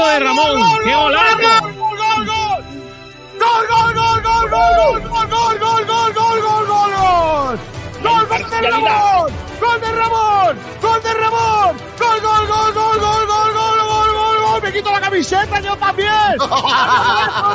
[0.00, 0.62] golazo de Ramón!
[0.84, 1.36] ¡Qué golazo!
[1.62, 2.64] ¡Gol, gol, gol!
[3.38, 7.58] ¡Gol, gol, gol, gol, gol, gol, gol, gol, gol, gol, gol, gol, gol!
[8.02, 9.32] ¡Gol de Ramón!
[9.60, 10.56] ¡Gol de Ramón!
[10.80, 11.76] ¡Gol de Ramón!
[11.98, 14.62] ¡Gol, gol, gol, gol, gol, gol, gol, gol, gol, gol!
[14.62, 16.38] ¡Me quito la camiseta yo también!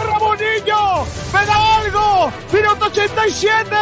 [0.05, 1.05] ¡Ramonillo!
[1.33, 2.31] ¡Me da algo!
[2.53, 3.75] ¡Minuto 87!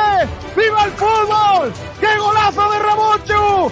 [0.55, 1.73] ¡Viva el fútbol!
[1.99, 3.71] ¡Qué golazo de Ramonchu!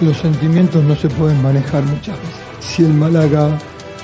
[0.00, 2.35] Los sentimientos no se pueden manejar muchas veces.
[2.66, 3.58] Si el Málaga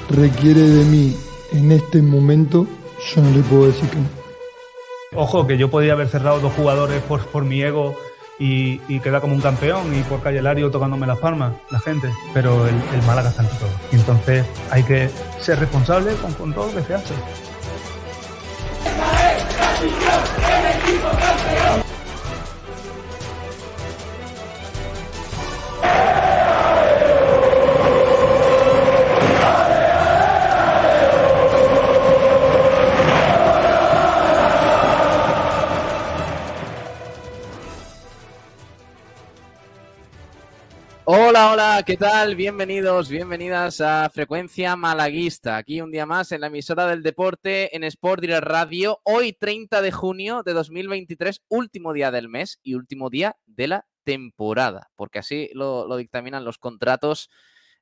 [0.08, 1.14] requiere de mí
[1.52, 2.66] en este momento,
[3.14, 4.08] yo no le puedo decir que no.
[5.14, 7.94] Ojo, que yo podía haber cerrado dos jugadores por, por mi ego
[8.38, 12.10] y, y quedar como un campeón y por Calle Lario tocándome las palmas, la gente.
[12.32, 13.68] Pero el, el Málaga está ante todo.
[13.90, 17.14] Y entonces hay que ser responsable con, con todo lo que se hace.
[21.04, 21.82] Hola,
[41.84, 42.36] ¿qué tal?
[42.36, 45.56] Bienvenidos, bienvenidas a Frecuencia Malaguista.
[45.56, 49.00] Aquí un día más en la emisora del deporte en Sport Direct Radio.
[49.02, 53.86] Hoy 30 de junio de 2023, último día del mes y último día de la
[54.04, 57.30] temporada, porque así lo, dictaminan los contratos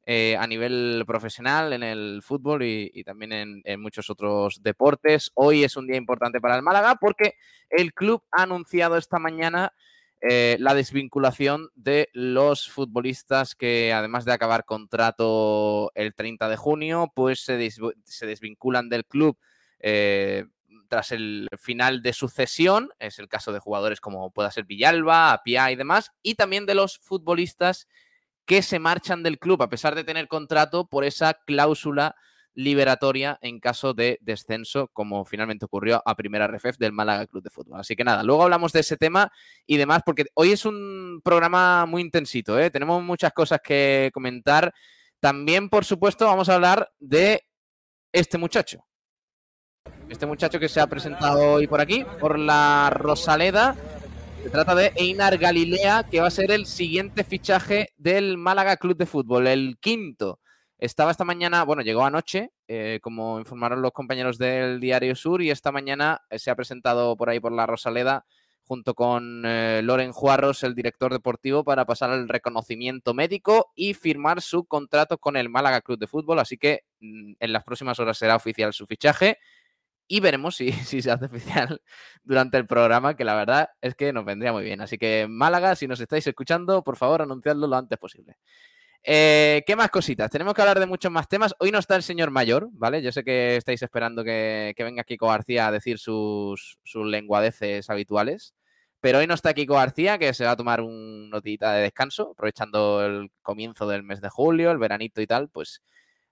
[0.07, 5.31] eh, a nivel profesional en el fútbol y, también en muchos otros deportes.
[5.35, 7.35] Hoy es un día importante para el Málaga porque
[7.69, 9.75] el club ha anunciado esta mañana
[10.23, 17.11] eh, la desvinculación de los futbolistas que además de acabar contrato el 30 de junio,
[17.15, 19.39] pues se, se desvinculan del club
[19.79, 20.45] eh,
[20.89, 22.91] tras el final de sucesión.
[22.99, 26.75] Es el caso de jugadores como pueda ser Villalba, Apia y demás, y también de
[26.75, 27.89] los futbolistas
[28.45, 32.17] que se marchan del club a pesar de tener contrato por esa cláusula
[32.55, 37.51] liberatoria en caso de descenso, como finalmente ocurrió a primera RFF del Málaga Club de
[37.51, 37.81] Fútbol.
[37.81, 39.31] Así que nada, luego hablamos de ese tema
[39.67, 42.71] y demás, porque hoy es un programa muy intensito, ¿eh?
[42.71, 44.73] tenemos muchas cosas que comentar.
[45.21, 47.43] También, por supuesto, vamos a hablar de
[48.13, 48.87] este muchacho.
[50.09, 53.77] Este muchacho que se ha presentado hoy por aquí, por la Rosaleda.
[54.43, 58.97] Se trata de Einar Galilea, que va a ser el siguiente fichaje del Málaga Club
[58.97, 60.41] de Fútbol, el quinto.
[60.81, 65.51] Estaba esta mañana, bueno, llegó anoche, eh, como informaron los compañeros del Diario Sur, y
[65.51, 68.25] esta mañana eh, se ha presentado por ahí por la Rosaleda
[68.63, 74.41] junto con eh, Loren Juarros, el director deportivo, para pasar el reconocimiento médico y firmar
[74.41, 76.39] su contrato con el Málaga Club de Fútbol.
[76.39, 79.37] Así que mm, en las próximas horas será oficial su fichaje
[80.09, 81.83] y veremos si, si se hace oficial
[82.23, 84.81] durante el programa, que la verdad es que nos vendría muy bien.
[84.81, 88.37] Así que Málaga, si nos estáis escuchando, por favor, anunciadlo lo antes posible.
[89.03, 90.31] Eh, ¿Qué más cositas?
[90.31, 91.55] Tenemos que hablar de muchos más temas.
[91.59, 93.01] Hoy no está el señor mayor, ¿vale?
[93.03, 97.89] Yo sé que estáis esperando que, que venga Kiko García a decir sus, sus lenguadeces
[97.89, 98.55] habituales.
[99.01, 102.33] Pero hoy no está Kiko García, que se va a tomar un notita de descanso,
[102.33, 105.83] aprovechando el comienzo del mes de julio, el veranito y tal, pues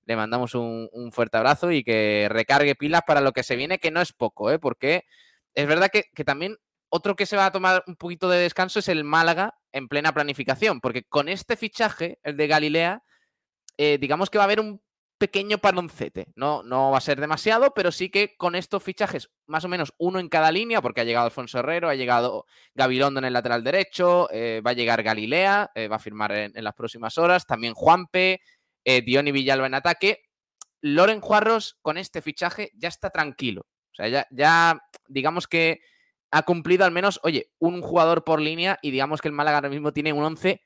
[0.04, 3.90] le mandamos un, fuerte abrazo y que recargue pilas para lo que se viene, que
[3.90, 4.58] no es poco, ¿eh?
[4.58, 5.04] Porque
[5.54, 6.56] es verdad que también
[6.91, 10.12] otro que se va a tomar un poquito de descanso es el Málaga en plena
[10.12, 13.03] planificación, porque con este fichaje, el de Galilea,
[13.76, 14.81] eh, digamos que va a haber un
[15.19, 16.28] pequeño paloncete.
[16.37, 19.93] No, no va a ser demasiado, pero sí que con estos fichajes, más o menos
[19.99, 23.65] uno en cada línea, porque ha llegado Alfonso Herrero, ha llegado Gabilondo en el lateral
[23.65, 27.75] derecho, eh, va a llegar Galilea, eh, va a firmar en, las próximas horas, también
[27.75, 28.41] Juanpe,
[28.84, 30.22] Diony Villalba en ataque.
[30.81, 33.66] Loren Juarros con este fichaje ya está tranquilo.
[33.93, 35.81] O sea, ya, ya digamos que
[36.30, 39.70] ha cumplido al menos, oye, un jugador por línea y digamos que el Málaga ahora
[39.70, 40.62] mismo tiene un 11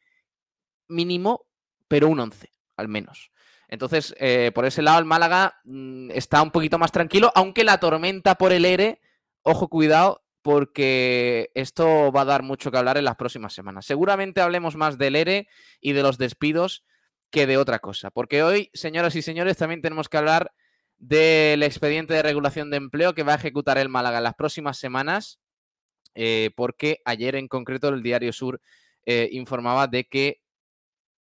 [0.88, 1.46] mínimo,
[1.88, 3.30] pero un 11 al menos.
[3.68, 7.78] Entonces, eh, por ese lado, el Málaga mmm, está un poquito más tranquilo, aunque la
[7.78, 9.00] tormenta por el ERE,
[9.42, 13.86] ojo, cuidado, porque esto va a dar mucho que hablar en las próximas semanas.
[13.86, 15.48] Seguramente hablemos más del ERE
[15.80, 16.84] y de los despidos
[17.30, 20.53] que de otra cosa, porque hoy, señoras y señores, también tenemos que hablar
[20.98, 24.78] del expediente de regulación de empleo que va a ejecutar el Málaga en las próximas
[24.78, 25.41] semanas,
[26.14, 28.60] eh, porque ayer en concreto el Diario Sur
[29.06, 30.41] eh, informaba de que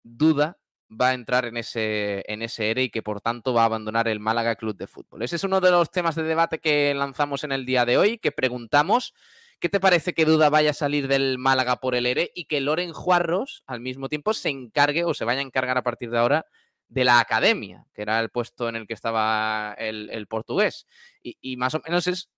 [0.03, 0.59] duda
[0.91, 4.09] va a entrar en ese, en ese ERE y que por tanto va a abandonar
[4.09, 5.23] el Málaga Club de Fútbol.
[5.23, 8.19] Ese es uno de los temas de debate que lanzamos en el día de hoy,
[8.19, 9.15] que preguntamos
[9.59, 12.61] qué te parece que duda vaya a salir del Málaga por el ERE y que
[12.61, 16.19] Loren Juarros al mismo tiempo se encargue o se vaya a encargar a partir de
[16.19, 16.47] ahora
[16.89, 20.87] de la academia, que era el puesto en el que estaba el, el portugués.
[21.21, 22.31] Y, y, más o menos es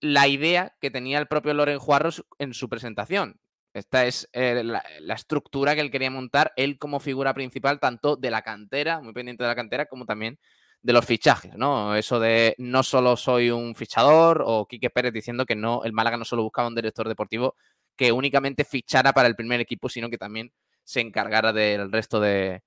[0.00, 3.40] la idea que tenía el propio Loren Juarros en su presentación.
[3.72, 8.30] Esta es eh, la, estructura que él quería montar, él como figura principal, tanto de
[8.30, 10.40] la cantera, muy pendiente de la cantera, como también
[10.82, 11.94] de los fichajes, ¿no?
[11.94, 16.16] Eso de no solo soy un fichador, o Quique Pérez diciendo que no, el Málaga
[16.16, 17.54] no solo buscaba un director deportivo
[17.96, 22.62] que únicamente fichara para el primer equipo, sino que también se encargara del resto de,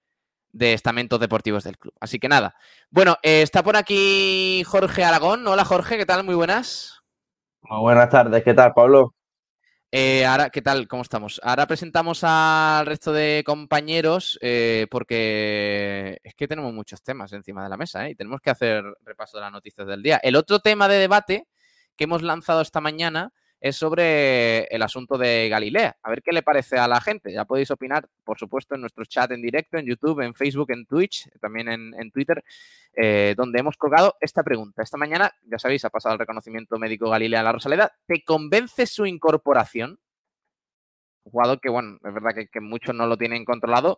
[0.54, 1.94] de estamentos deportivos del club.
[2.00, 2.56] Así que nada.
[2.90, 5.46] Bueno, eh, está por aquí Jorge Aragón.
[5.48, 6.24] Hola Jorge, ¿qué tal?
[6.24, 7.03] Muy buenas.
[7.70, 9.16] Muy buenas tardes, ¿qué tal, Pablo?
[9.90, 10.86] Eh, ahora, ¿qué tal?
[10.88, 11.40] ¿Cómo estamos?
[11.44, 17.70] Ahora presentamos al resto de compañeros eh, porque es que tenemos muchos temas encima de
[17.70, 18.12] la mesa ¿eh?
[18.12, 20.20] y tenemos que hacer repaso de las noticias del día.
[20.24, 21.48] El otro tema de debate
[21.96, 23.32] que hemos lanzado esta mañana
[23.64, 25.96] es sobre el asunto de Galilea.
[26.04, 27.32] A ver qué le parece a la gente.
[27.32, 30.86] Ya podéis opinar, por supuesto, en nuestro chat en directo, en YouTube, en Facebook, en
[30.86, 32.44] Twitch, también en, Twitter,
[32.94, 34.84] eh, donde hemos colgado esta pregunta.
[34.84, 37.94] Esta mañana, ya sabéis, ha pasado el reconocimiento médico Galilea a la Rosaleda.
[38.06, 39.98] ¿Te convence su incorporación?
[41.24, 43.98] Un jugador que, bueno, es verdad que, muchos no lo tienen controlado,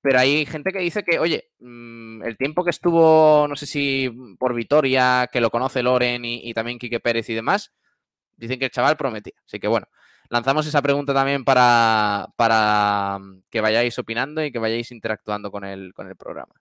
[0.00, 4.10] pero hay gente que dice que, oye, mmm, el tiempo que estuvo, no sé si
[4.40, 7.72] por Vitoria, que lo conoce Loren y también Quique Pérez y demás,
[8.36, 9.34] dicen que el chaval prometía.
[9.46, 9.86] Así que bueno,
[10.28, 13.18] lanzamos esa pregunta también para, para
[13.50, 16.54] que vayáis opinando y que vayáis interactuando con el, con el programa.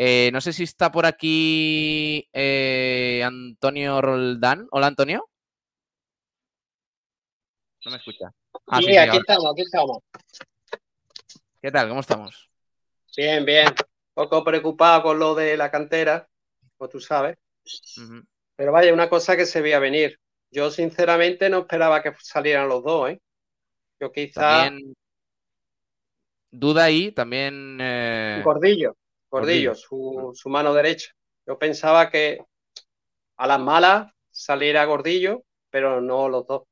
[0.00, 4.68] Eh, no sé si está por aquí eh, Antonio Roldán.
[4.70, 5.28] Hola, Antonio.
[7.84, 8.30] No me escucha.
[8.68, 9.20] Ah, sí, sí, aquí ahora.
[9.20, 9.98] estamos, aquí estamos.
[11.60, 11.88] ¿Qué tal?
[11.88, 12.48] ¿Cómo estamos?
[13.16, 13.66] Bien, bien.
[13.66, 13.74] Un
[14.14, 16.28] poco preocupado con lo de la cantera,
[16.76, 17.36] como tú sabes.
[17.96, 18.26] Uh -huh.
[18.54, 20.20] Pero vaya, una cosa que se veía venir.
[20.50, 23.20] Yo sinceramente no esperaba que salieran los dos, ¿eh?
[24.00, 24.64] Yo quizá...
[24.64, 24.94] También...
[26.50, 27.78] Duda ahí, también...
[27.80, 28.40] Eh...
[28.42, 28.96] Gordillo,
[29.30, 31.10] Gordillo, Su, su, mano derecha.
[31.46, 32.38] Yo pensaba que
[33.36, 36.62] a las malas saliera Gordillo, pero no los dos.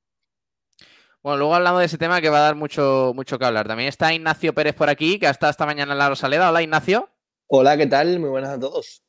[1.23, 3.67] Bueno, luego hablamos de ese tema que va a dar mucho, mucho que hablar.
[3.67, 6.49] También está Ignacio Pérez por aquí, que ha estado esta mañana en la Rosaleda.
[6.49, 7.11] Hola, Ignacio.
[7.49, 8.19] Hola, ¿qué tal?
[8.21, 9.03] Muy buenas a todos.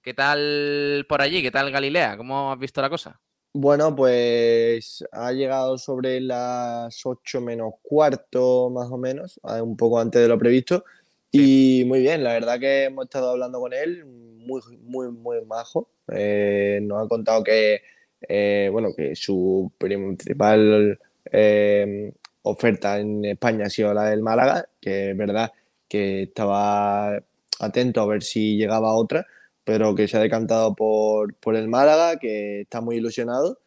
[0.00, 1.42] ¿Qué tal por allí?
[1.42, 2.16] ¿Qué tal Galilea?
[2.16, 3.20] ¿Cómo has visto la cosa?
[3.56, 10.20] Bueno, pues ha llegado sobre las 8 menos cuarto, más o menos, un poco antes
[10.22, 10.84] de lo previsto.
[11.30, 11.82] Sí.
[11.82, 15.88] Y muy bien, la verdad que hemos estado hablando con él, muy, muy, muy majo.
[16.12, 17.82] Eh, nos ha contado que,
[18.28, 20.98] eh, bueno, que su principal
[21.30, 22.12] eh,
[22.42, 25.52] oferta en España ha sido la del Málaga, que es verdad
[25.88, 27.22] que estaba
[27.60, 29.24] atento a ver si llegaba otra,
[29.64, 33.58] pero que se ha decantado por, por el Málaga, que está muy ilusionado.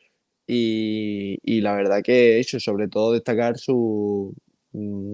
[0.46, 4.34] Y, y, la verdad que eso, sobre todo destacar su,
[4.72, 5.14] mm,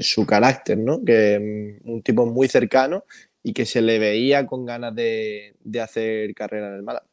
[0.00, 1.02] su carácter, ¿no?
[1.02, 3.04] Que un tipo muy cercano
[3.42, 7.06] y que se le veía con ganas de, de hacer carrera en el Málaga.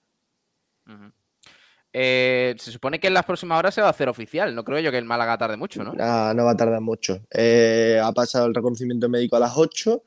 [0.88, 1.13] Uh -huh.
[1.94, 4.53] eh, se supone que en las próximas horas se va a hacer oficial.
[4.56, 5.94] No creo yo que el Málaga tarde mucho, ¿no?
[6.00, 7.21] Ah, no va a tardar mucho.
[7.31, 10.03] Eh, ha pasado el reconocimiento médico a las 8.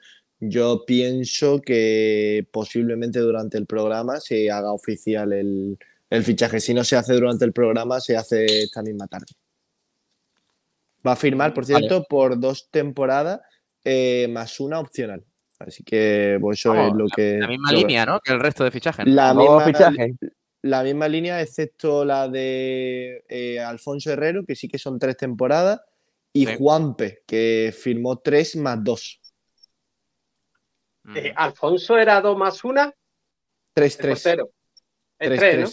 [0.49, 5.79] Yo pienso que posiblemente durante el programa se haga oficial el,
[6.11, 6.61] el, fichaje.
[6.61, 9.27] Si no se hace durante el programa, se hace esta misma tarde.
[11.07, 12.07] Va a firmar, por cierto, vale.
[12.09, 13.41] por dos temporadas
[13.85, 15.25] eh, más una opcional.
[15.59, 17.39] Así que pues eso Vamos, es lo la, que.
[17.39, 18.21] La misma línea, ¿no?
[18.21, 19.07] Que el resto de fichajes.
[19.07, 20.15] La misma, fichaje.
[20.63, 25.81] la misma línea, excepto la de eh, Alfonso Herrero, que sí que son tres temporadas,
[26.33, 26.55] y sí.
[26.59, 29.21] Juanpe, que firmó tres más dos.
[31.15, 32.93] Eh, Alfonso era 2 más 1.
[33.75, 34.23] 3, 3.
[34.23, 34.39] 3,
[35.19, 35.67] 3, 3, ¿no?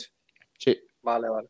[0.57, 0.79] Sí.
[1.01, 1.49] Vale, vale.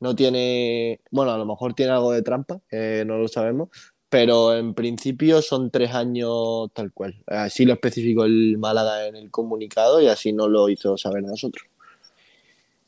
[0.00, 1.00] No tiene.
[1.10, 3.70] Bueno, a lo mejor tiene algo de trampa, eh, no lo sabemos.
[4.08, 7.22] Pero en principio son tres años tal cual.
[7.26, 11.66] Así lo especificó el Málaga en el comunicado y así no lo hizo saber nosotros.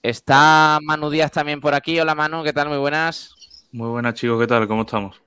[0.00, 1.98] Está Manu Díaz también por aquí.
[1.98, 2.68] Hola Manu, ¿qué tal?
[2.68, 3.34] Muy buenas.
[3.72, 4.68] Muy buenas chicos, ¿qué tal?
[4.68, 5.20] ¿Cómo estamos?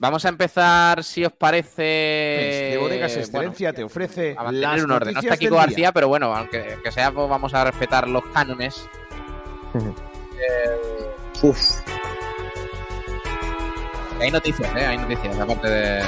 [0.00, 1.82] Vamos a empezar, si os parece.
[1.82, 4.36] De Bodegas Excelencia bueno, te ofrece.
[4.38, 5.14] A mantener un orden.
[5.14, 8.88] No está Kiko García, pero bueno, aunque que sea, pues vamos a respetar los cánones.
[9.74, 11.42] eh...
[11.42, 11.58] Uf.
[14.20, 14.86] Hay noticias, ¿eh?
[14.86, 16.04] Hay noticias, aparte de.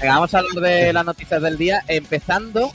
[0.00, 2.70] Venga, vamos a hablar de las noticias del día, empezando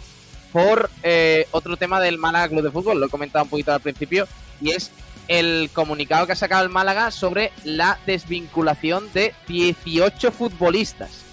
[0.52, 3.00] por eh, otro tema del Málaga Club de Fútbol.
[3.00, 4.28] Lo he comentado un poquito al principio,
[4.60, 4.92] y es
[5.28, 11.24] el comunicado que ha sacado el Málaga sobre la desvinculación de 18 futbolistas.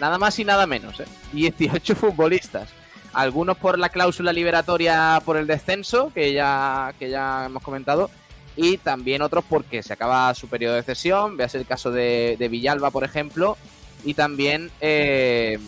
[0.00, 1.06] Nada más y nada menos, ¿eh?
[1.32, 2.68] 18 futbolistas.
[3.12, 8.10] Algunos por la cláusula liberatoria por el descenso, que ya, que ya hemos comentado,
[8.56, 11.36] y también otros porque se acaba su periodo de cesión.
[11.36, 13.56] Veas el caso de, de Villalba, por ejemplo,
[14.04, 15.58] y también eh,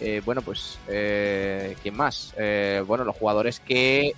[0.00, 2.34] eh, bueno, pues, eh, ¿quién más?
[2.36, 4.12] Eh, bueno, los jugadores que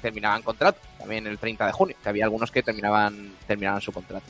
[0.00, 4.26] terminaban contrato, también el 30 de junio, que había algunos que terminaban, terminaban su contrato.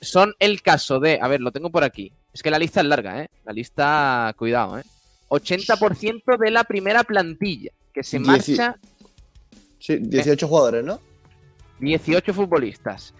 [0.00, 2.12] son el caso de, a ver, lo tengo por aquí.
[2.32, 3.28] Es que la lista es larga, ¿eh?
[3.44, 4.84] La lista, cuidado, ¿eh?
[5.28, 8.76] 80% de la primera plantilla que se marcha.
[9.78, 11.00] Sí, 18 jugadores, ¿no?
[11.80, 13.14] 18 futbolistas.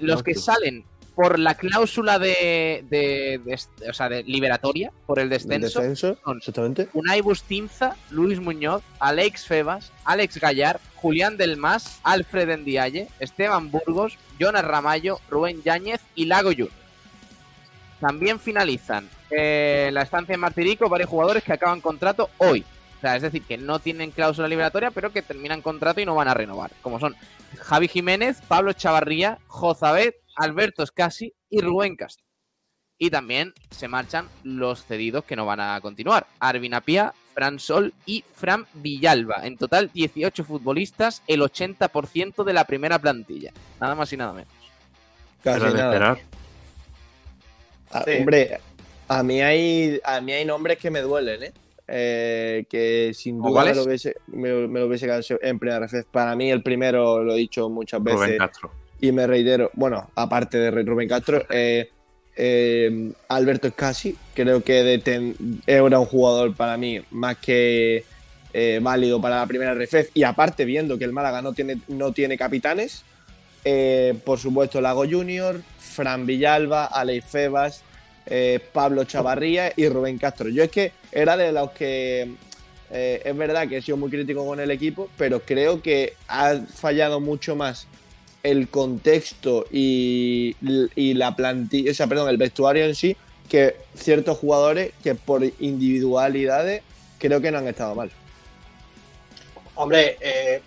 [0.00, 3.40] los que salen por la cláusula de,
[3.88, 6.88] o sea, de liberatoria, por el descenso, son exactamente.
[6.92, 14.64] Unai Bustinza, Luis Muñoz, Alex Febas, Alex Gallar, Julián Delmas, Alfred Endiaye, Esteban Burgos, Jonas
[14.64, 16.70] Ramallo, Rubén Yáñez y Lago Junior.
[18.00, 22.64] También finalizan eh, la estancia en Martirico varios jugadores que acaban contrato hoy.
[22.96, 26.14] O sea, es decir, que no tienen cláusula liberatoria, pero que terminan contrato y no
[26.14, 26.70] van a renovar.
[26.82, 27.16] Como son
[27.58, 32.24] Javi Jiménez, Pablo Chavarría, Jozabet, Alberto Scassi y Rubén Castro.
[32.98, 36.26] Y también se marchan los cedidos que no van a continuar.
[36.38, 39.46] Arvin Apia, Fran Sol y Fran Villalba.
[39.46, 43.52] En total, 18 futbolistas, el 80% de la primera plantilla.
[43.80, 44.52] Nada más y nada menos.
[45.42, 46.18] Casi nada.
[47.90, 48.60] Ah, hombre,
[49.08, 51.52] a mí, hay, a mí hay nombres que me duelen, ¿eh?
[51.88, 56.06] eh que sin duda me lo, hubiese, me, quedado en primera vez.
[56.10, 58.20] Para mí, el primero, lo he dicho muchas veces.
[58.20, 61.90] Rubén Castro y me reitero, bueno, aparte de Rubén Castro, eh,
[62.36, 65.02] eh, Alberto Escasi, creo que
[65.66, 68.04] era un jugador para mí más que
[68.52, 72.12] eh, válido para la primera RFF y aparte viendo que el Málaga no tiene, no
[72.12, 73.04] tiene capitanes,
[74.24, 77.82] por supuesto Lago Junior, Fran Villalba, Aleix Febas,
[78.72, 80.48] Pablo Chavarría y Rubén Castro.
[80.48, 82.32] Yo es que era de los que
[82.90, 87.20] es verdad que he sido muy crítico con el equipo, pero creo que ha fallado
[87.20, 87.86] mucho más
[88.42, 93.16] el contexto y, la plantilla, o sea, perdón, el vestuario en sí,
[93.48, 96.82] que ciertos jugadores que por individualidades
[97.18, 98.10] creo que no han estado mal.
[99.74, 100.62] Hombre, eh,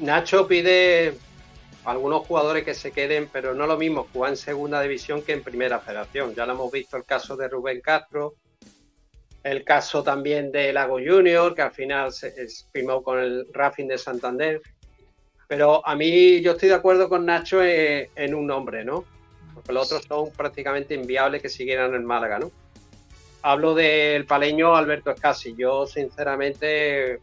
[0.00, 1.14] Nacho pide
[1.84, 5.42] algunos jugadores que se queden, pero no lo mismo jugar en segunda división que en
[5.42, 6.34] primera federación.
[6.34, 8.34] Ya lo hemos visto el caso de Rubén Castro,
[9.42, 12.32] el caso también de Lago Junior, que al final se
[12.72, 14.60] firmó con el Racing de Santander.
[15.52, 19.04] Pero a mí yo estoy de acuerdo con Nacho en, un nombre, ¿no?
[19.52, 22.50] Porque los otros son prácticamente inviables que siguieran en Málaga, ¿no?
[23.42, 25.54] Hablo del paleño Alberto Escasi.
[25.54, 27.20] Yo, sinceramente,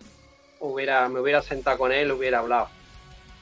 [0.59, 2.69] hubiera, me hubiera sentado con él, hubiera hablado.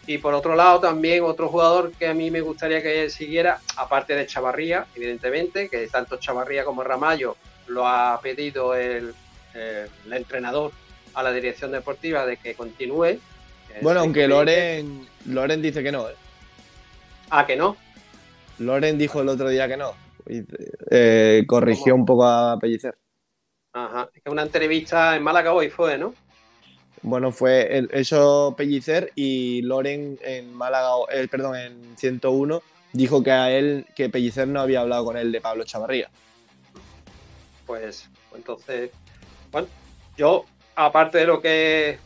[0.06, 4.16] Y por otro lado, también otro jugador que a mí me gustaría que siguiera, aparte
[4.16, 7.36] de Chavarría, evidentemente, que tanto Chavarría como Ramallo
[7.68, 9.14] lo ha pedido el,
[9.54, 10.72] el entrenador
[11.14, 13.20] a la dirección deportiva de que continúe,
[13.82, 16.10] bueno, aunque Loren, Loren dice que no.
[16.10, 16.16] ¿eh?
[17.30, 17.76] Ah, que no.
[18.60, 19.94] Loren dijo el otro día que no.
[20.92, 22.98] Eh, corrigió un poco a Pellicer.
[23.74, 24.10] Ajá.
[24.14, 26.14] Es que una entrevista en Málaga hoy fue, ¿no?
[27.04, 32.62] Bueno, fue eso Pellicer y Loren en Málaga, eh, perdón, en 101
[32.94, 36.10] dijo que a él, que Pellicer no había hablado con él de Pablo Chavarría.
[37.66, 38.92] Pues, entonces,
[39.52, 39.68] bueno,
[40.18, 42.00] yo, aparte de lo que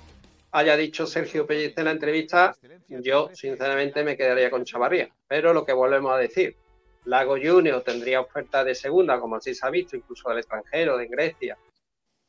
[0.51, 2.55] haya dicho Sergio Pellicer en la entrevista,
[2.87, 5.09] yo sinceramente me quedaría con Chavarría.
[5.27, 6.57] Pero lo que volvemos a decir,
[7.05, 11.07] Lago Junior tendría oferta de segunda, como así se ha visto, incluso del extranjero, de
[11.07, 11.57] Grecia.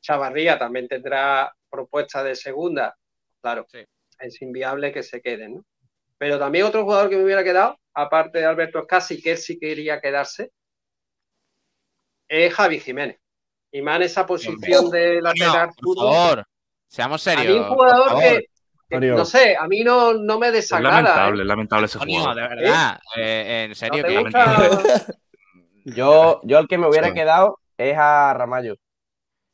[0.00, 2.96] Chavarría también tendrá propuesta de segunda.
[3.40, 3.66] Claro,
[4.18, 5.56] es inviable que se queden.
[5.56, 5.64] ¿no?
[6.16, 9.58] Pero también otro jugador que me hubiera quedado, aparte de Alberto Scassi, que él sí
[9.58, 10.52] quería quedarse,
[12.28, 13.18] es Javi Jiménez.
[13.72, 15.70] Y más en esa posición de lateral.
[15.80, 16.46] Por favor.
[16.92, 17.46] Seamos serios.
[17.46, 18.20] A mí un jugador
[18.90, 20.98] que, no sé, a mí no, no me desagrada.
[20.98, 21.46] Es lamentable, ¿eh?
[21.46, 22.34] lamentable ese jugador.
[22.34, 24.04] de verdad, eh, en serio.
[24.04, 24.22] que...
[25.86, 28.76] yo, yo el que me hubiera quedado es a Ramallo.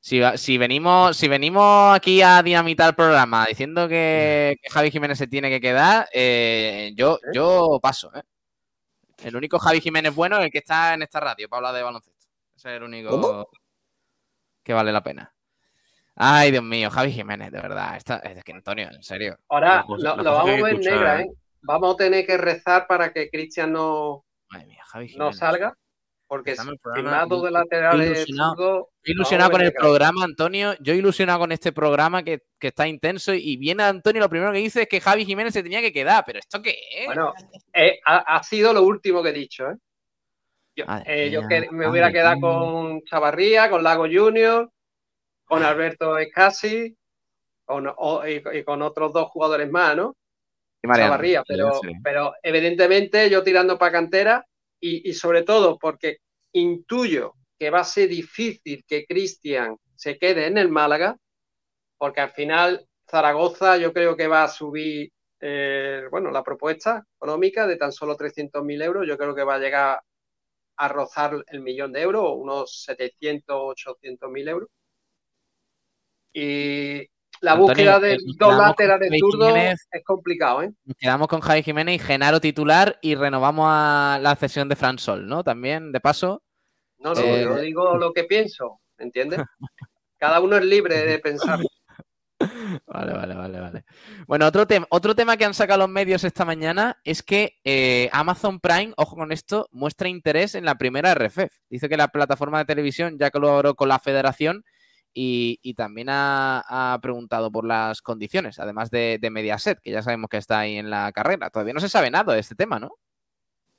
[0.00, 5.28] Si, si, venimos, si venimos aquí a dinamitar el programa diciendo que, Javi Jiménez se
[5.28, 8.11] tiene que quedar, eh, yo, yo paso.
[9.23, 11.83] El único Javi Jiménez bueno es el que está en esta radio para hablar de
[11.85, 12.26] baloncesto.
[12.57, 13.49] Ese es el único
[14.64, 15.33] que vale la pena.
[16.21, 17.97] Ay, Dios mío, Javi Jiménez, de verdad.
[17.97, 19.39] es que Antonio, en serio.
[19.49, 21.31] Ahora lo, vamos a ver negra, ¿eh?
[21.63, 24.25] Vamos a tener que rezar para que Cristian no,
[25.17, 25.75] no salga.
[26.27, 26.57] Porque
[26.95, 28.29] firmado de laterales.
[28.29, 30.75] Ilusionado, ilusionado con el programa, Antonio.
[30.81, 33.33] Yo ilusionado con este programa que, está intenso.
[33.33, 36.25] Y viene Antonio, lo primero que dice es que Javi Jiménez se tenía que quedar.
[36.27, 37.07] ¿Pero esto qué es?
[37.07, 37.33] Bueno,
[37.73, 39.77] eh, ha, sido lo último que he dicho, ¿eh?
[40.77, 44.71] Yo, eh, que me hubiera quedado con Chavarría, con Lago Junior,
[45.49, 46.97] con Alberto Escasi
[48.26, 50.17] y, con otros dos jugadores más, ¿no?
[50.83, 54.47] Y Mariano, pero, pero evidentemente yo tirando para cantera
[54.81, 56.19] y, sobre todo porque
[56.52, 61.17] intuyo que va a ser difícil que Cristian se quede en el Málaga,
[61.97, 67.67] porque al final Zaragoza yo creo que va a subir, eh, bueno, la propuesta económica
[67.67, 70.00] de tan solo 300.000 euros, yo creo que va a llegar
[70.76, 74.69] a rozar el millón de euros, unos 700, 800.000 euros.
[76.40, 80.73] Y la búsqueda de dos laterales zurdos es complicado, ¿eh?
[80.97, 85.26] quedamos con Javi Jiménez y Genaro titular y renovamos a la cesión de Fran Sol,
[85.26, 85.42] ¿no?
[85.42, 86.42] También, de paso.
[86.99, 89.40] No, no, yo eh, digo lo que pienso, ¿entiendes?
[90.18, 91.59] Cada uno es libre de pensar.
[92.87, 93.85] Vale, vale, vale, vale.
[94.28, 98.09] Bueno, otro, tema otro tema que han sacado los medios esta mañana es que eh,
[98.12, 101.52] Amazon Prime, ojo con esto, muestra interés en la primera RFF.
[101.68, 104.64] Dice que la plataforma de televisión ya colaboró con la federación
[105.15, 110.61] y, también ha, preguntado por las condiciones, además de, Mediaset, que ya sabemos que está
[110.61, 111.50] ahí en la carrera.
[111.50, 112.93] Todavía no se sabe nada de este tema, ¿no?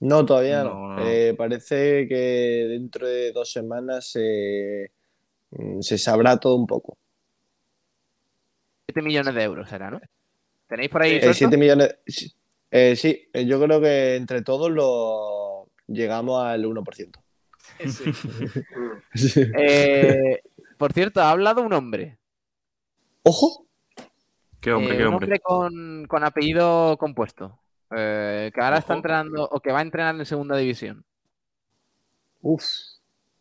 [0.02, 0.98] No, todavía no.
[1.06, 6.98] Eh, parece que dentro de dos semanas mm, se sabrá todo un poco.
[8.90, 10.02] 7 millones de euros será, ¿no?
[10.68, 11.22] ¿Tenéis por ahí?
[11.22, 11.96] 7 millones.
[12.72, 17.12] Eh, sí, eh, yo creo que entre todos lo llegamos al 1%.
[19.58, 20.42] Eh,
[20.80, 22.18] por cierto, ha hablado un hombre.
[23.24, 23.66] ¿Ojo?
[24.62, 24.98] ¿Qué hombre?
[24.98, 27.60] ¿Qué un hombre con, con apellido compuesto.
[27.90, 31.04] que ahora está entrenando o que va a entrenar en segunda división.
[32.42, 32.64] Uf.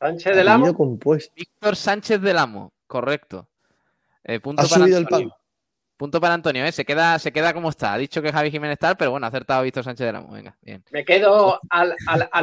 [0.00, 0.75] Sánchez del Amo.
[0.75, 1.33] Compuesto.
[1.37, 3.49] Víctor Sánchez del Amo, correcto.
[4.42, 5.30] punto ha subido el pan.
[5.99, 6.71] Punto para Antonio, ¿eh?
[6.71, 7.93] se, queda, se queda como está.
[7.93, 10.33] Ha dicho que Javi Jiménez tal, pero bueno, ha acertado Víctor Sánchez de Ramos.
[10.33, 10.85] Venga, bien.
[10.93, 11.97] Me quedo al,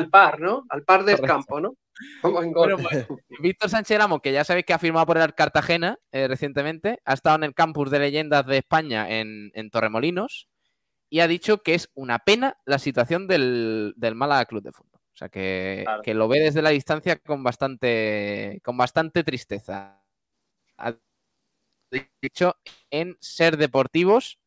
[0.10, 0.66] par, ¿no?
[0.68, 1.74] Al par del campo, ¿no?
[2.22, 2.76] Como en gol.
[2.82, 3.08] Pues,
[3.40, 7.14] Víctor Sánchez Ramos, que ya sabéis que ha firmado por el Cartagena eh, recientemente, ha
[7.14, 10.50] estado en el campus de leyendas de España en, Torremolinos
[11.10, 15.00] y ha dicho que es una pena la situación del, del Málaga Club de Fútbol.
[15.14, 20.04] O sea, que, que, lo ve desde la distancia con bastante, con bastante tristeza
[22.22, 22.56] dicho
[22.90, 24.40] en Ser Deportivos,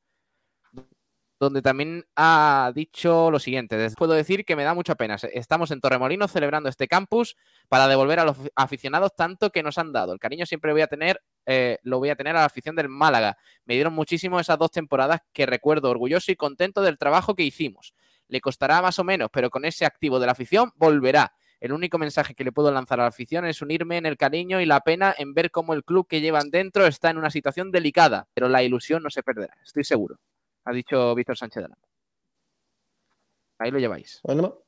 [1.40, 3.90] donde también ha dicho lo siguiente.
[3.96, 5.16] Puedo decir que me da mucha pena.
[5.32, 7.36] Estamos en Torremolinos celebrando este campus
[7.68, 10.12] para devolver a los aficionados tanto que nos han dado.
[10.12, 12.88] El cariño siempre voy a tener, eh, lo voy a tener a la afición del
[12.88, 13.38] Málaga.
[13.64, 17.94] Me dieron muchísimo esas dos temporadas que recuerdo orgulloso y contento del trabajo que hicimos.
[18.26, 21.32] Le costará más o menos, pero con ese activo de la afición volverá.
[21.60, 24.60] El único mensaje que le puedo lanzar a la afición es unirme en el cariño
[24.60, 27.72] y la pena en ver cómo el club que llevan dentro está en una situación
[27.72, 30.18] delicada, pero la ilusión no se perderá, estoy seguro,
[30.64, 31.68] ha dicho Víctor Sánchez de
[33.60, 34.20] Ahí lo lleváis.
[34.22, 34.62] Bueno,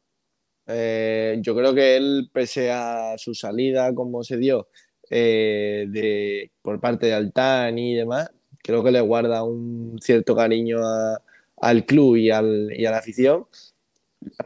[0.67, 4.67] eh, yo creo que él, pese a su salida como se dio
[5.09, 8.31] eh, de, por parte de Altán y demás,
[8.63, 10.81] creo que le guarda un cierto cariño
[11.57, 13.47] al club y, al, y a la afición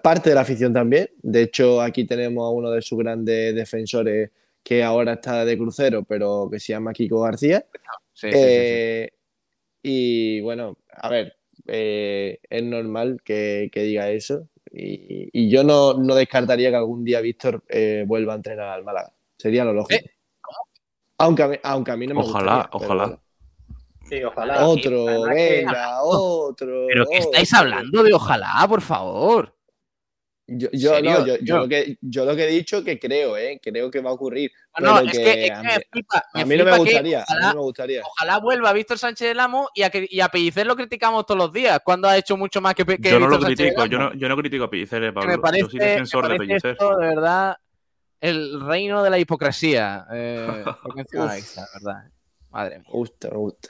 [0.03, 1.11] parte de la afición también.
[1.23, 4.31] De hecho, aquí tenemos a uno de sus grandes defensores
[4.63, 7.67] que ahora está de crucero, pero que se llama Kiko García.
[8.23, 9.11] Eh,
[9.83, 14.49] y bueno, a ver, eh, es normal que, diga eso.
[14.73, 19.13] Y, yo no, descartaría que algún día Víctor eh, vuelva a entrenar al Málaga.
[19.37, 20.09] Sería lo lógico.
[21.19, 23.21] Aunque, a mí, aunque a mí no me Ojalá, ojalá.
[24.09, 24.67] Sí, ojalá.
[24.67, 26.87] Otro, venga, otro.
[26.89, 29.54] Pero que estáis hablando de ojalá, por favor.
[30.47, 33.59] Yo, yo, no, yo, yo, lo que, yo lo que he dicho que creo, ¿eh?
[33.63, 34.53] creo que va a ocurrir.
[34.79, 38.03] No, es que, a, mí, no me gustaría, ojalá, a mí me gustaría.
[38.05, 41.51] Ojalá vuelva Víctor Sánchez del Amo y a, y a Pellicer lo criticamos todos los
[41.51, 44.29] días, cuando ha hecho mucho más que, que Yo no lo critico, yo no, yo
[44.29, 45.31] no critico a Pellicer, eh, Pablo.
[45.31, 46.73] Me parece, yo soy defensor de Pellicer.
[46.73, 47.57] Esto, de verdad,
[48.21, 50.07] el reino de la hipocresía.
[50.13, 50.63] Eh,
[51.15, 52.11] ¿verdad?
[52.51, 52.87] Madre mía.
[52.87, 53.69] Me gusta, me gusta.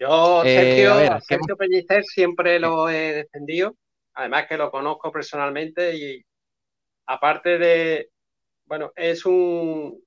[0.00, 3.74] Yo, Sergio, eh, Sergio Pellicer siempre lo he defendido
[4.18, 6.24] además que lo conozco personalmente y
[7.06, 8.10] aparte de,
[8.66, 10.04] bueno, es un,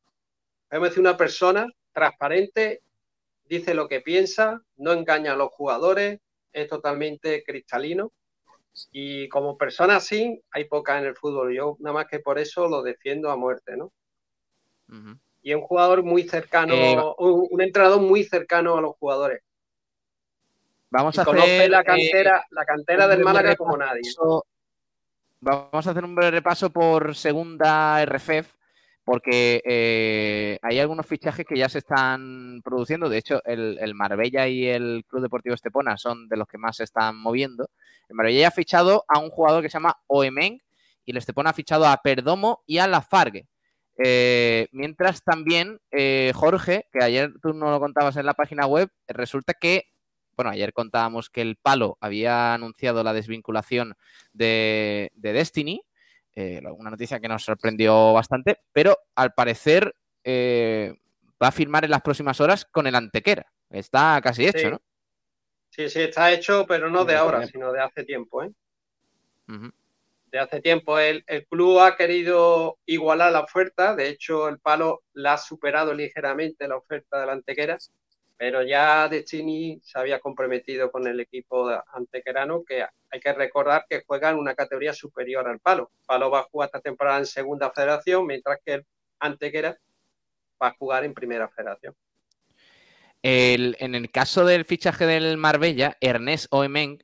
[0.67, 2.81] podemos decir, una persona transparente,
[3.45, 6.19] dice lo que piensa, no engaña a los jugadores,
[6.51, 8.11] es totalmente cristalino
[8.91, 11.55] y como persona así hay poca en el fútbol.
[11.55, 13.93] Yo nada más que por eso lo defiendo a muerte, ¿no?
[15.41, 19.41] Y es un jugador muy cercano, eh, un entrenador muy cercano a los jugadores.
[20.91, 24.01] Vamos a hacer la cantera, eh, la cantera del Málaga como nadie.
[25.39, 28.53] Vamos a hacer un breve repaso por segunda RFF,
[29.05, 33.07] porque eh, hay algunos fichajes que ya se están produciendo.
[33.07, 36.83] De hecho, el, Marbella y el Club Deportivo Estepona son de los que más se
[36.83, 37.69] están moviendo.
[38.09, 40.61] El Marbella ha fichado a un jugador que se llama Oemeng
[41.05, 43.47] y el Estepona ha fichado a Perdomo y a Lafargue.
[44.03, 45.79] Eh, mientras también
[46.33, 49.90] Jorge, que ayer tú no lo contabas en la página web, resulta que
[50.41, 53.95] bueno, ayer contábamos que el Palo había anunciado la desvinculación
[54.33, 55.83] de, Destiny
[56.33, 60.95] Eh, una noticia que nos sorprendió bastante, pero al parecer eh,
[61.41, 63.51] va a firmar en las próximas horas con el Antequera.
[63.69, 64.81] Está casi hecho, ¿no?
[65.69, 68.51] Sí, sí, está hecho, pero no de ahora, sino de hace tiempo, ¿eh?
[70.31, 70.97] De hace tiempo.
[70.97, 75.93] El, el, club ha querido igualar la oferta, de hecho, el palo la ha superado
[75.93, 77.77] ligeramente la oferta del Antequera,
[78.41, 84.01] pero ya Destiny se había comprometido con el equipo antequerano que hay que recordar que
[84.03, 85.91] juega en una categoría superior al palo.
[86.07, 88.85] Palo va a jugar esta temporada en segunda federación, mientras que el
[89.19, 89.77] Antequera
[90.59, 91.95] va a jugar en primera federación.
[93.21, 96.97] en el caso del fichaje del Marbella, Ernest Oemeng,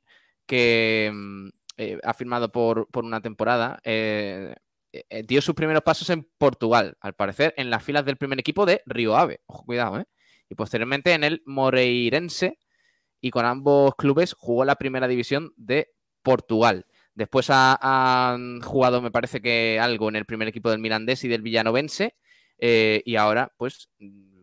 [0.47, 4.55] que mm, eh, ha firmado por, una temporada, eh,
[4.91, 8.65] eh, dio sus primeros pasos en Portugal, al parecer, en las filas del primer equipo
[8.65, 9.41] de Río Ave.
[9.45, 10.05] Ojo, cuidado, ¿eh?
[10.49, 12.59] Y posteriormente en el Moreirense
[13.21, 15.89] y con ambos clubes jugó la primera división de
[16.21, 16.85] Portugal.
[17.13, 21.41] Después han jugado, me parece que algo en el primer equipo del Mirandés y del
[21.41, 22.15] Villanovense
[22.59, 23.89] eh, y ahora pues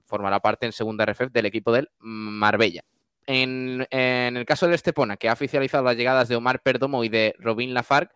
[0.06, 2.82] formará parte en segunda RFF del equipo del Marbella.
[3.26, 7.08] En, en, el caso del Estepona, que ha oficializado las llegadas de Omar Perdomo y
[7.08, 8.12] de Robin Lafargue,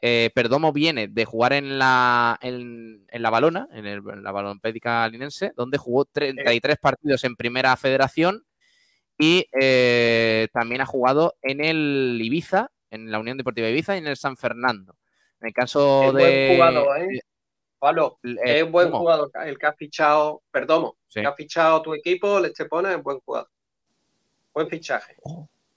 [0.00, 5.78] eh, Perdomo viene de jugar en la, en, la balona, en, la balompédica linense, donde
[5.78, 8.44] jugó 33 partidos en primera federación
[9.18, 14.06] y eh, también ha jugado en el Ibiza, en la Unión Deportiva Ibiza y en
[14.06, 14.94] el San Fernando.
[15.40, 16.56] En el caso es de.
[16.56, 17.20] Buen jugador, ¿eh?
[17.78, 22.38] Pablo, es un buen jugador el que ha fichado, Perdomo, que ha fichado tu equipo,
[22.38, 23.48] el Estepona es buen jugador.
[24.52, 25.14] Buen fichaje.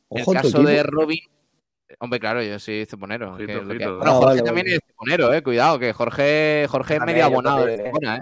[0.10, 1.20] en el caso de Robin,
[2.00, 3.38] Hombre, claro, yo soy ceponero.
[3.38, 5.42] Jorge también es ceponero, eh.
[5.44, 8.22] Cuidado, que Jorge, Jorge es medio abonado de Cepona, eh.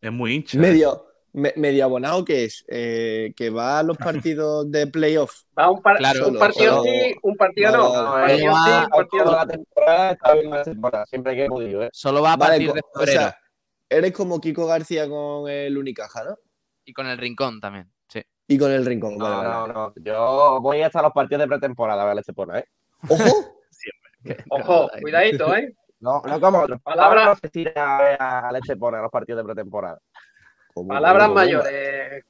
[0.00, 0.58] Es muy hincha.
[0.58, 3.96] Medio, medio abonado que es, eh, que va a los
[4.36, 5.42] partidos de playoff.
[5.58, 7.78] Va un, claro, un partido sí, un partido no.
[7.78, 9.32] no, un partido sí, un partido no.
[9.32, 11.90] La temporada está bien la temporada, siempre que he podido, ¿eh?
[11.92, 13.20] Solo va a partir vale, de febrero.
[13.20, 13.36] O sea,
[13.88, 16.38] eres como Kiko García con el Unicaja, ¿no?
[16.84, 18.22] Y con el Rincón también, sí.
[18.48, 19.16] Y con el Rincón.
[19.16, 19.92] No, vale, no, no.
[19.96, 22.22] Yo voy hasta los partidos de pretemporada, ¿vale?
[22.22, 22.64] Se pone, ¿eh?
[23.08, 23.56] Ojo.
[24.50, 25.74] Ojo, cuidadito, ¿eh?
[26.00, 26.66] No, no como.
[26.82, 30.00] Palabras se tira a leche pone a los partidos de pretemporada.
[30.88, 32.24] Palabras mayores,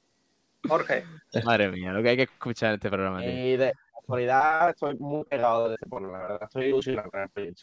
[0.67, 1.05] Jorge.
[1.45, 3.25] Madre mía, lo que hay que escuchar en este programa.
[3.25, 6.39] Y de actualidad estoy muy pegado de Cepona, la verdad.
[6.43, 7.63] Estoy ilusionado con el proyecto.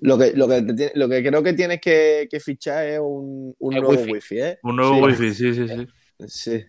[0.00, 3.74] Lo que, lo, que, lo que creo que tienes que, que fichar es un, un
[3.74, 4.40] nuevo wifi.
[4.40, 4.58] ¿eh?
[4.62, 5.88] Un nuevo wifi, sí, sí, sí.
[6.26, 6.64] Sí.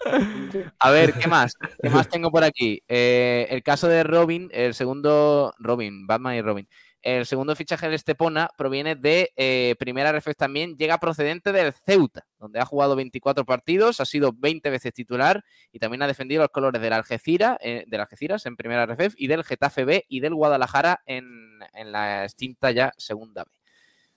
[0.78, 1.54] A ver, ¿qué más?
[1.82, 2.82] ¿Qué más tengo por aquí?
[2.88, 5.52] Eh, el caso de Robin, el segundo.
[5.58, 6.68] Robin, Batman y Robin.
[7.00, 12.26] El segundo fichaje del Estepona proviene de eh, Primera Reflex también, llega procedente del Ceuta,
[12.40, 16.50] donde ha jugado 24 partidos, ha sido 20 veces titular y también ha defendido los
[16.50, 20.34] colores del Algeciras, eh, del Algeciras en Primera RFF y del Getafe B y del
[20.34, 23.50] Guadalajara en, en la extinta ya Segunda B.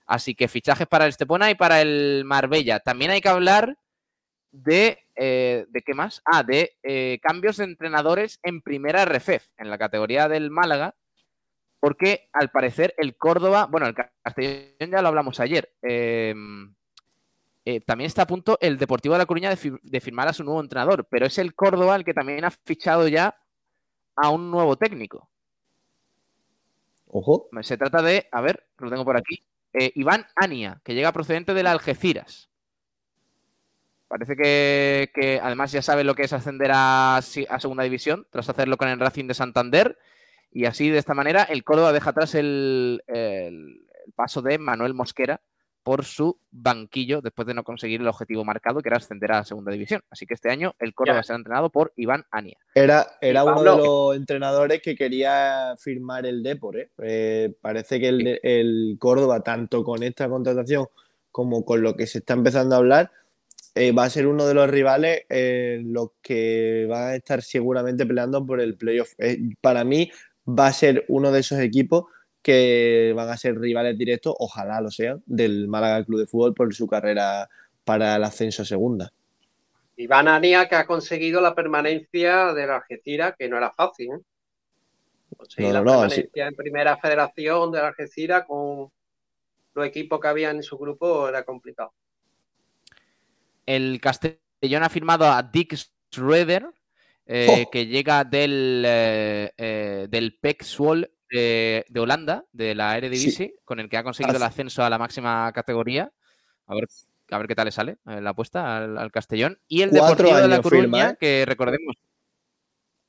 [0.07, 2.79] Así que fichajes para el Estepona y para el Marbella.
[2.79, 3.77] También hay que hablar
[4.51, 6.23] de, eh, ¿de qué más?
[6.25, 10.95] Ah, de eh, cambios de entrenadores en primera RFEF, en la categoría del Málaga,
[11.79, 16.73] porque al parecer el Córdoba, bueno, el Castellón ya lo hablamos ayer, em,
[17.65, 20.59] eh, también está a punto el Deportivo de La Coruña de, firmar a su nuevo
[20.59, 23.37] entrenador, pero es el Córdoba el que también ha fichado ya
[24.15, 25.29] a un nuevo técnico.
[27.05, 27.47] Ojo.
[27.61, 29.45] Se trata de, a ver, lo tengo por aquí,
[29.93, 32.50] Iván Ania, que llega procedente de la Algeciras.
[34.11, 38.89] Parece que, además ya sabe lo que es ascender a, segunda división tras hacerlo con
[38.89, 39.97] el Racing de Santander.
[40.51, 43.01] Y así, de esta manera, el Córdoba deja atrás el,
[44.13, 45.39] paso de Manuel Mosquera
[45.81, 49.71] por su banquillo después de no conseguir el objetivo marcado, que era ascender a segunda
[49.71, 50.01] división.
[50.09, 52.57] Así que este año el Córdoba será entrenado por Iván Ania.
[52.75, 56.77] Era, era uno de los entrenadores que quería firmar el Depor.
[56.77, 56.89] ¿eh?
[57.01, 60.87] Eh, parece que el, el Córdoba, tanto con esta contratación
[61.31, 63.11] como con lo que se está empezando a hablar,
[63.73, 68.05] eh, va a ser uno de los rivales eh, los que van a estar seguramente
[68.05, 69.13] peleando por el playoff.
[69.17, 70.11] Eh, para mí
[70.47, 72.05] va a ser uno de esos equipos
[72.41, 76.73] que van a ser rivales directos, ojalá lo sean, del Málaga Club de Fútbol por
[76.73, 77.47] su carrera
[77.85, 79.13] para el ascenso a segunda.
[79.95, 84.09] Iván Ania que ha conseguido la permanencia de la Algeciras, que no era fácil.
[84.09, 85.71] ¿eh?
[85.71, 88.91] la permanencia en primera federación de la Algeciras con
[89.73, 91.93] los equipos que había en su grupo era complicado.
[93.65, 96.67] El Castellón ha firmado a Dick Schroeder,
[97.25, 100.65] eh, que llega del, eh, eh, del PEC
[101.29, 105.51] de, Holanda, de la Eredivisie, con el que ha conseguido el ascenso a la máxima
[105.53, 106.11] categoría.
[106.67, 106.87] A ver,
[107.29, 109.59] a ver qué tal le sale la apuesta al, Castellón.
[109.67, 111.95] Y el Deportivo de La Coruña, que recordemos,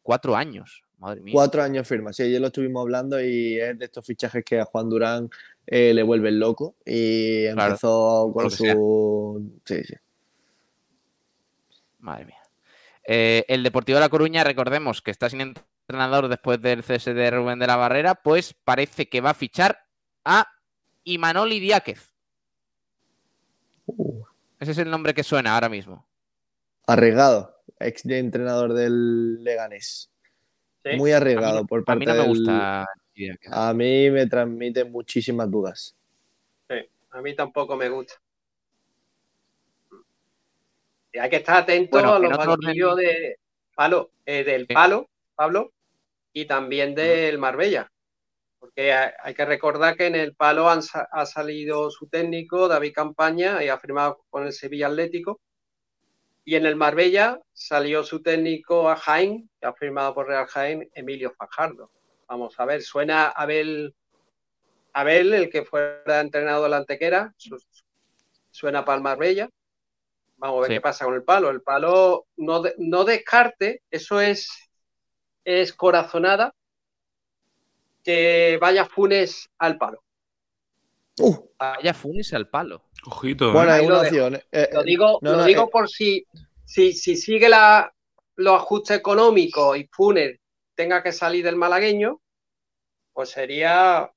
[0.02, 0.82] cuatro años.
[0.98, 1.32] Madre mía.
[1.34, 4.64] Cuatro años firma, sí, ayer lo estuvimos hablando y es de estos fichajes que a
[4.64, 5.28] Juan Durán
[5.66, 9.60] eh, le vuelven loco y empezó con su...
[9.64, 9.94] Sí, sí.
[12.02, 12.42] Madre mía.
[13.04, 17.30] Eh, el Deportivo de La Coruña, recordemos que está sin entrenador después del cese de
[17.30, 19.86] Rubén de la Barrera, pues parece que va a fichar
[20.24, 20.46] a
[21.04, 22.12] Imanol Idiáquez.
[23.86, 24.22] Uh.
[24.60, 26.06] Ese es el nombre que suena ahora mismo.
[26.86, 30.12] Arriesgado, ex entrenador del Leganés.
[30.96, 32.86] Muy arriesgado por parte A mí no me gusta.
[33.50, 35.96] A mí me transmite muchísimas dudas.
[36.68, 36.76] Sí,
[37.10, 38.14] a mí tampoco me gusta.
[41.20, 43.36] Hay que estar atento a los banquillos de
[43.74, 45.72] palo, eh, del palo, Pablo,
[46.32, 47.90] y también del Marbella.
[48.58, 53.68] Porque hay que recordar que en el palo ha salido su técnico, David Campaña, y
[53.68, 55.40] ha firmado con el Sevilla Atlético.
[56.44, 60.88] Y en el Marbella salió su técnico a Jaén, que ha firmado por Real Jaén,
[60.94, 61.90] Emilio Fajardo.
[62.28, 63.94] Vamos a ver, suena Abel,
[64.92, 67.34] Abel el que fuera entrenado de la Antequera,
[68.50, 69.48] suena para el Marbella.
[70.42, 71.50] Vamos a ver qué pasa con el palo.
[71.50, 74.50] El palo no, no descarte, eso es,
[75.44, 76.52] es corazonada,
[78.02, 80.02] que vaya Funes al palo.
[81.20, 81.48] Uh.
[81.56, 82.82] Vaya Funes al palo.
[83.06, 83.52] Ojito.
[83.52, 84.42] Bueno, hay una opción.
[84.50, 85.68] Eh, lo digo, lo digo eh.
[85.70, 86.26] por si,
[86.64, 87.94] si, si sigue la,
[88.34, 90.40] los ajustes económicos y Funes
[90.74, 92.20] tenga que salir del malagueño,
[93.12, 94.10] pues sería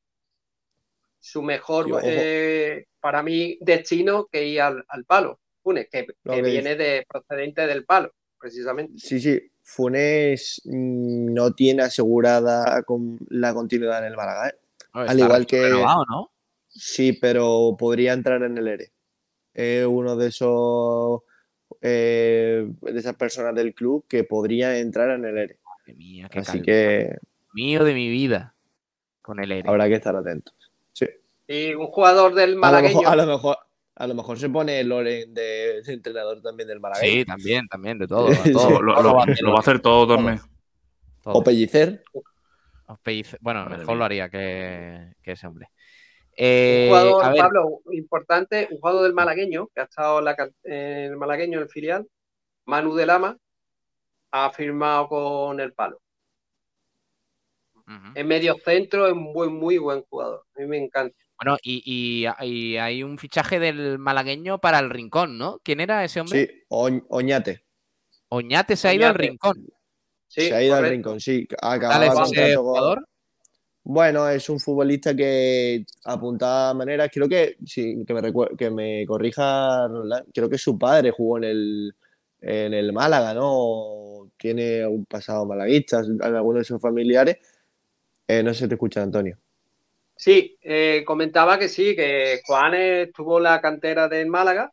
[1.19, 5.39] su mejor, eh, para mí, destino que ir al, palo.
[5.65, 6.05] Funes, que,
[6.43, 8.99] viene de procedente del palo, precisamente.
[8.99, 9.41] Sí, sí.
[9.63, 14.49] Funes no tiene asegurada con la continuidad en el Málaga.
[14.49, 14.53] ¿eh?
[14.93, 15.67] Al igual que.
[15.71, 16.31] ¿no?
[16.67, 18.91] Sí, pero podría entrar en el ERE.
[19.55, 21.21] Es uno de esos.
[21.81, 25.59] Eh, de esas personas del club que podría entrar en el ERE.
[26.35, 27.17] Así que.
[27.55, 28.53] Mío de mi vida.
[29.23, 29.67] Con el ERE.
[29.67, 30.53] Habrá que estar atentos.
[30.93, 31.07] Sí.
[31.47, 32.99] Y un jugador del malagueño.
[33.09, 33.57] A lo mejor, a lo mejor
[34.35, 37.11] se pone Loren de, entrenador también del Malagueño.
[37.11, 38.27] Sí, también, también, de todo.
[38.81, 40.39] lo, va a hacer todo también.
[41.23, 42.03] O Pellicer.
[43.41, 45.67] Bueno, mejor lo haría que, ese hombre.
[45.67, 51.57] un eh, jugador, Pablo, importante, un jugador del malagueño, que ha estado en, el malagueño
[51.57, 52.07] en el filial,
[52.65, 53.37] Manu de Lama,
[54.31, 56.01] ha firmado con el palo.
[58.15, 60.43] En medio centro es un muy, muy buen jugador.
[60.55, 61.15] A mí me encanta.
[61.41, 65.59] Bueno, y, hay un fichaje del malagueño para el Rincón, ¿no?
[65.63, 66.47] ¿Quién era ese hombre?
[66.47, 67.63] Sí, Oñate.
[68.29, 69.65] Oñate se ha ido al Rincón.
[70.27, 71.47] Sí, se ha ido al Rincón, sí.
[71.61, 73.07] Acababa ese jugador?
[73.83, 79.87] Bueno, es un futbolista que apuntaba maneras, creo que, sí, que me, que me corrija,
[80.33, 81.95] creo que su padre jugó en el,
[82.41, 84.31] en el Málaga, ¿no?
[84.37, 87.37] Tiene un pasado malaguista, algunos de sus familiares.
[88.27, 89.37] Eh, no sé si te escucha, Antonio.
[90.15, 94.71] Sí, eh, comentaba que sí, que Juan estuvo en la cantera del Málaga,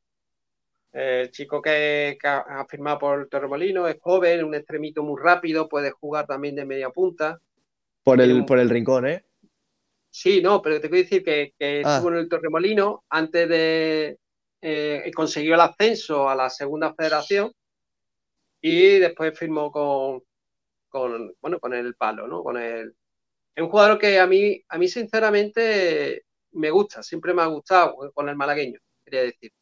[0.92, 6.26] el chico que, ha firmado por Torremolino, es joven, un extremito muy rápido, puede jugar
[6.26, 7.40] también de media punta.
[8.05, 9.24] Por el, por el rincón, ¿eh?
[10.11, 11.94] Sí, no, pero te quiero decir que, ah.
[11.94, 14.18] estuvo en el Torremolino antes de
[14.61, 17.50] eh, consiguió el ascenso a la segunda federación
[18.61, 20.22] y después firmó con,
[20.88, 22.44] con bueno, con el palo, ¿no?
[22.44, 22.94] Con el,
[23.54, 27.96] es un jugador que a mí, a mí sinceramente me gusta, siempre me ha gustado
[28.14, 29.52] con el malagueño, quería decir.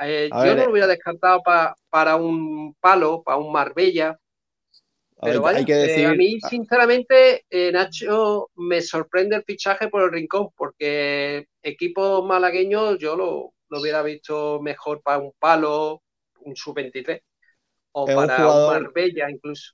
[0.00, 4.18] Eh, yo no lo hubiera descartado para un palo, para un Marbella.
[5.20, 10.50] Pero vaya, eh, a mí, sinceramente, eh, Nacho, me sorprende el fichaje por el rincón,
[10.56, 16.02] porque equipos malagueños yo lo, hubiera visto mejor para un palo,
[16.42, 17.20] un sub-23,
[17.92, 19.72] o para un Marbella incluso.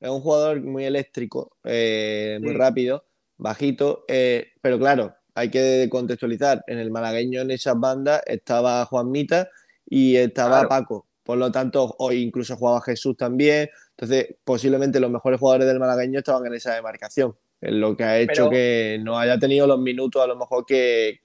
[0.00, 3.04] Es un jugador muy eléctrico, eh, muy rápido,
[3.38, 6.64] bajito, eh, pero claro, hay que contextualizar.
[6.66, 9.48] En el malagueño, en esas bandas, estaba Juan Mita
[9.86, 11.06] y estaba Paco.
[11.22, 13.68] Por lo tanto, hoy incluso jugaba Jesús también.
[13.90, 17.36] Entonces, posiblemente los mejores jugadores del malagueño estaban en esa demarcación.
[17.60, 21.20] Lo que ha hecho que no haya tenido los minutos a lo mejor que,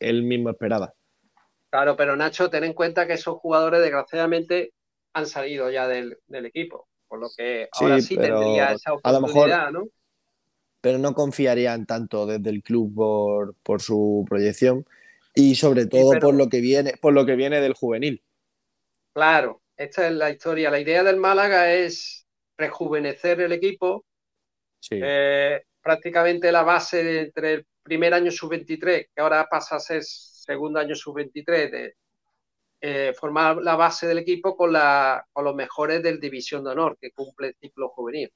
[0.00, 0.94] él mismo esperaba.
[1.70, 4.72] Claro, pero Nacho, ten en cuenta que esos jugadores desgraciadamente
[5.12, 6.87] han salido ya del equipo.
[7.08, 9.88] Por lo que ahora sí, tendría esa oportunidad, ¿no?
[10.80, 14.86] Pero no confiarían tanto desde el club por, su proyección
[15.34, 18.22] y sobre todo por lo que viene, por lo que viene del juvenil.
[19.12, 20.70] Claro, esta es la historia.
[20.70, 24.04] La idea del Málaga es rejuvenecer el equipo.
[24.90, 30.78] Eh, prácticamente la base entre el primer año sub-23, que ahora pasa a ser segundo
[30.78, 31.94] año sub-23, de,
[32.80, 36.96] eh, formar la base del equipo con, la, con los mejores del División de Honor,
[37.00, 38.30] que cumple el ciclo juvenil.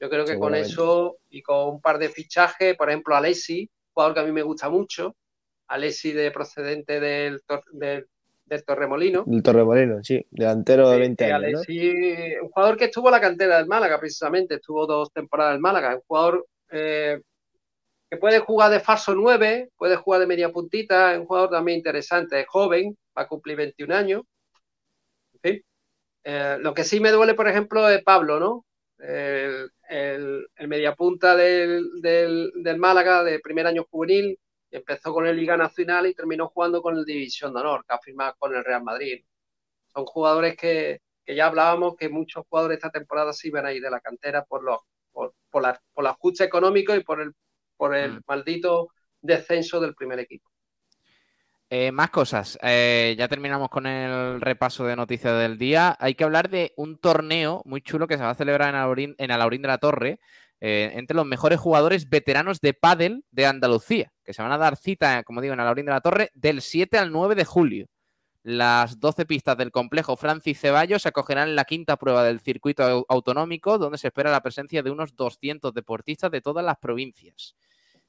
[0.00, 4.14] Yo creo que con eso y con un par de fichajes, por ejemplo, Alessi, jugador
[4.14, 5.16] que a mí me gusta mucho,
[5.68, 7.40] Alessi de procedente del,
[7.72, 8.06] del,
[8.44, 9.24] del Torremolino.
[9.30, 11.62] El Torremolino, sí, delantero de 20 años.
[11.68, 15.96] un jugador que estuvo en la cantera del Málaga, precisamente, estuvo dos temporadas en Málaga,
[15.96, 17.20] un jugador eh,
[18.10, 21.78] que puede jugar de falso 9, puede jugar de media puntita, es un jugador también
[21.78, 24.22] interesante, es joven, va a cumplir 21 años.
[25.34, 25.64] En fin.
[26.24, 28.66] Eh, lo que sí me duele, por ejemplo, es Pablo, ¿no?
[28.98, 29.70] El,
[30.66, 34.38] mediapunta del, del, Málaga de primer año juvenil,
[34.70, 37.98] empezó con el Liga Nacional y terminó jugando con el División de Honor, que ha
[38.00, 39.24] firmado con el Real Madrid.
[39.92, 43.82] Son jugadores que, que ya hablábamos que muchos jugadores esta temporada sí iban a ir
[43.82, 44.78] de la cantera por los
[45.12, 47.32] por, por, la, por el ajuste económico y por el,
[47.76, 48.22] por el mm.
[48.26, 48.88] maldito
[49.20, 50.50] descenso del primer equipo.
[51.68, 52.58] Eh, más cosas.
[52.62, 55.96] Eh, ya terminamos con el repaso de noticias del día.
[55.98, 59.14] Hay que hablar de un torneo muy chulo que se va a celebrar en Alaurín,
[59.18, 60.20] en Alaurín de la Torre
[60.60, 64.76] eh, entre los mejores jugadores veteranos de pádel de Andalucía, que se van a dar
[64.76, 67.86] cita, como digo, en Alaurín de la Torre del 7 al 9 de julio.
[68.48, 73.04] Las 12 pistas del complejo Francis Ceballos se acogerán en la quinta prueba del circuito
[73.08, 77.56] autonómico, donde se espera la presencia de unos 200 deportistas de todas las provincias.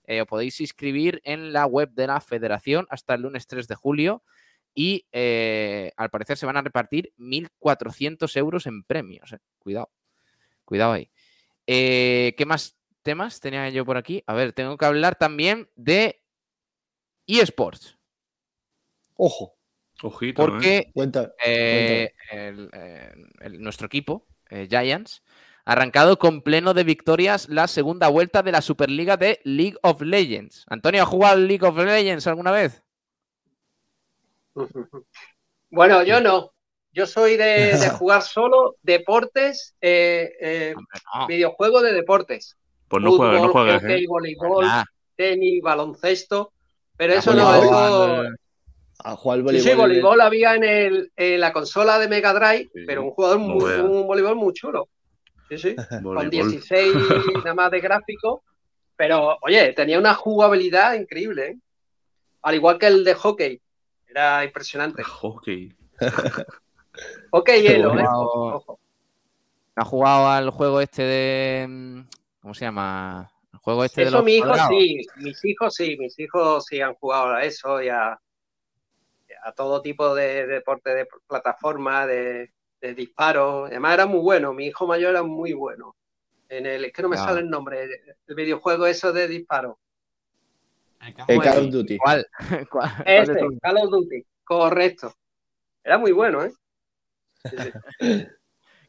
[0.03, 3.73] Eh, os podéis inscribir en la web de la federación hasta el lunes 3 de
[3.73, 4.21] julio
[4.75, 9.33] y eh, al parecer se van a repartir 1.400 euros en premios.
[9.33, 9.39] Eh.
[9.57, 9.89] Cuidado,
[10.65, 11.09] cuidado ahí.
[11.65, 14.23] ¿Qué más temas tenía yo por aquí?
[14.27, 16.21] A ver, tengo que hablar también de
[17.25, 17.97] eSports.
[19.15, 19.56] Ojo.
[20.03, 20.91] Ojito, porque
[23.59, 25.23] nuestro equipo, Giants,
[25.65, 30.65] arrancado con pleno de victorias la segunda vuelta de la Superliga de League of Legends.
[30.69, 32.83] Antonio, ¿ha jugado League of Legends alguna vez?
[35.69, 36.53] Bueno, yo no.
[36.93, 40.75] Yo soy de, jugar solo deportes, eh, eh,
[41.27, 42.57] videojuegos de deportes.
[42.87, 43.81] Pues no juegas, no juegas.
[43.81, 44.07] Hockey, ¿eh?
[44.07, 44.65] voleibol,
[45.15, 46.53] tenis, baloncesto.
[46.95, 48.23] Pero eso no, eso...
[48.99, 49.71] A jugar voleibol.
[49.71, 53.63] Sí, voleibol había en, el, en la consola de Mega Drive, pero un jugador muy,
[53.63, 54.89] un voleibol muy chulo.
[55.49, 56.93] Sí, sí, con 16
[57.35, 58.43] nada más de gráfico.
[58.95, 61.57] Pero, oye, tenía una jugabilidad increíble, ¿eh?
[62.41, 63.61] Al igual que el de hockey.
[64.07, 65.03] Era impresionante.
[65.03, 65.73] Hockey.
[67.31, 68.05] hockey hielo, ¿eh?
[68.09, 68.79] Ojo.
[69.75, 71.67] ¿Ha jugado al juego este de.
[71.67, 72.01] Mm,
[72.41, 73.31] ¿Cómo se llama?
[73.53, 76.95] El juego este eso de mis hijos sí, mis hijos sí, mis hijos sí han
[76.95, 78.19] jugado a eso y a,
[79.43, 83.69] a todo tipo de deporte de plataforma, de, de disparos.
[83.69, 85.95] Además era muy bueno, mi hijo mayor era muy bueno.
[86.49, 87.87] En el, es que no me sale el nombre,
[88.27, 89.75] el videojuego eso de disparos.
[91.27, 91.97] El Call of Duty.
[91.97, 92.25] ¿Cuál?
[93.05, 95.13] Este, Call of Duty, correcto.
[95.83, 96.53] Era muy bueno, ¿eh?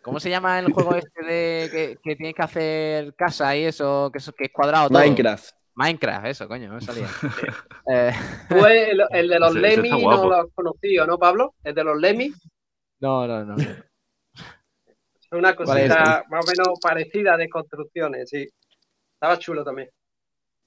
[0.03, 4.19] ¿Cómo se llama el juego este de que, tienes que hacer casa y eso, que,
[4.19, 4.89] es, que es cuadrado?
[4.91, 5.58] Minecraft.
[5.79, 7.07] Minecraft, eso, coño, me salía.
[7.95, 8.13] eh.
[8.51, 11.55] el, el, de los Lemmy no lo has conocido, ¿no, Pablo?
[11.63, 12.33] El de los Lemmy.
[12.99, 13.57] No, no, no.
[13.63, 18.49] Es una cosita más o menos parecida de construcciones, sí.
[19.15, 19.89] Estaba chulo también.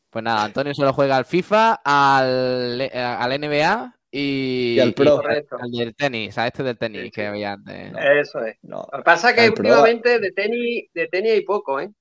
[0.10, 5.22] Pues nada, Antonio solo juega al FIFA, al, al NBA y, y, al Pro.
[5.26, 7.94] al del tenis, a este del tenis sí, que había antes.
[8.00, 8.56] Eso es.
[8.62, 8.88] No.
[8.90, 11.92] Lo que pasa es que últimamente de tenis, de tenis hay poco, ¿eh?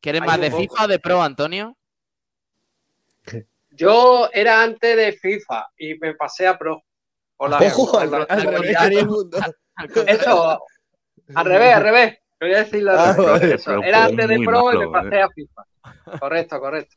[0.00, 1.76] ¿Quieres más de FIFA o de Pro, Antonio?
[3.76, 6.82] Yo era antes de FIFA y me pasé a Pro.
[7.36, 10.60] Hola, Ojo, al, al, al, al, eso,
[11.34, 12.18] al revés, al revés.
[12.40, 15.22] Voy a decirlo ah, vale, Era antes de Pro malo, y me pasé eh.
[15.22, 15.66] a FIFA.
[16.20, 16.94] Correcto, correcto.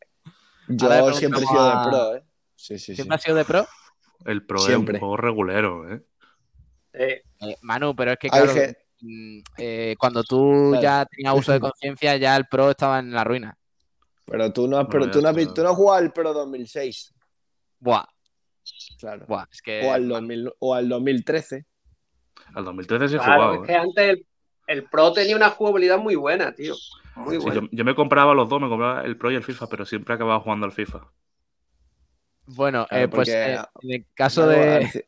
[0.68, 2.24] Yo ver, siempre he sido de Pro, ¿eh?
[2.56, 3.20] Sí, sí, ¿Siempre sí.
[3.20, 3.68] has sido de Pro?
[4.26, 4.98] El Pro siempre.
[4.98, 6.04] es un juego regulero, ¿eh?
[6.94, 7.24] Eh,
[7.62, 8.76] Manu, pero es que claro, que...
[9.02, 10.82] Mm, eh, cuando tú claro.
[10.82, 13.58] ya tenías uso de conciencia, ya el Pro estaba en la ruina.
[14.28, 17.14] Pero tú no has, pero tú no has, tú no has jugado al Pro 2006.
[17.80, 18.06] Buah.
[19.00, 19.26] Claro.
[19.26, 19.86] Buah, es que...
[19.86, 21.66] o, al 2000, o al 2013.
[22.54, 23.64] Al 2013 sí he claro, jugado.
[23.64, 23.78] Es que ¿eh?
[23.78, 24.28] antes el,
[24.68, 26.76] el, Pro tenía una jugabilidad muy buena, tío.
[27.16, 27.62] Muy sí, buena.
[27.62, 30.14] Yo, yo, me compraba los dos, me compraba el Pro y el FIFA, pero siempre
[30.14, 31.08] acababa jugando al FIFA.
[32.48, 35.06] Bueno, claro, eh, pues eh, en el caso Manu, de.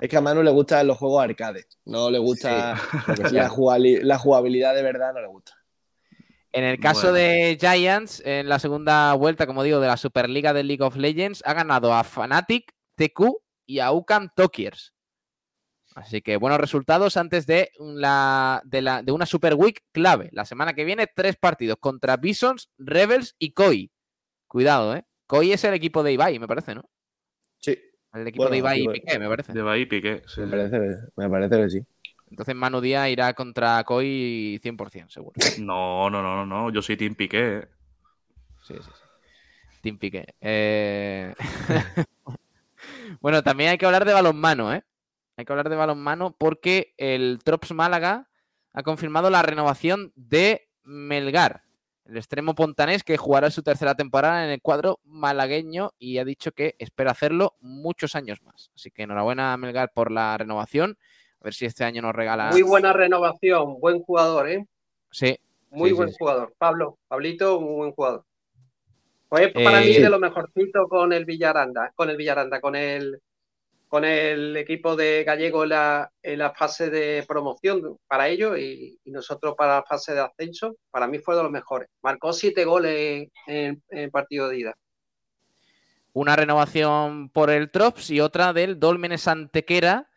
[0.00, 1.66] Es que a Manu le gustan los juegos arcade.
[1.84, 3.22] No le gusta sí.
[3.32, 5.52] la, jugabilidad, la, jugabilidad de verdad, no le gusta.
[6.54, 7.14] En el caso bueno.
[7.14, 11.42] de Giants, en la segunda vuelta, como digo, de la Superliga de League of Legends,
[11.44, 14.94] ha ganado a Fnatic, TQ y a UCAM Tokiers.
[15.96, 20.28] Así que buenos resultados antes de, la, de, la, de una Super Week clave.
[20.30, 23.90] La semana que viene, tres partidos contra Bisons, Rebels y Koi.
[24.46, 25.04] Cuidado, ¿eh?
[25.26, 26.88] Koi es el equipo de Ibai, me parece, ¿no?
[27.58, 27.76] Sí.
[28.12, 29.52] El equipo bueno, de Ibai y Piqué, me parece.
[29.52, 30.40] De Ibai y Piqué, sí.
[30.42, 30.78] Me parece,
[31.16, 31.86] me parece que sí.
[32.34, 35.34] Entonces Manu Díaz irá contra Koi 100%, seguro.
[35.60, 36.70] No, no, no, no, no.
[36.72, 37.58] Yo soy Team Piqué.
[37.58, 37.68] ¿eh?
[38.60, 39.78] Sí, sí, sí.
[39.80, 40.34] Team Piqué.
[40.40, 41.32] Eh,
[43.20, 44.82] bueno, también hay que hablar de balonmano, ¿eh?
[45.36, 48.28] Hay que hablar de balonmano porque el Trops Málaga
[48.72, 51.62] ha confirmado la renovación de Melgar,
[52.04, 56.50] el extremo pontanés que jugará su tercera temporada en el cuadro malagueño y ha dicho
[56.50, 58.72] que espera hacerlo muchos años más.
[58.74, 60.98] Así que enhorabuena Melgar por la renovación.
[61.44, 62.48] A ver si este año nos regala.
[62.52, 64.64] Muy buena renovación, buen jugador, ¿eh?
[65.10, 65.38] Sí.
[65.68, 66.54] Muy buen jugador.
[66.56, 68.24] Pablo, Pablito, muy buen jugador.
[69.28, 73.20] Pues para mí de lo mejorcito con el Villaranda, con el Villaranda, con el
[73.88, 75.68] con el equipo de Gallego en
[76.38, 81.18] la, fase de promoción para ellos y, nosotros para la fase de ascenso, para mí
[81.18, 81.90] fue de los mejores.
[82.00, 84.74] Marcó siete goles en, el partido de ida.
[86.14, 90.08] Una renovación por el Trops y otra del Dolmenes Antequera,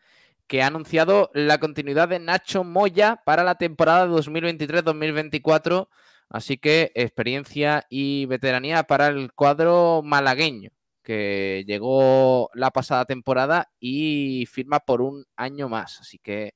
[0.48, 5.88] que ha anunciado la continuidad de Nacho Moya para la temporada 2023-2024.
[6.30, 10.70] Así que experiencia y veteranía para el cuadro malagueño
[11.02, 16.00] que llegó la pasada temporada y firma por un año más.
[16.00, 16.52] Así que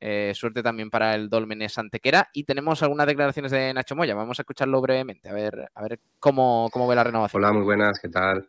[0.00, 2.28] eh, suerte también para el Dolmenes Antequera.
[2.32, 4.14] Y tenemos algunas declaraciones de Nacho Moya.
[4.14, 7.42] Vamos a escucharlo brevemente, a ver, a ver cómo, cómo ve la renovación.
[7.42, 8.48] Hola, muy buenas, ¿qué tal?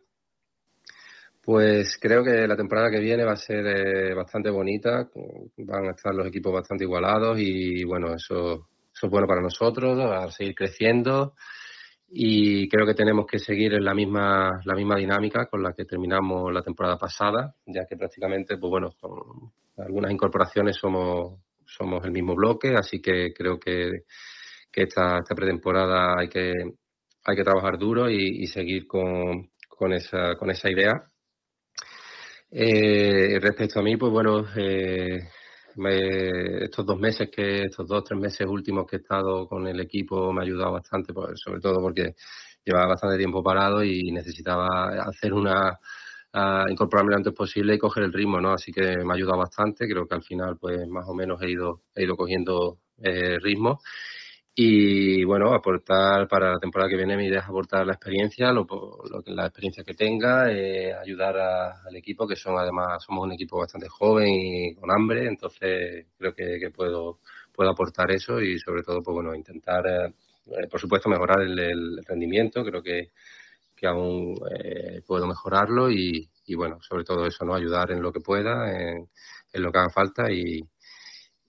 [1.50, 5.10] Pues creo que la temporada que viene va a ser eh, bastante bonita,
[5.56, 10.30] van a estar los equipos bastante igualados y bueno, eso, es bueno para nosotros, a
[10.30, 11.34] seguir creciendo
[12.08, 15.86] y creo que tenemos que seguir en la misma, la misma dinámica con la que
[15.86, 22.12] terminamos la temporada pasada, ya que prácticamente, pues bueno, con algunas incorporaciones somos, somos el
[22.12, 24.04] mismo bloque, así que creo que,
[24.72, 26.52] esta, esta, pretemporada hay que,
[27.24, 29.50] hay que trabajar duro y, seguir con,
[29.92, 31.09] esa, con esa idea.
[32.52, 35.20] Eh, respecto a mí, pues bueno, eh,
[36.62, 40.32] estos dos meses que, estos dos, tres meses últimos que he estado con el equipo
[40.32, 42.14] me ha ayudado bastante, pues, sobre todo porque
[42.64, 45.78] llevaba bastante tiempo parado y necesitaba hacer una,
[46.68, 48.52] incorporarme lo antes posible y coger el ritmo, ¿no?
[48.52, 51.50] Así que me ha ayudado bastante, creo que al final pues más o menos he
[51.50, 53.80] ido, he ido cogiendo eh, ritmo
[54.54, 58.66] y bueno, aportar para la temporada que viene mi idea es aportar la experiencia, lo,
[59.10, 63.58] lo la experiencia que tenga, eh, ayudar al equipo, que son además, somos un equipo
[63.58, 67.20] bastante joven y con hambre, entonces creo que, puedo,
[67.52, 72.64] puedo aportar eso y sobre todo, pues bueno, intentar, eh, por supuesto, mejorar el, rendimiento,
[72.64, 73.12] creo que,
[73.76, 77.54] que aún eh, puedo mejorarlo y, y, bueno, sobre todo eso, ¿no?
[77.54, 79.08] Ayudar en lo que pueda, en,
[79.52, 80.60] en lo que haga falta y,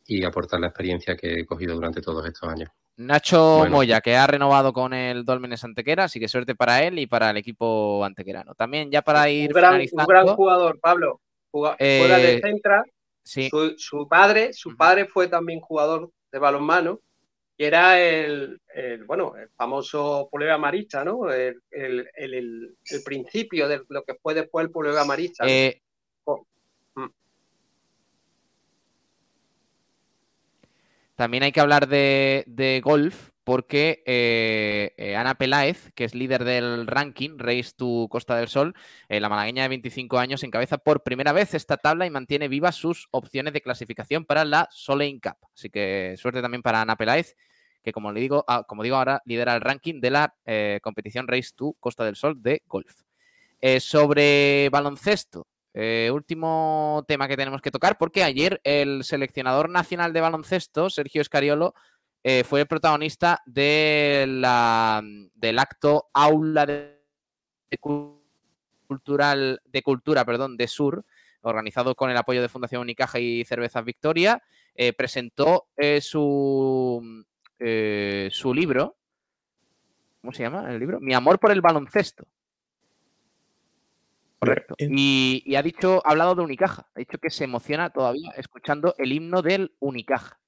[0.08, 2.70] y aportar la experiencia que he cogido durante todos estos años.
[3.06, 7.08] Nacho Moya, que ha renovado con el Dolmenes Antequera, así que suerte para él y
[7.08, 8.56] para el equipo antequerano.
[8.56, 11.22] También ya para ir un gran, un gran jugador, Pablo.
[11.52, 12.86] Fuera de eh, Centra.
[13.24, 17.00] Su, padre, su padre fue también jugador de balonmano
[17.58, 18.60] y era el,
[19.06, 21.32] bueno, el famoso Puleva Marista, ¿no?
[21.32, 21.62] El,
[23.06, 25.46] principio de lo que fue después el Puleva Marista.
[25.48, 25.82] Eh,
[31.16, 36.88] También hay que hablar de, golf porque eh, eh, Ana Peláez, que es líder del
[36.88, 38.76] ranking Race to Costa del Sol,
[39.10, 42.76] eh, la malagueña de 25 años, encabeza por primera vez esta tabla y mantiene vivas
[42.76, 45.38] sus opciones de clasificación para la Soleil Cup.
[45.56, 47.36] Así que suerte también para Ana Peláez,
[47.84, 50.36] que como, le digo, ah, como digo ahora, lidera el ranking de la
[50.82, 53.02] competición Race to Costa del Sol de golf.
[53.80, 60.22] sobre baloncesto, eh, último tema que tenemos que tocar, porque ayer el seleccionador nacional de
[60.22, 61.74] baloncesto, Sergio Escariolo,
[62.24, 67.00] eh, fue el protagonista del acto Aula de,
[68.88, 71.06] Cultural, de Cultura perdón, de Sur,
[71.42, 74.44] organizado con el apoyo de Fundación Unicaja y Cervezas Victoria.
[74.76, 75.68] Eh, presentó
[76.02, 77.26] su,
[78.30, 78.98] su libro.
[80.22, 81.00] ¿Cómo se llama el libro?
[81.00, 82.28] Mi amor por el baloncesto.
[84.42, 84.74] Correcto.
[84.80, 86.88] Y, ha dicho, ha hablado de Unicaja.
[86.96, 90.40] Ha dicho que se emociona todavía escuchando el himno del Unicaja.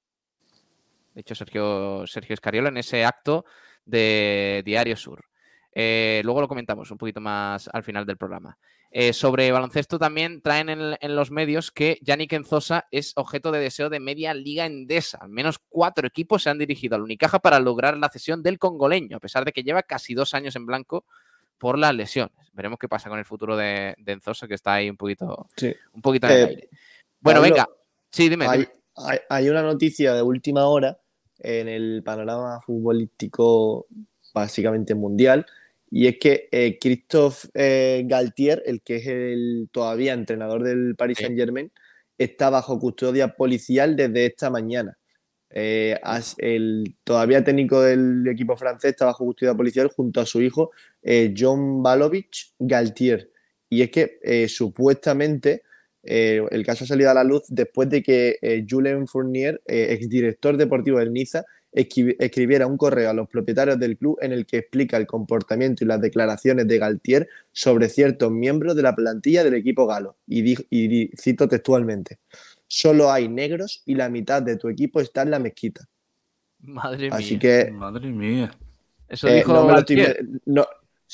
[1.14, 3.44] De hecho, Sergio, Sergio Escariola en ese acto
[3.84, 5.26] de Diario Sur.
[5.72, 8.58] Eh, luego lo comentamos un poquito más al final del programa.
[8.90, 13.90] Eh, sobre baloncesto también traen en, los medios que Yannick Enzosa es objeto de deseo
[13.90, 15.18] de media liga endesa.
[15.20, 19.18] Al menos cuatro equipos se han dirigido al Unicaja para lograr la cesión del congoleño,
[19.18, 21.04] a pesar de que lleva casi dos años en blanco
[21.58, 22.34] por las lesiones.
[22.52, 25.48] Veremos qué pasa con el futuro de, de Enzosa, que está ahí un poquito,
[25.92, 26.68] un poquito en el eh, aire.
[27.20, 27.68] Bueno, venga.
[28.10, 28.46] Sí, dime.
[29.28, 30.96] Hay, una noticia de última hora
[31.40, 33.86] en el panorama futbolístico
[34.32, 35.46] básicamente mundial,
[35.90, 41.18] y es que eh, Christophe eh, Galtier, el que es el todavía entrenador del Paris
[41.18, 41.72] Saint Germain,
[42.18, 44.96] está bajo custodia policial desde esta mañana.
[45.56, 45.96] Eh,
[46.38, 50.72] el todavía técnico del equipo francés está bajo custodia policial junto a su hijo
[51.04, 53.30] eh, John Balovich Galtier.
[53.70, 55.62] Y es que eh, supuestamente
[56.06, 58.36] el caso ha salido a la luz después de que
[58.68, 64.32] Julien Fournier, exdirector deportivo del Niza, escribiera un correo a los propietarios del club en
[64.32, 68.94] el que explica el comportamiento y las declaraciones de Galtier sobre ciertos miembros de la
[68.94, 70.18] plantilla del equipo galo.
[70.26, 72.18] Y, y cito textualmente
[72.66, 75.88] solo hay negros y la mitad de tu equipo está en la mezquita.
[76.60, 77.38] Madre Así mía.
[77.40, 77.70] que.
[77.70, 78.50] Madre mía.
[79.08, 80.66] Eso eh, dijo no me lo estoy- no,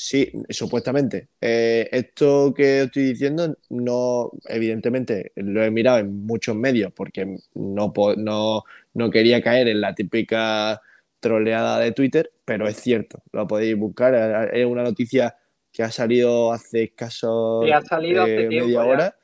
[0.03, 1.29] sí, supuestamente.
[1.41, 7.93] Eh, esto que estoy diciendo, no, evidentemente, lo he mirado en muchos medios porque no,
[8.17, 10.81] no, no quería caer en la típica
[11.21, 14.15] troleada de Twitter, pero es cierto, lo podéis buscar.
[14.55, 15.37] Es una noticia
[15.71, 18.87] que ha salido hace escaso Sí, ha salido hace eh, tiempo media ya.
[18.87, 19.17] hora.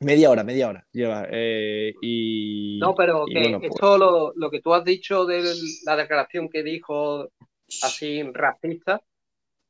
[0.00, 1.26] Media hora, media hora lleva.
[1.30, 5.26] eh, y, No, pero y que bueno, pues- esto lo, lo que tú has dicho
[5.26, 5.42] de
[5.84, 7.28] la declaración que dijo
[7.82, 9.02] así racista,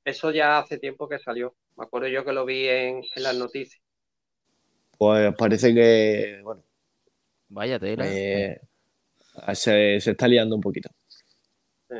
[0.05, 1.55] eso ya hace tiempo que salió.
[1.77, 3.83] Me acuerdo yo que lo vi en, en las noticias.
[4.99, 6.63] pues parece que, bueno,
[7.49, 8.05] Vaya tela.
[8.07, 8.61] eh,
[9.55, 10.89] se, se está liando un poquito.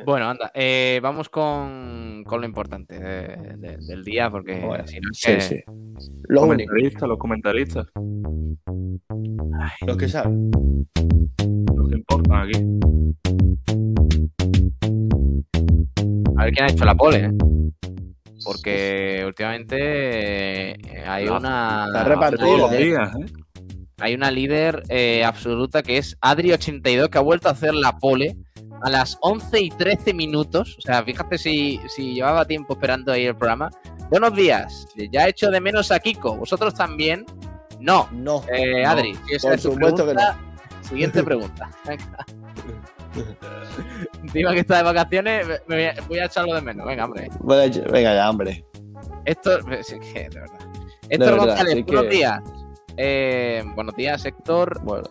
[0.05, 4.99] Bueno, anda, eh, vamos con, con lo importante de- de- del día, porque Bueno, si
[4.99, 5.63] no es sí, que- sí.
[6.27, 7.87] Lo único, comentaristas, los comentaristas.
[9.87, 10.51] los que saben.
[11.75, 13.65] Los que importan aquí.
[16.37, 17.31] A ver quién ha hecho la pole, ¿eh?
[18.43, 21.87] Porque últimamente eh, hay una.
[21.87, 22.95] está los ¿eh?
[23.99, 28.35] Hay una líder eh, absoluta que es Adri82, que ha vuelto a hacer la pole
[28.81, 30.75] a las 11 y 13 minutos.
[30.77, 33.69] O sea, fíjate si, si llevaba tiempo esperando ahí el programa.
[34.09, 34.87] Buenos días.
[35.11, 36.35] Ya he hecho de menos a Kiko.
[36.35, 37.25] ¿Vosotros también?
[37.79, 38.07] No.
[38.11, 38.43] No.
[38.53, 40.39] Eh, No, Adri, si esa por es tu supuesto que pregunta,
[40.81, 41.69] Siguiente pregunta.
[44.23, 46.85] Encima que está de vacaciones, me- voy a, voy a echarlo de menos.
[46.85, 47.29] Venga, hombre.
[47.39, 48.65] Bueno, venga ya, hombre.
[50.13, 50.59] Que, de verdad.
[51.09, 52.39] Héctor González, buenos que- días.
[52.97, 54.81] Eh, buenos días, Héctor.
[54.83, 55.03] Bueno,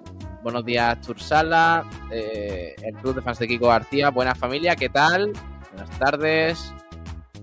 [0.42, 1.88] Buenos días, Tursala.
[2.10, 4.10] eh, el club de fans de Kiko García.
[4.10, 5.32] Buena familia, ¿qué tal?
[5.72, 6.74] Buenas tardes.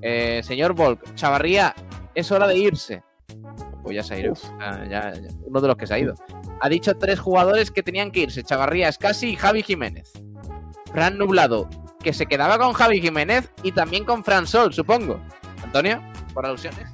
[0.04, 1.74] Eh, señor Volk, Chavarría,
[2.14, 3.02] es hora de irse.
[3.82, 4.34] Pues ya se ha ido.
[4.60, 6.14] Ah, ya- ya- uno de los que se ha ido.
[6.60, 10.12] Ha dicho tres jugadores que tenían que irse: Chavarría, Escasi y Javi Jiménez.
[10.94, 11.70] Fran Nublado,
[12.04, 15.20] que se quedaba con Javi Jiménez y también con Fran Sol, supongo.
[15.64, 16.02] Antonio,
[16.34, 16.88] por alusiones.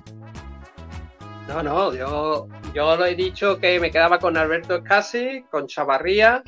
[1.47, 6.43] No, no, yo, yo lo he dicho que me quedaba con Alberto Escasi, con Chavarría,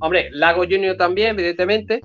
[0.00, 2.00] hombre, Lago Junior también, evidentemente,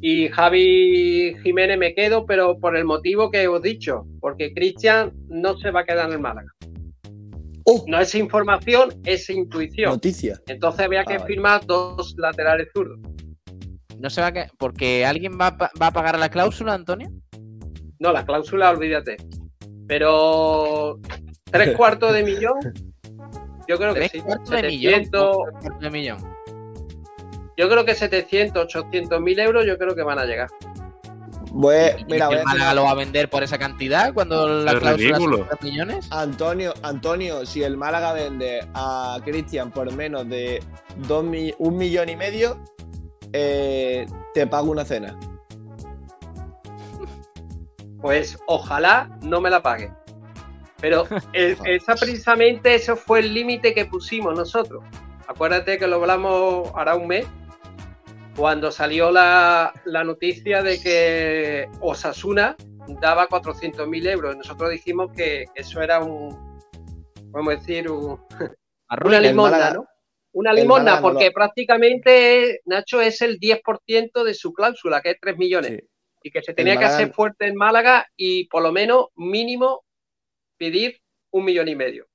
[0.00, 5.12] y Javi Jiménez me quedo, pero por el motivo que os he dicho, porque Cristian
[5.28, 6.48] no se va a quedar en el Málaga.
[7.64, 7.82] Oh.
[7.88, 9.90] No es información, es intuición.
[9.90, 10.38] noticia.
[10.46, 11.26] Entonces había que Ah, vale.
[11.26, 12.98] firmar dos laterales zurdos.
[13.98, 14.46] No se va a que...
[14.58, 17.08] Porque alguien va a, pa- va a pagar la cláusula, Antonio.
[17.98, 19.16] No, la cláusula, olvídate.
[19.86, 20.98] Pero
[21.50, 22.58] tres cuartos de millón,
[23.68, 24.20] yo creo que sí.
[24.20, 24.92] cuartos de millón.
[25.04, 26.18] 700, Tres cuartos de millón.
[27.56, 30.48] Yo creo que 700, 800 mil euros, yo creo que van a llegar.
[31.52, 35.16] ¿Y mira, el Málaga lo va a vender por esa cantidad cuando la Es cláusula
[35.16, 35.36] ridículo.
[35.38, 36.08] son 3 millones?
[36.10, 40.60] Antonio, Antonio, si el Málaga vende a Cristian por menos de
[41.06, 42.58] dos mi- un millón y medio,
[43.36, 45.18] eh, te pago una cena.
[48.00, 49.90] Pues ojalá no me la pague.
[50.80, 54.84] Pero es- esa precisamente eso fue el límite que pusimos nosotros.
[55.26, 57.26] Acuérdate que lo hablamos hará un mes,
[58.36, 62.56] cuando salió la, la noticia de que Osasuna
[63.00, 64.36] daba 400 mil euros.
[64.36, 66.60] Nosotros dijimos que eso era un,
[67.30, 68.20] vamos a decir, un-
[69.08, 69.18] una
[69.50, 69.86] Málaga- ¿no?
[70.34, 75.36] Una limosna, porque lo- prácticamente, Nacho, es el 10% de su cláusula, que es 3
[75.38, 75.70] millones.
[75.80, 75.88] Sí.
[76.24, 79.84] Y que se tenía que hacer fuerte en Málaga y por lo menos mínimo
[80.56, 82.06] pedir un millón y medio.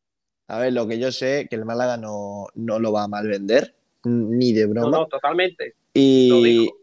[0.48, 3.28] A ver, lo que yo sé que el Málaga no, no lo va a mal
[3.28, 4.90] vender, ni de broma.
[4.98, 5.76] no, totalmente.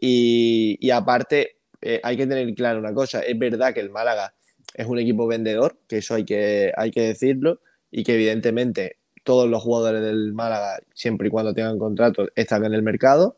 [0.01, 4.33] y- y aparte, eh, hay que tener claro una cosa, es verdad que el Málaga
[4.73, 7.59] es un equipo vendedor, que eso hay que, hay que decirlo,
[7.91, 8.97] y que evidentemente
[9.27, 13.35] todos los jugadores del Málaga, siempre y cuando tengan contratos, están en el mercado,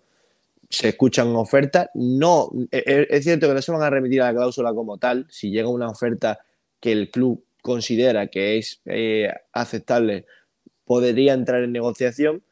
[0.70, 4.26] se escuchan ofertas, no, e- e- es cierto que no se van a remitir a
[4.26, 6.42] la cláusula como tal, si llega una oferta
[6.80, 10.28] que el club considera que es eh, aceptable,
[10.86, 12.44] podría entrar en negociación,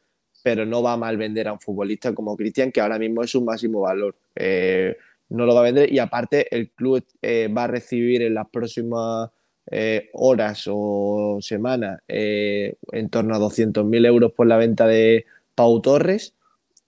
[0.42, 3.30] pero no va a mal vender a un futbolista como Cristian, que ahora mismo es
[3.30, 4.16] su máximo valor.
[4.34, 4.96] Eh,
[5.28, 8.48] no lo va a vender y aparte el club eh, va a recibir en las
[8.48, 9.30] próximas
[9.70, 15.82] eh, horas o semanas eh, en torno a 200.000 euros por la venta de Pau
[15.82, 16.34] Torres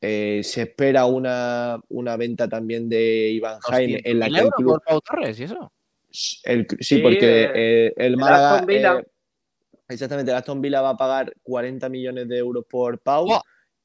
[0.01, 4.71] eh, se espera una, una, venta también de Iván Jaime en la que el club...
[4.71, 5.71] por Pau Torres y eso?
[6.45, 8.65] El, sí, porque el Málaga...
[9.87, 13.29] exactamente, el Aston Villa va a pagar 40 millones de euros por Pau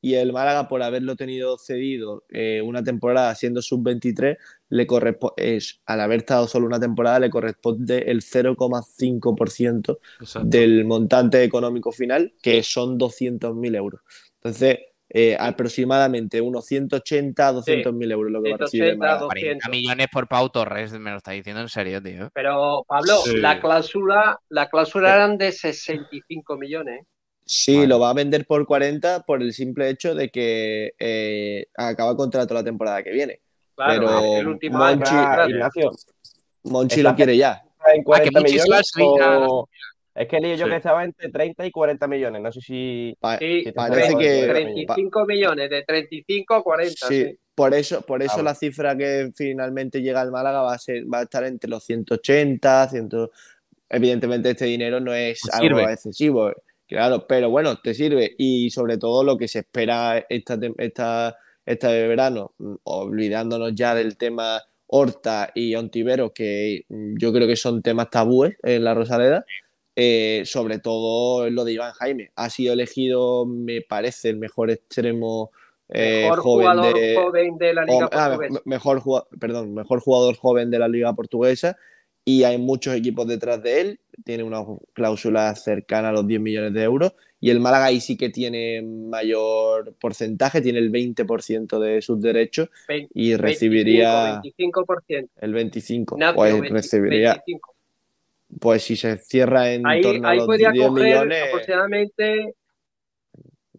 [0.05, 2.23] y el Málaga por haberlo tenido cedido
[2.63, 4.37] una temporada siendo sub-23
[4.69, 9.97] le corresponde al haber estado solo una temporada le corresponde el 0,5%
[10.43, 14.01] del montante económico final que son 200.000 euros
[14.35, 14.77] entonces
[15.09, 18.97] eh, aproximadamente unos 180 a 200 mil euros lo que va a recibir.
[18.97, 22.31] 40 millones por Pau Torres, me lo está diciendo en serio, tío.
[22.33, 27.05] Pero, Pablo, la cláusula, la cláusula eran de 65 millones.
[27.45, 32.17] Sí, lo va a vender por 40 por el simple hecho de que eh, acaba
[32.17, 33.41] contrato la temporada que viene.
[33.75, 35.15] Claro, pero el último Monchi,
[36.63, 37.61] Monchi lo quiere ya.
[37.93, 38.91] En 40 ah, millones
[40.15, 42.41] es que el yo que estaba entre 30 y 40 millones.
[42.41, 43.17] No sé si.
[43.19, 44.47] parece que.
[44.47, 47.07] 35 millones, de 35 a 40.
[47.07, 51.03] Sí, por eso, por eso la cifra que finalmente llega al Málaga va a, ser,
[51.13, 53.09] va a estar entre los 180, 100.
[53.89, 56.49] Evidentemente, este dinero no es algo excesivo.
[56.87, 58.35] Claro, pero bueno, te sirve.
[58.37, 64.61] Y sobre todo lo que se espera esta, esta, este verano, olvidándonos ya del tema
[64.87, 69.45] Horta y Ontivero, que yo creo que son temas tabúes en la Rosaleda.
[69.97, 72.31] Eh, sobre todo lo de Iván Jaime.
[72.35, 75.51] Ha sido elegido, me parece, el mejor extremo
[75.87, 78.61] eh, joven, jugador de, joven, de, la Liga ah, Portuguesa.
[78.65, 81.77] mejor, perdón, mejor jugador joven de la Liga Portuguesa
[82.25, 83.99] y hay muchos equipos detrás de él.
[84.23, 84.63] Tiene una
[84.93, 88.81] cláusula cercana a los 10 millones de euros y el Málaga ahí sí que tiene
[88.81, 92.69] mayor porcentaje, tiene el 20% de sus derechos
[93.13, 95.29] y recibiría 25%.
[95.41, 97.43] el 25, pues recibiría
[98.59, 101.43] pues si se cierra en torno a los 10 millones.
[101.49, 102.55] Aproximadamente.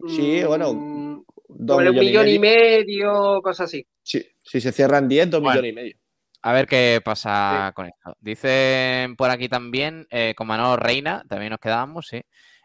[0.07, 0.71] Sí, bueno.
[0.71, 3.85] un millón y medio, cosas así.
[4.03, 5.97] Sí, si se cierran 10, dos millones y medio.
[6.47, 8.15] A ver qué pasa con esto.
[8.21, 12.21] Dicen por aquí también, eh, con Manolo Reina, también nos quedábamos, sí.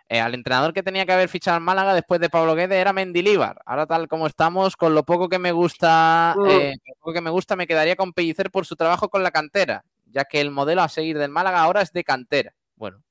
[0.08, 2.92] Eh, al entrenador que tenía que haber fichado en Málaga después de Pablo Guedes era
[2.92, 3.60] Mendilíbar.
[3.66, 6.46] Ahora tal como estamos, con lo poco que me gusta, mm.
[6.48, 9.32] eh, lo poco que me gusta, me quedaría con Pellicer por su trabajo con la
[9.32, 12.54] cantera ya que el modelo a seguir del Málaga ahora es de cantera.
[12.76, 13.02] Bueno.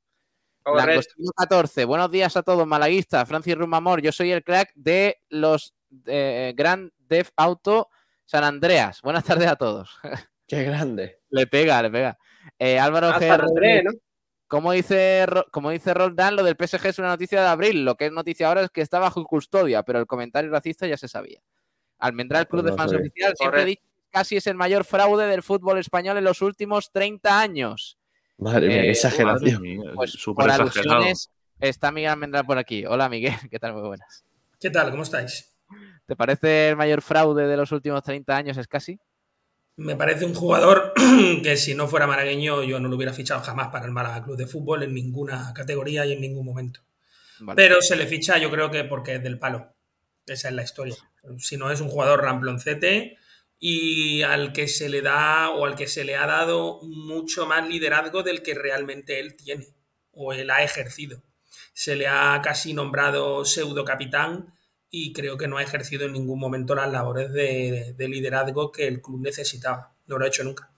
[1.35, 1.83] 14.
[1.83, 3.27] Buenos días a todos, malaguistas.
[3.27, 5.73] Francis Rumamor, yo soy el crack de los
[6.05, 7.89] eh, Grand Def Auto
[8.23, 9.01] San Andreas.
[9.01, 9.99] Buenas tardes a todos.
[10.51, 11.21] Qué grande.
[11.29, 12.17] le pega, le pega.
[12.59, 13.83] Eh, Álvaro G.
[13.85, 13.91] ¿no?
[14.47, 17.85] Como dice, como dice Roldán, lo del PSG es una noticia de abril.
[17.85, 20.97] Lo que es noticia ahora es que está bajo custodia, pero el comentario racista ya
[20.97, 21.39] se sabía.
[21.99, 26.17] Almendral Club de Fans Oficial siempre dicho casi es el mayor fraude del fútbol español
[26.17, 27.97] en los últimos 30 años.
[28.37, 29.63] Madre mía, eh, exageración.
[29.95, 31.31] pues, por alusiones
[31.61, 32.85] está Miguel Almendral por aquí.
[32.85, 33.71] Hola Miguel, ¿qué tal?
[33.71, 34.25] Muy buenas.
[34.59, 34.91] ¿Qué tal?
[34.91, 35.55] ¿Cómo estáis?
[36.05, 38.99] ¿Te parece el mayor fraude de los últimos 30 años es casi?
[39.77, 40.93] Me parece un jugador
[41.43, 44.37] que si no fuera malagueño yo no lo hubiera fichado jamás para el Málaga Club
[44.37, 46.81] de Fútbol en ninguna categoría y en ningún momento.
[47.55, 49.73] Pero se le ficha yo creo que porque es del palo.
[50.27, 50.95] Esa es la historia.
[51.39, 53.17] Si no es un jugador ramploncete,
[53.63, 57.65] y al que se le da o al que se le ha dado mucho más
[57.69, 59.67] liderazgo del que realmente él tiene
[60.11, 61.21] o él ha ejercido.
[61.71, 64.51] Se le ha casi nombrado pseudo capitán
[64.93, 69.01] y creo que no ha ejercido en ningún momento las labores de, liderazgo que el
[69.01, 69.93] club necesitaba.
[70.05, 70.69] No lo ha hecho nunca.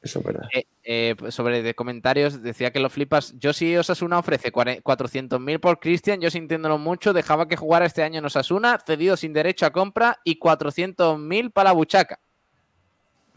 [0.00, 0.48] Eso es verdad.
[0.54, 3.36] Eh, eh, pues sobre de comentarios, decía que lo flipas.
[3.36, 8.20] Yo si Osasuna ofrece 400.000 por Cristian, yo sintiéndolo mucho, dejaba que jugara este año
[8.20, 12.20] en Osasuna, cedido sin derecho a compra y 400.000 para la buchaca.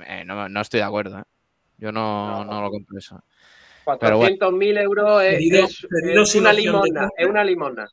[0.06, 1.18] Eh, no, estoy de acuerdo.
[1.18, 1.24] ¿eh?
[1.80, 3.24] Yo no, lo compro eso.
[3.86, 7.90] 400.000 euros es, una limona, es una limona.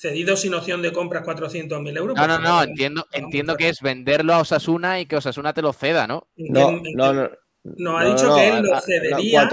[0.00, 2.16] Cedido sin opción de compra 400.000 euros.
[2.16, 5.72] No, no, no, entiendo, entiendo que es venderlo a Osasuna y que Osasuna te lo
[5.72, 6.28] ceda, ¿no?
[6.36, 7.30] No, no, no.
[7.64, 9.50] Nos ha dicho que él lo cedería.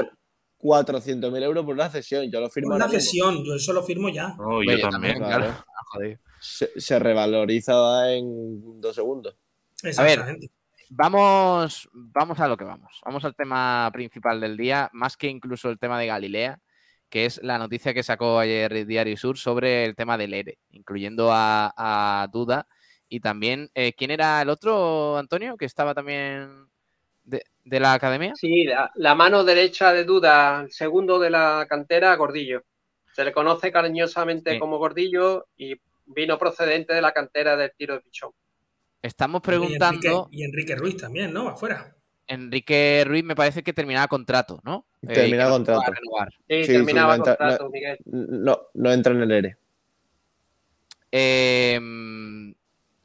[0.59, 2.75] 400.000 euros por una cesión, yo lo firmo.
[2.75, 4.37] Una cesión, yo eso lo firmo ya.
[4.37, 5.47] yo también, claro.
[5.47, 5.99] Ah,
[6.39, 9.35] se, revaloriza en dos segundos.
[9.97, 10.37] A ver,
[10.91, 13.01] vamos, vamos a lo que vamos.
[13.03, 16.61] Vamos al tema principal del día, más que incluso el tema de Galilea,
[17.15, 21.29] que es la noticia que sacó ayer Diario Sur sobre el tema del ERE, incluyendo
[21.31, 22.67] a, Duda.
[23.07, 26.67] Y también, eh, ¿quién era el otro, Antonio, que estaba también
[27.23, 28.33] de, la academia?
[28.35, 32.63] Sí, la, mano derecha de duda, el segundo de la cantera, Gordillo.
[33.13, 35.73] Se le conoce cariñosamente como Gordillo y
[36.07, 38.31] vino procedente de la cantera del tiro de pichón.
[39.01, 40.27] Estamos preguntando.
[40.31, 41.47] Y Enrique, Ruiz también, ¿no?
[41.47, 41.95] Afuera.
[42.27, 44.85] Enrique Ruiz me parece que terminaba contrato, ¿no?
[45.01, 45.91] Eh, terminaba contrato.
[46.47, 47.97] Sí, terminaba contrato, Miguel.
[48.05, 49.57] No, no entra en el ERE.
[51.11, 51.79] Eh,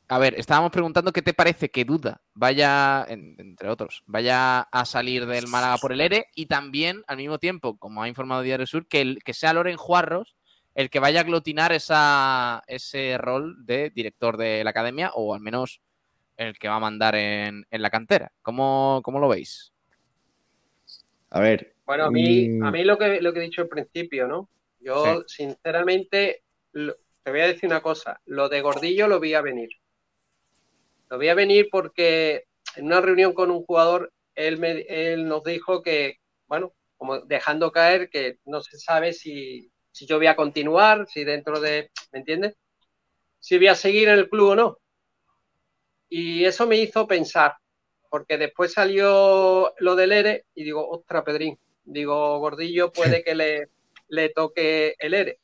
[0.09, 5.27] a ver, estábamos preguntando qué te parece que Duda vaya, entre otros, vaya a salir
[5.27, 8.89] del Málaga por el ERE y también, al mismo tiempo, como ha informado Diario Sur,
[8.89, 10.35] que, el, que sea Loren Juarros
[10.75, 15.41] el que vaya a aglutinar esa, ese rol de director de la academia o al
[15.41, 15.81] menos
[16.37, 18.33] el que va a mandar en, la cantera.
[18.43, 19.73] ¿Cómo, ¿Cómo, lo veis?
[21.31, 21.75] A ver.
[21.85, 24.49] Bueno, a mí, mm, a mí lo, que, lo que he dicho al principio, ¿no?
[24.81, 28.21] Yo, sinceramente, te voy a decir una cosa.
[28.25, 29.71] Lo de Gordillo lo vi a venir.
[31.11, 35.45] Lo vi a venir porque en una reunión con un jugador, él, me, él nos
[35.45, 40.37] dijo que, bueno, como dejando caer que no se sabe si, si yo voy a
[40.37, 42.57] continuar, si dentro de, ¿me entiendes?
[43.39, 44.79] Si voy a seguir en el club o no.
[46.11, 47.55] Y eso me hizo pensar,
[48.11, 53.69] porque después salió lo del ERE y digo, ostra, Pedrín, digo, Gordillo puede que le,
[54.09, 55.39] le toque el ERE.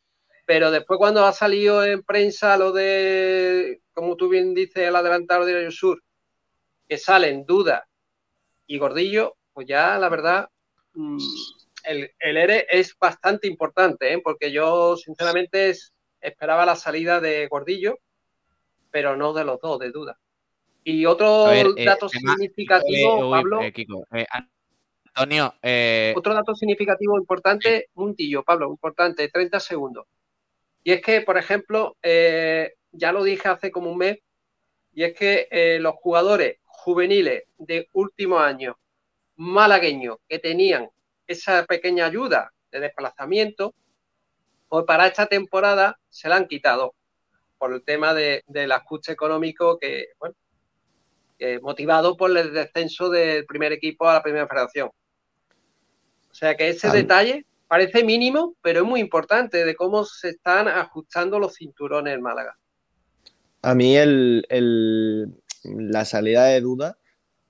[0.45, 5.45] Pero después cuando ha salido en prensa lo de, como tú bien dices, el adelantado
[5.45, 6.03] de Sur,
[6.89, 7.89] que salen duda
[8.67, 10.49] y Gordillo, pues ya la verdad,
[10.95, 11.19] mm,
[11.85, 14.21] el, el ERE es bastante importante, ¿eh?
[14.23, 15.73] porque yo sinceramente
[16.21, 17.99] esperaba la salida de Gordillo,
[18.91, 20.19] pero no de los dos, de duda.
[20.89, 23.61] Y otro eh, dato significativo, Pablo.
[23.61, 24.27] Eh,
[25.17, 25.53] Antonio.
[26.15, 30.07] Otro dato significativo importante, Muntillo, Pablo, importante, 30 segundos.
[30.85, 34.19] Y es que, por ejemplo, ya lo dije hace como un mes,
[34.93, 38.79] y es que los jugadores juveniles de último año
[39.35, 40.89] malagueños que tenían
[41.27, 43.75] esa pequeña ayuda de desplazamiento,
[44.69, 46.95] pues para esta temporada se la han quitado
[47.59, 50.37] por el tema de, del ajuste económico que, bueno,
[51.63, 54.89] motivado por el descenso del primer equipo a la primera federación.
[54.89, 60.69] O sea que ese detalle parece mínimo, pero es muy importante de cómo se están
[60.69, 62.57] ajustando los cinturones en Málaga.
[63.63, 64.47] A mí el,
[65.65, 66.99] la salida de duda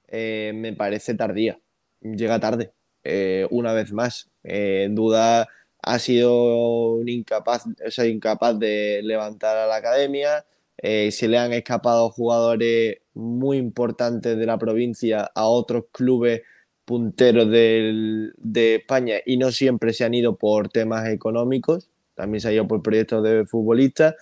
[0.08, 1.58] eh, me parece tardía,
[2.00, 2.72] llega tarde.
[3.08, 4.28] Eh, una vez más.
[4.42, 5.46] Eh, Duda
[5.80, 10.44] ha sido incapaz, o incapaz de levantar a la academia.
[10.76, 16.42] Eh, se le han escapado jugadores muy importantes de la provincia a otros clubes
[16.84, 22.52] punteros de España y no siempre se han ido por temas económicos, también se ha
[22.52, 24.14] ido por proyectos de futbolistas.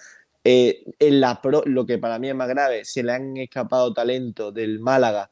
[0.44, 4.80] en la lo que para mí es más grave, se le han escapado talentos del
[4.80, 5.30] Málaga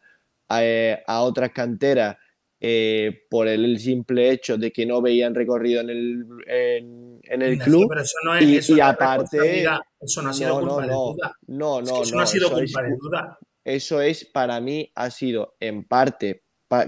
[0.49, 2.17] a otras canteras
[2.65, 7.87] eh, por el simple hecho de que no veían recorrido en el, en, el club.
[7.89, 9.67] Pero eso no es, y, aparte,
[10.01, 11.37] eso no ha sido culpa de duda.
[11.49, 13.39] No, no, eso no, ha sido culpa de duda.
[13.65, 16.43] Eso es, para mí, ha sido en parte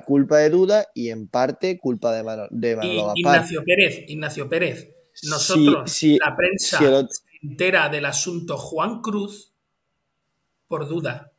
[0.07, 4.89] culpa de duda y en parte culpa de, Manolo, de Ignacio Pérez, Ignacio Pérez,
[5.25, 7.07] nosotros, la prensa
[7.43, 9.53] entera del asunto Juan Cruz
[10.67, 11.33] por duda,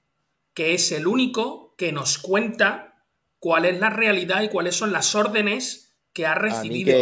[0.54, 3.04] que es el único que nos cuenta
[3.40, 6.96] cuál es la realidad y cuáles son las órdenes que ha recibido.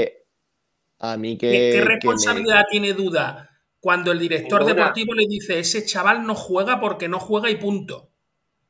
[0.99, 1.51] A mí que.
[1.73, 3.49] ¿Qué, responsabilidad tiene duda
[3.81, 8.12] cuando el director deportivo le dice ese chaval no juega porque no juega y punto?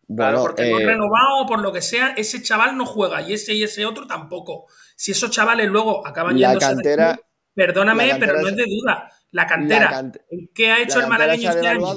[0.08, 3.54] Bueno, porque no eh, renovado por lo que sea, ese chaval no juega y ese
[3.54, 4.68] y ese otro tampoco.
[4.96, 7.20] Si esos chavales luego acaban la cantera,
[7.54, 9.10] perdóname, pero no es de duda.
[9.32, 10.12] La cantera,
[10.54, 11.96] ¿qué ha hecho el malagueño este año?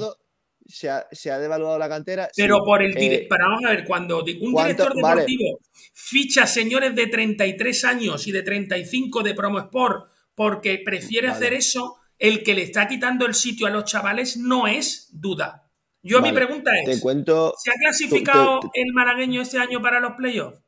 [0.67, 2.29] se ha, devaluado la cantera.
[2.35, 5.59] Pero por el eh, para vamos a ver, cuando un director deportivo
[5.93, 11.95] ficha señores de 33 años y de 35 de Promo Sport porque prefiere hacer eso,
[12.19, 15.66] el que le está quitando el sitio a los chavales no es duda.
[16.03, 20.61] Yo mi pregunta es, ¿se ha clasificado el malagueño este año para los playoffs?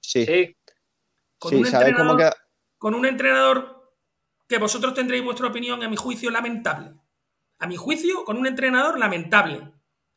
[0.00, 0.56] Sí.
[1.38, 2.34] Con, un entrenador,
[2.78, 3.94] con un entrenador
[4.48, 6.94] que vosotros tendréis vuestra opinión, a mi juicio, lamentable
[7.62, 9.72] a mi juicio, con un entrenador lamentable.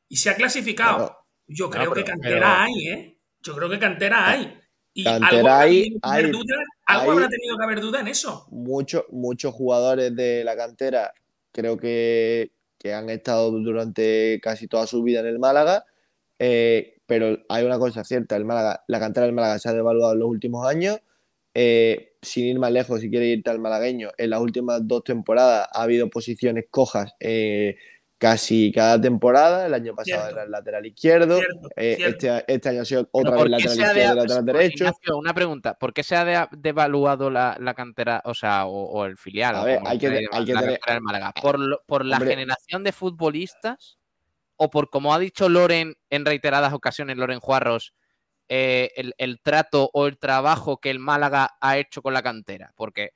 [0.09, 1.15] Y se ha clasificado.
[1.45, 3.19] Yo creo que cantera hay, ¿eh?
[3.39, 4.59] Yo creo que cantera hay.
[4.95, 8.47] Y algo, hay, algo habrá tenido que haber duda en eso.
[8.49, 11.13] Muchos, muchos jugadores de la cantera
[11.51, 12.51] creo que,
[12.93, 15.85] han estado durante casi toda su vida en el Málaga.
[16.39, 20.13] Eh, pero hay una cosa cierta, el Málaga, la cantera del Málaga se ha devaluado
[20.13, 20.99] en los últimos años.
[21.53, 25.69] Eh, sin ir más lejos, si quieres irte al malagueño, en las últimas dos temporadas
[25.71, 27.77] ha habido posiciones cojas eh,
[28.25, 29.67] casi cada temporada.
[29.67, 31.39] El año pasado era el lateral izquierdo,
[31.75, 34.91] eh, Este, este, año ha sido otra vez lateral izquierdo y lateral derecho.
[35.15, 39.55] una pregunta: ¿por qué se ha devaluado la, cantera, o sea, o, el filial?
[39.55, 40.79] A ver, hay que, hay que tener...
[41.39, 43.99] ¿Por, ¿Por, la generación de futbolistas
[44.55, 47.93] o por, como ha dicho Loren en reiteradas ocasiones, Loren Juarros?
[48.47, 52.73] Eh, el, trato o el trabajo que el Málaga ha hecho con la cantera.
[52.75, 53.11] Porque,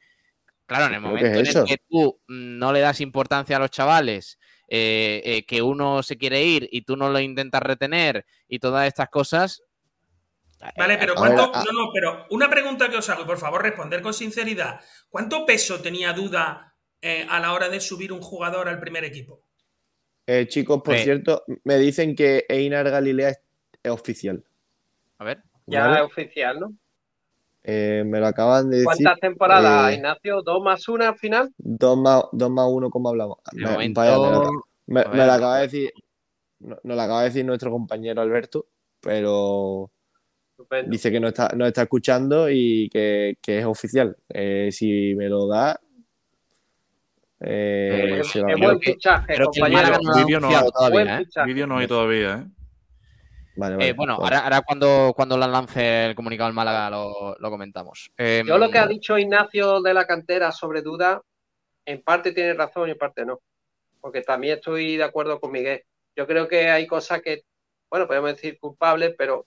[0.68, 4.39] claro, en el momento en el que tú no le das importancia a los chavales,
[4.70, 9.64] que uno se quiere ir y tú no lo intentas retener y todas estas cosas.
[10.78, 11.52] Vale, pero ¿cuánto?
[11.52, 14.82] no, no, pero una pregunta que os hago, y por favor responder con sinceridad.
[15.10, 16.76] ¿Cuánto peso tenía duda
[17.30, 19.44] a la hora de subir un jugador al primer equipo?
[20.48, 24.44] chicos, por cierto, me dicen que Einar Galilea es oficial.
[25.18, 25.44] A ver.
[25.66, 26.74] Ya es oficial, ¿no?
[27.64, 28.86] Eh, me lo acaban de decir.
[28.86, 30.42] ¿Cuántas temporadas, eh, Ignacio?
[30.42, 31.54] ¿Dos más una al final?
[31.58, 33.40] Dos más, dos más uno, como hablamos.
[34.88, 35.92] Me, lo acaba de decir.
[36.60, 38.66] Nos lo acaba de decir nuestro compañero Alberto,
[39.00, 39.92] pero
[40.88, 44.18] dice que no está, no está escuchando y que, que es oficial.
[44.30, 45.80] Eh, si me lo da.
[47.42, 49.98] Eh, se va buen fichaje, compañero.
[50.18, 52.59] Vídeo no, todavía, Vídeo no hay todavía, ¿eh?
[53.80, 58.12] Eh, bueno, ahora, cuando, cuando la lance el comunicado al Málaga lo, comentamos.
[58.18, 61.22] Em, Yo lo que ha dicho Ignacio de la cantera sobre duda,
[61.86, 63.42] en parte tiene razón y en parte no.
[64.00, 65.84] Porque también estoy de acuerdo con Miguel.
[66.16, 67.44] Yo creo que hay cosas que,
[67.90, 69.46] bueno, podemos decir culpables, pero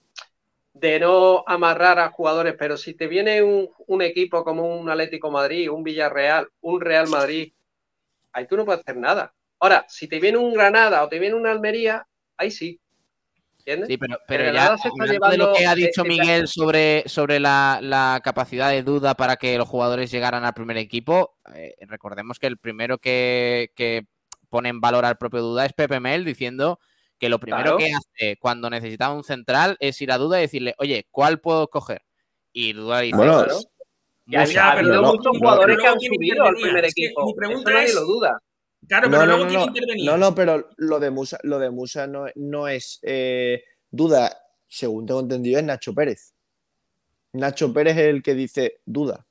[0.73, 2.55] de no amarrar a jugadores.
[2.57, 7.07] Pero si te viene un, un equipo como un Atlético Madrid, un Villarreal, un Real
[7.07, 7.53] Madrid,
[8.31, 9.33] ahí tú no puedes hacer nada.
[9.59, 12.05] Ahora, si te viene un Granada o te viene una Almería,
[12.37, 12.79] ahí sí
[13.65, 18.83] Sí, pero, pero, ya de lo que ha dicho Miguel sobre, sobre la, capacidad de
[18.83, 23.71] duda para que los jugadores llegaran al primer equipo, eh, recordemos que el primero que,
[24.49, 26.79] pone en valor al propio duda es Pepe Mel diciendo
[27.17, 30.75] que lo primero que hace cuando necesitaba un central es ir a duda y decirle,
[30.77, 32.03] oye, ¿cuál puedo coger?
[32.51, 33.47] Y duda dice, bueno,
[34.25, 37.25] ya, ha habido muchos jugadores que han subido al primer equipo.
[37.25, 38.39] Mi pregunta Eso nadie lo duda.
[38.87, 40.05] Claro, pero luego tiene que intervenir.
[40.05, 45.05] No, no, pero lo de Musa, lo de Musa no, no es eh, duda, según
[45.05, 46.33] tengo entendido, es Nacho Pérez.
[47.33, 49.25] Nacho Pérez es el que dice duda.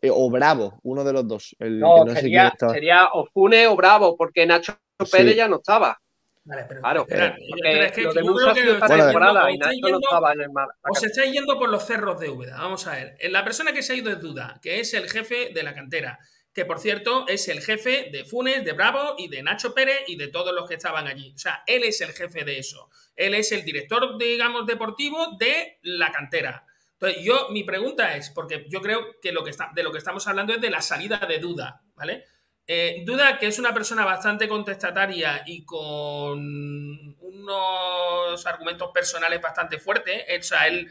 [0.00, 1.56] Eh, o Bravo, uno de los dos.
[1.60, 4.76] no, sería, sería o Fune o Bravo, porque Nacho
[5.10, 5.98] Pérez ya no estaba.
[6.44, 9.98] Vale, pero, claro, pero es que lo de Musa que esta temporada y Nacho no
[10.00, 10.68] estaba en el mar.
[10.90, 12.58] Os estáis yendo por los cerros de Úbeda.
[12.58, 13.16] Vamos a ver.
[13.30, 16.18] La persona que se ha ido es Duda, que es el jefe de la cantera
[16.52, 20.16] que por cierto es el jefe de Funes, de Bravo y de Nacho Pérez y
[20.16, 21.32] de todos los que estaban allí.
[21.34, 22.90] O sea, él es el jefe de eso.
[23.16, 26.66] Él es el director, digamos, deportivo de la cantera.
[26.94, 29.98] Entonces, yo, mi pregunta es, porque yo creo que, lo que está, de lo que
[29.98, 32.26] estamos hablando es de la salida de Duda, ¿vale?
[32.66, 40.22] Eh, Duda, que es una persona bastante contestataria y con unos argumentos personales bastante fuertes,
[40.38, 40.88] o sea, él,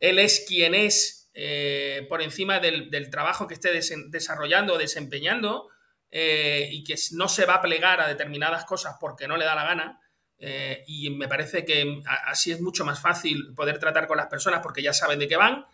[0.00, 3.70] él es quien es eh, por encima del, trabajo que esté
[4.08, 5.68] desarrollando o desempeñando
[6.10, 9.54] eh, y que no se va a plegar a determinadas cosas porque no le da
[9.54, 10.00] la gana.
[10.38, 14.60] Eh, y me parece que así es mucho más fácil poder tratar con las personas
[14.62, 15.66] porque ya saben de qué van.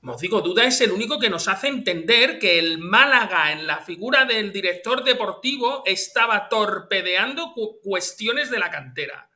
[0.00, 3.78] Como digo, Duda es el único que nos hace entender que el Málaga, en la
[3.78, 9.30] figura del director deportivo, estaba torpedeando cuestiones de la cantera.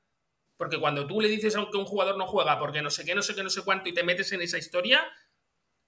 [0.58, 3.22] Porque cuando tú le dices a un jugador no juega porque no sé qué, no
[3.22, 5.08] sé qué, no sé cuánto y te metes en esa historia,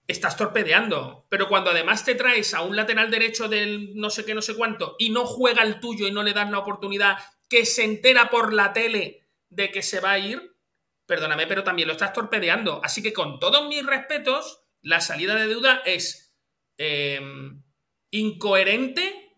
[0.07, 1.27] estás torpedeando.
[1.29, 4.55] Pero cuando además te traes a un lateral derecho del no sé qué, no sé
[4.55, 7.19] cuánto y no juega el tuyo y no le das la oportunidad,
[7.49, 10.57] que se entera por la tele de que se va a ir,
[11.05, 12.81] perdóname, pero también lo estás torpedeando.
[12.85, 16.33] Así que con todos mis respetos, la salida de duda es
[16.79, 17.21] eh,
[18.13, 19.30] incoherente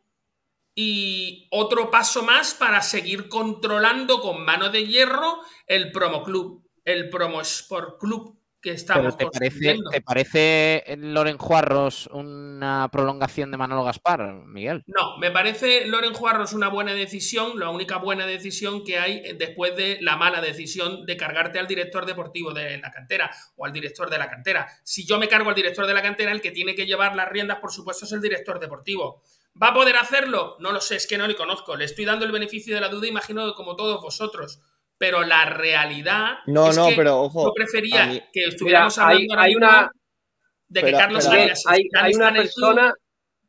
[0.75, 7.11] y otro paso más para seguir controlando con mano de hierro el promo club, el
[7.11, 13.83] promo sport club que estamos te parece, ¿Te parece Loren Juarros una prolongación de Manolo
[13.83, 14.85] Gaspar, Miguel?
[14.87, 19.77] No, me parece Loren Juarros una buena decisión, la única buena decisión que hay después
[19.77, 24.09] de la mala decisión de cargarte al director deportivo de la cantera o al director
[24.09, 24.69] de la cantera.
[24.85, 27.29] Si yo me cargo al director de la cantera, el que tiene que llevar las
[27.29, 29.23] riendas, por supuesto, es el director deportivo.
[29.61, 30.57] ¿Va a poder hacerlo?
[30.61, 31.77] No lo sé, es que no le conozco.
[31.77, 34.61] Le estoy dando el beneficio de la duda, imagino que como todos vosotros.
[34.99, 36.39] Pero la realidad.
[36.47, 37.47] No, es no, pero ojo.
[37.47, 39.91] Yo prefería que estuviéramos hablando hay, una...
[40.69, 41.65] de que Carlos Arias.
[41.67, 42.95] Hay, una persona.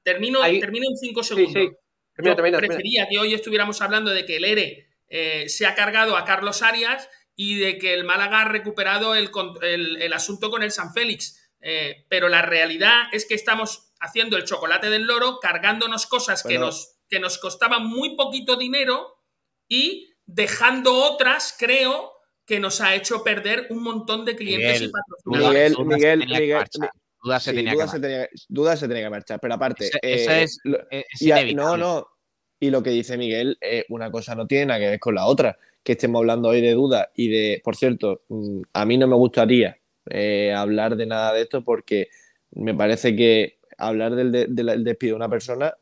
[0.04, 1.72] termino, termino en cinco segundos.
[2.18, 6.26] yo prefería que hoy estuviéramos hablando de que el ERE eh, se ha cargado a
[6.26, 9.32] Carlos Arias y de que el Málaga ha recuperado el,
[9.62, 11.40] el, asunto con el San Félix.
[11.62, 16.60] Eh, pero la realidad es que estamos haciendo el chocolate del loro, cargándonos cosas que,
[16.60, 19.16] nos, que nos costaban muy poquito dinero
[19.68, 22.12] y dejando otras, creo,
[22.46, 25.80] que nos ha hecho perder un montón de clientes y patrocinadores.
[25.80, 26.68] Miguel, Miguel, Miguel,
[27.24, 29.90] Duda se, tenía que duda se tenía que marchar, pero aparte.
[30.02, 30.32] Eso,
[30.92, 32.06] eh, es, no, no.
[32.60, 35.26] Y lo que dice Miguel, eh, una cosa no tiene nada que ver con la
[35.26, 35.58] otra.
[35.84, 37.62] Que estemos hablando hoy de duda y de.
[37.64, 39.78] Por cierto, mm, a mí no me gustaría
[40.10, 42.10] eh, hablar de nada de esto porque
[42.52, 44.32] me parece que hablar del,
[44.84, 45.74] despido de una persona,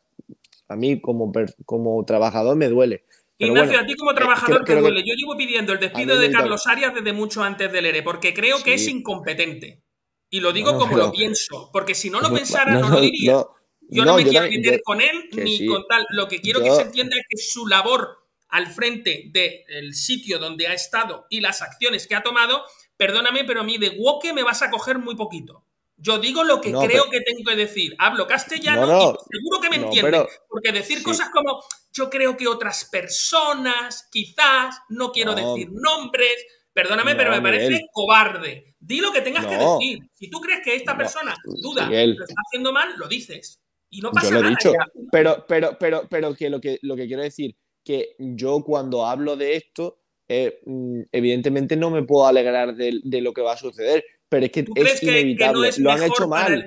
[0.67, 1.31] a mí como,
[1.65, 3.05] como trabajador me duele.
[3.37, 5.01] Ignacio, a ti como trabajador te duele.
[5.01, 8.61] Yo llevo pidiendo el despido de Carlos Arias desde mucho antes del ERE, porque creo
[8.63, 9.81] que es incompetente.
[10.29, 13.43] Y lo digo como lo pienso, porque si no lo pensara, no, lo diría.
[13.89, 16.05] yo no me quiero meter con él ni con tal.
[16.11, 18.21] Lo que quiero que se entienda es que su labor
[18.51, 22.63] al frente del sitio donde ha estado y las acciones que ha tomado,
[22.97, 25.65] perdóname, pero a mí de Woke me vas a coger muy poquito.
[26.01, 27.95] Yo digo lo que creo que tengo que decir.
[27.99, 30.25] Hablo castellano y seguro que me entienden.
[30.49, 36.35] porque decir cosas como yo creo que otras personas, quizás, no quiero decir nombres,
[36.73, 38.75] perdóname, pero me parece cobarde.
[38.79, 39.99] Di lo que tengas que decir.
[40.13, 43.59] Si tú crees que esta persona duda lo está haciendo mal, lo dices.
[43.89, 44.71] Y no pasa yo lo He dicho,
[45.11, 49.35] pero, pero, pero, pero que lo que lo que quiero decir que yo cuando hablo
[49.35, 54.03] de esto, eh, mm, evidentemente no me puedo alegrar de, lo que va a suceder,
[54.31, 55.71] pero es que es inevitable.
[55.79, 56.65] lo han hecho mal.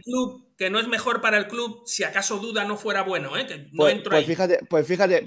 [0.58, 3.46] que no es mejor para el club si acaso duda no fuera bueno, ¿eh?
[3.72, 5.24] no pues, pues fíjate, pues fíjate,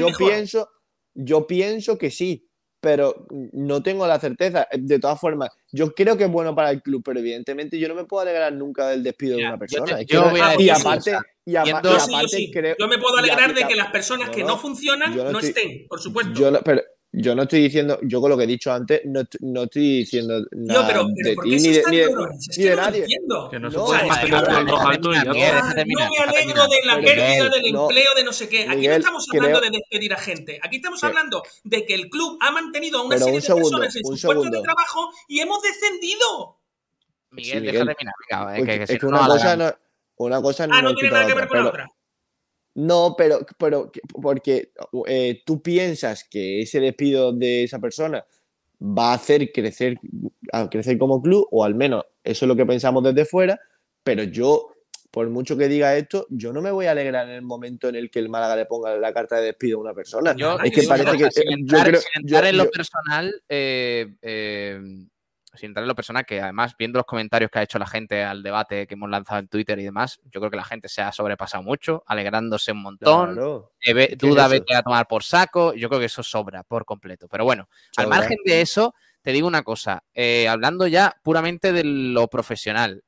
[0.00, 0.70] yo pienso,
[1.12, 2.48] yo pienso que sí,
[2.80, 4.66] pero no tengo la certeza.
[4.72, 7.94] De todas formas, yo creo que es bueno para el club, pero evidentemente yo no
[7.94, 10.00] me puedo alegrar nunca del despido de una persona.
[10.00, 14.56] y aparte, y, aparte creo, yo me puedo alegrar de que las personas que no
[14.56, 16.32] funcionan no, estén, por supuesto.
[16.32, 16.80] Yo pero,
[17.18, 20.38] yo no estoy diciendo, yo con lo que he dicho antes, no, no estoy diciendo
[20.52, 22.08] nada no, pero, pero de ti ni de, ni de,
[22.58, 23.06] ni de nadie.
[23.50, 24.10] Que no, se puede no, me
[26.20, 28.68] alegro de la pérdida del empleo de no sé qué.
[28.68, 30.60] Aquí no estamos hablando de despedir a gente.
[30.62, 34.04] Aquí estamos hablando de que el club ha mantenido a una serie de personas en
[34.04, 36.60] sus puestos de trabajo y hemos descendido.
[37.30, 38.54] Miguel, deja de mirar.
[38.54, 39.72] Venga, que, es que una cosa no,
[40.16, 41.95] una cosa ah, no tiene nada que ver con la otra.
[42.76, 44.70] No, pero, pero porque
[45.06, 48.22] eh, tú piensas que ese despido de esa persona
[48.80, 49.98] va a hacer crecer,
[50.52, 53.58] a crecer como club, o al menos eso es lo que pensamos desde fuera,
[54.04, 54.74] pero yo,
[55.10, 57.94] por mucho que diga esto, yo no me voy a alegrar en el momento en
[57.94, 60.36] el que el Málaga le ponga la carta de despido a una persona.
[60.62, 61.30] es que parece que...
[61.62, 64.78] yo creo, en lo personal, eh, eh,
[65.56, 68.22] sin entrar en lo personal, que además, viendo los comentarios que ha hecho la gente
[68.22, 71.02] al debate que hemos lanzado en Twitter y demás, yo creo que la gente se
[71.02, 73.34] ha sobrepasado mucho, alegrándose un montón.
[74.16, 75.74] duda, vete a tomar por saco.
[75.74, 77.28] Yo creo que eso sobra por completo.
[77.28, 80.04] Pero bueno, al margen de eso, te digo una cosa.
[80.14, 83.02] Eh, hablando ya puramente de lo profesional,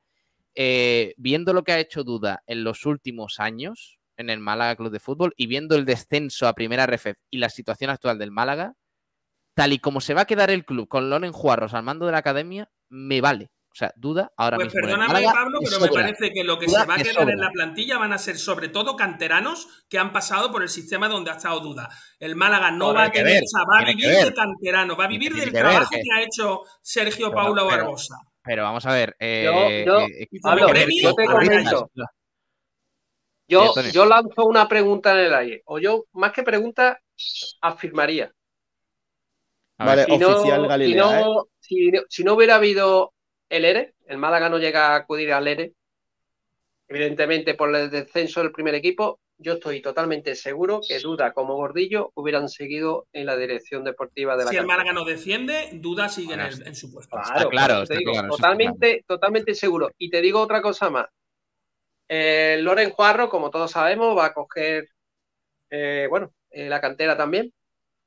[0.55, 4.91] eh, viendo lo que ha hecho Duda en los últimos años en el Málaga Club
[4.91, 8.75] de Fútbol y viendo el descenso a primera RFF y la situación actual del Málaga,
[9.53, 12.11] tal y como se va a quedar el club con Loren Juarros al mando de
[12.11, 13.51] la academia, me vale.
[13.71, 14.81] O sea, duda ahora pues mismo.
[14.81, 17.99] Perdóname, Pablo, pero me parece que lo que se va a quedar en la plantilla
[17.99, 21.59] van a ser sobre todo canteranos que han pasado por el sistema donde ha estado
[21.59, 21.87] duda.
[22.19, 25.51] El Málaga no, va a tener, va a vivir de canterano, va a vivir del
[25.51, 28.15] trabajo que ha hecho Sergio Paulo Barbosa.
[28.43, 29.15] Pero vamos a ver.
[29.19, 31.91] Eh, yo, eh, Pablo, yo te comento.
[33.47, 35.61] Yo, yo lanzo una pregunta en el aire.
[35.65, 36.99] O yo, más que pregunta,
[37.61, 38.31] afirmaría
[39.79, 41.23] vale, oficial Galilea.
[41.59, 43.13] Si no, si, no, hubiera habido
[43.49, 45.73] el ERE, el Málaga no llega a acudir al ERE,
[46.87, 52.11] evidentemente por el descenso del primer equipo, yo estoy totalmente seguro que Duda como Gordillo
[52.15, 56.33] hubieran seguido en la dirección deportiva de la Si el Málaga no defiende, Duda sigue
[56.33, 57.17] en, su puesto.
[57.17, 57.83] Claro, claro,
[58.29, 59.91] totalmente, totalmente seguro.
[59.97, 61.07] Y te digo otra cosa más.
[62.09, 64.89] Eh, Loren Juarro, como todos sabemos, va a coger,
[65.69, 67.53] eh, bueno, eh, la cantera también.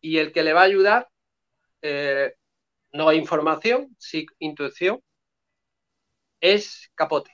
[0.02, 1.08] Y el que le va a ayudar
[1.82, 2.34] eh,
[2.92, 5.00] no hay información, sí intuición,
[6.40, 7.30] es Capote.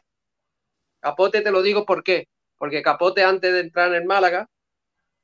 [1.01, 2.29] Capote te lo digo por qué.
[2.59, 4.49] Porque Capote antes de entrar en Málaga,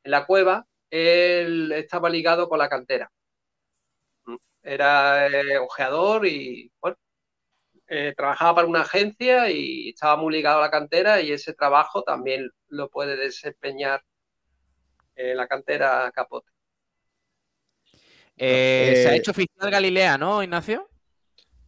[0.04, 3.10] en la cueva, él estaba ligado con la cantera.
[4.62, 6.96] Era eh, ojeador y bueno,
[7.88, 12.02] eh, trabajaba para una agencia y estaba muy ligado a la cantera y ese trabajo
[12.02, 14.02] también lo puede desempeñar
[15.16, 16.53] en la cantera Capote.
[18.36, 20.88] Eh, se ha eh, hecho oficial Galilea, ¿no, Ignacio?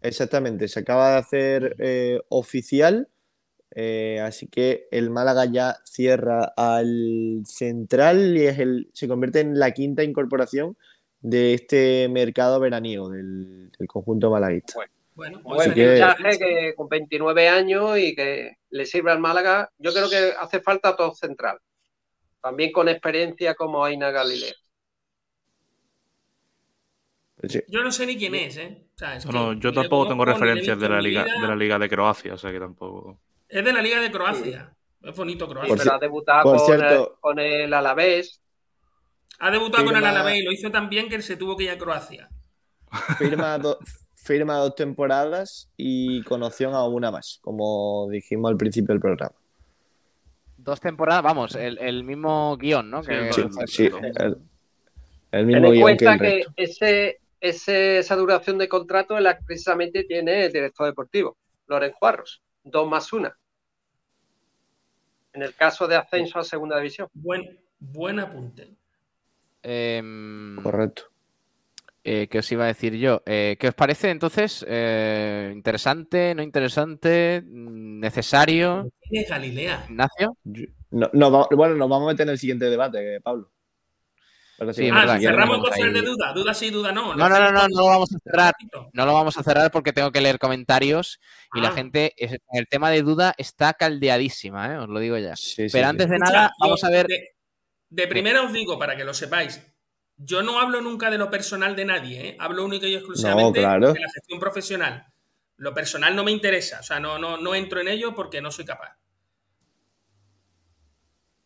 [0.01, 3.09] Exactamente, se acaba de hacer eh, oficial.
[4.23, 9.73] así que el Málaga ya cierra al central y es el, se convierte en la
[9.73, 10.77] quinta incorporación
[11.21, 14.75] de este mercado veraniego del, conjunto malaguista.
[15.15, 20.35] Bueno, pues que con 29 años y que le sirve al Málaga, yo creo que
[20.39, 21.59] hace falta todo central.
[22.43, 24.55] También con experiencia como Aina Galilea.
[27.69, 28.87] Yo no sé ni quién es, ¿eh?
[29.59, 32.59] yo tampoco tengo referencias de la, liga, de la Liga de Croacia, o sea que
[32.59, 33.21] tampoco.
[33.49, 34.75] Es de la Liga de Croacia.
[35.03, 35.77] Es bonito Croacia.
[35.77, 38.41] pero ha debutado con, el, con, el, Alavés.
[39.39, 41.71] Ha debutado con el Alavés y lo hizo tan bien que se tuvo que ir
[41.71, 42.29] a Croacia.
[43.19, 43.59] Firma,
[44.15, 49.35] firma dos temporadas y con opción a una más, como dijimos al principio del programa.
[50.57, 53.05] Dos temporadas, vamos, el, mismo guion, ¿no?
[53.05, 53.13] sí,
[53.67, 53.91] sí,
[55.31, 60.53] El mismo Ten en cuenta que, ese, esa duración de contrato la precisamente tiene el
[60.53, 61.37] director deportivo,
[61.67, 63.37] Loren Juarros, dos más una.
[65.33, 67.09] En el caso de ascenso a segunda división.
[67.13, 68.69] Buen, buen apunte.
[69.63, 71.11] Em, Correcto.
[72.09, 73.21] Eh, ¿Qué os iba a decir yo?
[73.27, 74.65] Eh, ¿Qué os parece entonces?
[74.69, 76.37] Eh, ¿Interesante?
[76.37, 77.43] ¿No interesante?
[77.45, 78.89] ¿Necesario?
[79.11, 79.87] ¿Qué Galilea?
[79.89, 80.37] ¿Ignacio?
[80.93, 83.51] No, bueno, nos vamos a meter en el siguiente debate, Pablo.
[84.73, 87.15] Sí, ah, cerramos cosas de duda, duda sí, duda no.
[87.15, 88.55] No, no, no, no, no lo vamos a cerrar.
[88.93, 91.21] No lo vamos a cerrar porque tengo que leer comentarios
[91.55, 91.73] y la ah.
[91.73, 94.79] gente, el tema de duda está caldeadísima, ¿eh?
[94.79, 95.35] os lo digo ya.
[95.71, 97.07] Pero antes de nada, vamos a ver.
[97.91, 99.61] De, primera os digo, para que lo sepáis,
[100.17, 102.37] yo no hablo nunca de lo personal de nadie, ¿eh?
[102.41, 105.07] hablo único y exclusivamente de la gestión profesional.
[105.59, 108.51] Lo personal no me interesa, o sea, no, no, no entro en ello porque no
[108.51, 108.97] soy capaz.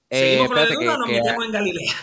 [0.08, 1.94] ¿Seguimos eh, con lo de duda o nos metemos en Galilea?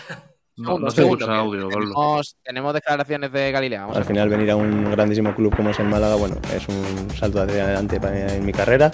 [0.58, 3.86] No, no se escucha audio, tenemos, tenemos, declaraciones de Galilea.
[3.94, 7.40] Al final venir a un grandísimo club como es el Málaga, bueno, es un salto
[7.40, 8.90] hacia adelante para en mi carrera.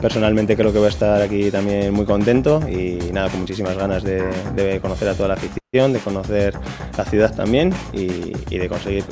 [0.00, 4.04] Personalmente creo que voy a estar aquí también muy contento y nada, con muchísimas ganas
[4.04, 6.54] de, conocer a toda la afición, de conocer
[6.96, 9.04] la ciudad también y, de conseguir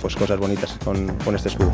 [0.00, 1.70] pues, cosas bonitas con, con este escudo.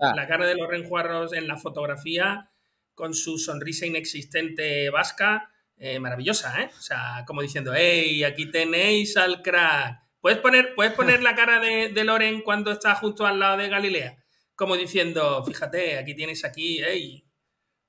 [0.00, 2.50] La cara de Loren Juarros en la fotografía
[2.96, 6.70] con su sonrisa inexistente vasca, eh, maravillosa, ¿eh?
[6.76, 10.00] O sea, como diciendo, hey, aquí tenéis al crack.
[10.20, 14.16] ¿Puedes poner, ¿puedes poner la cara de, Loren cuando está justo al lado de Galilea?
[14.54, 17.22] Como diciendo, fíjate, aquí tienes aquí, hey.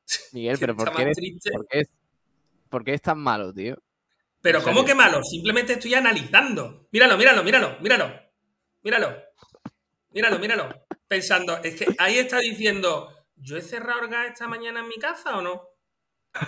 [0.33, 1.13] Miguel, pero ¿por qué,
[2.69, 3.81] ¿por qué, es, tan malo, tío?
[4.41, 5.23] Pero ¿cómo que malo?
[5.23, 6.89] Simplemente estoy analizando.
[6.91, 8.13] Míralo, míralo, míralo, míralo.
[8.83, 9.23] Míralo.
[10.11, 10.85] Míralo, míralo.
[11.07, 14.95] Pensando, es que ahí está diciendo, ¿Yo he cerrado el gas esta mañana en mi
[14.95, 15.61] casa o no?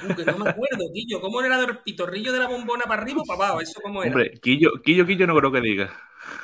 [0.04, 1.22] Uh, que no me acuerdo, Quillo.
[1.22, 3.62] ¿Cómo era el pitorrillo de la bombona para arriba o para abajo?
[3.62, 4.12] ¿Eso cómo era?
[4.12, 5.94] Hombre, Quillo, Quillo, Quillo no creo que diga.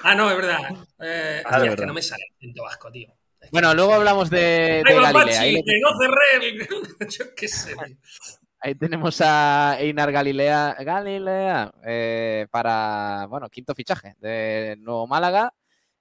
[0.03, 0.59] Ah, no, es verdad.
[0.99, 3.13] Eh, ah, es que no me sale el vasco, tío.
[3.51, 5.41] bueno, luego hablamos de, de Galilea.
[5.41, 7.75] Ahí, que no cerré Yo qué sé.
[8.59, 15.53] Ahí tenemos a Einar Galilea, Galilea eh, para, bueno, quinto fichaje de Nuevo Málaga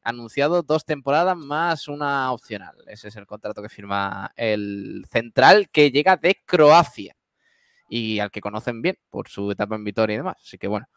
[0.04, 2.76] anunciado dos temporadas más una opcional.
[2.86, 7.16] Ese es el contrato que firma el central que llega de Croacia
[7.88, 10.36] y al que conocen bien por su etapa en Vitoria y demás.
[10.42, 10.88] Así que bueno,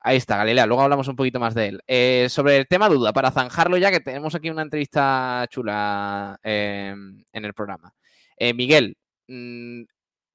[0.00, 0.66] ahí está Galilea.
[0.66, 1.82] Luego hablamos un poquito más de él.
[1.86, 7.24] Eh, sobre el tema duda, para zanjarlo ya que tenemos aquí una entrevista chula em,
[7.32, 7.92] en el programa.
[8.36, 9.82] Eh, Miguel, mm,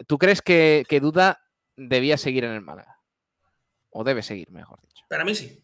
[0.05, 1.39] ¿tú crees que, que Duda
[1.78, 2.99] debía seguir en el Málaga?
[3.89, 5.05] O debe seguir, mejor dicho.
[5.07, 5.64] Para mí sí.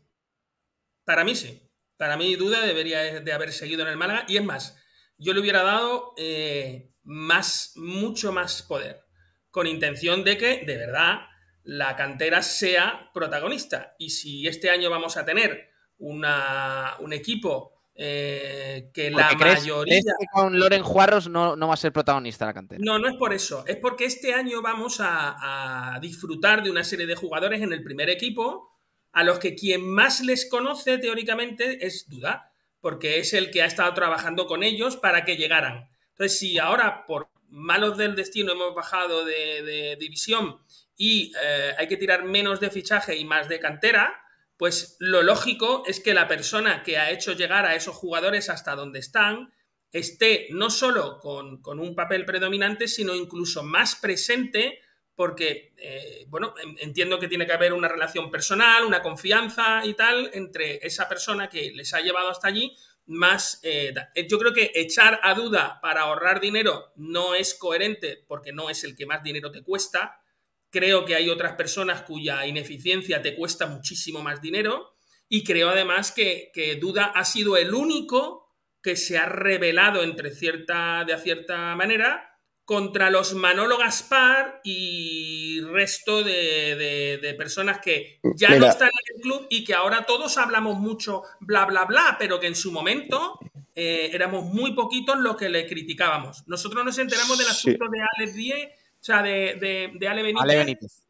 [1.04, 1.66] Para mí sí.
[1.98, 4.26] Para mí, duda debería de haber seguido en el Málaga.
[4.28, 4.78] Y es más,
[5.18, 9.02] yo le hubiera dado eh, más, mucho más poder,
[9.50, 11.22] con intención de que, de verdad,
[11.64, 13.95] la cantera sea protagonista.
[13.98, 20.00] Y si este año vamos a tener una, un equipo eh, que la mayoría.
[20.00, 22.80] que con Loren Juarros no, va a ser protagonista la cantera?
[22.84, 23.66] No, no es por eso.
[23.66, 27.84] Es porque este año vamos a, a disfrutar de una serie de jugadores en el
[27.84, 28.76] primer equipo
[29.18, 33.65] a los que quien más les conoce teóricamente es Duda, porque es el que ha
[33.65, 35.89] estado trabajando con ellos para que llegaran.
[36.11, 40.59] Entonces, si ahora por malos del destino hemos bajado de, división
[40.95, 44.22] y eh, hay que tirar menos de fichaje y más de cantera,
[44.55, 48.76] pues lo lógico es que la persona que ha hecho llegar a esos jugadores hasta
[48.76, 49.52] donde están
[49.91, 54.80] esté no solo con, con un papel predominante, sino incluso más presente
[55.18, 60.30] porque, eh, bueno, entiendo que tiene que haber una relación personal, una confianza y tal
[60.31, 62.77] entre esa persona que les ha llevado hasta allí,
[63.07, 63.60] más...
[63.64, 63.95] Eh,
[64.30, 68.84] yo creo que echar a duda para ahorrar dinero no es coherente porque no es
[68.84, 70.22] el que más dinero te cuesta.
[70.69, 74.98] Creo que hay otras personas cuya ineficiencia te cuesta muchísimo más dinero.
[75.27, 78.53] Y creo además que, que Duda ha sido el único
[78.84, 82.36] que se ha revelado entre cierta, de cierta manera
[82.68, 89.48] contra los Manolo Gaspar y resto de, personas que ya no están en el club
[89.49, 93.39] y que ahora todos hablamos mucho bla, bla, bla, pero que en su momento
[93.73, 96.45] eh, éramos muy poquitos los que le criticábamos.
[96.48, 101.07] Nosotros nos enteramos del asunto de Ale Die, o sea, de, de, Ale Benítez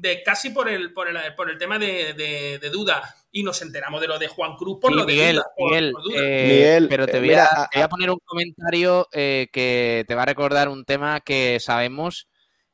[0.00, 3.14] de casi por el, por el, por el tema de, duda.
[3.30, 5.92] Y nos enteramos de lo de Juan Cruz por lo de Miguel, eh,
[6.48, 10.84] Miguel, pero te voy, a, poner un comentario eh, que te va a recordar un
[10.84, 12.28] tema que sabemos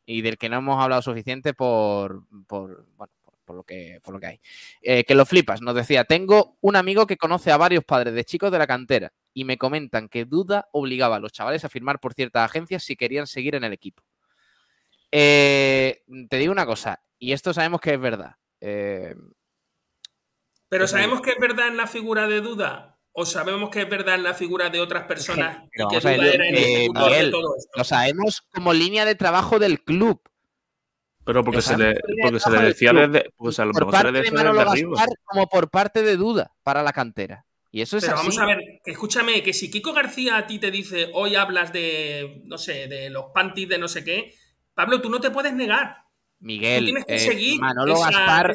[0.06, 3.12] y del que no hemos hablado suficiente por, por, bueno,
[3.44, 4.40] por, lo, que, por lo que hay.
[4.82, 8.24] Eh, que lo flipas, nos decía, tengo un amigo que conoce a varios padres de
[8.24, 11.98] chicos de la cantera y me comentan que Duda obligaba a los chavales a firmar
[12.00, 14.02] por ciertas agencias si querían seguir en el equipo.
[15.10, 18.36] eh, te digo una cosa, y esto sabemos que es verdad.
[18.60, 19.14] Eh,
[20.74, 24.16] pero sabemos que es verdad en la figura de duda o sabemos que es verdad
[24.16, 27.38] en la figura de otras personas y que duda era el eh, de todo esto.
[27.76, 30.20] Lo sabemos como línea de trabajo del club.
[31.24, 33.30] Pero porque se le, porque se le decía desde.
[33.36, 36.92] Pues a lo por parte de Manolo Gaspar como por parte de duda para la
[36.92, 37.46] cantera.
[37.70, 40.72] Y eso es Pero vamos a ver, escúchame, que si Kiko García a ti te
[40.72, 44.34] dice, hoy hablas de, no sé, de los panties de no sé qué,
[44.74, 46.03] Pablo, tú no te puedes negar.
[46.44, 48.52] Miguel, eh, Manolo, Gaspar,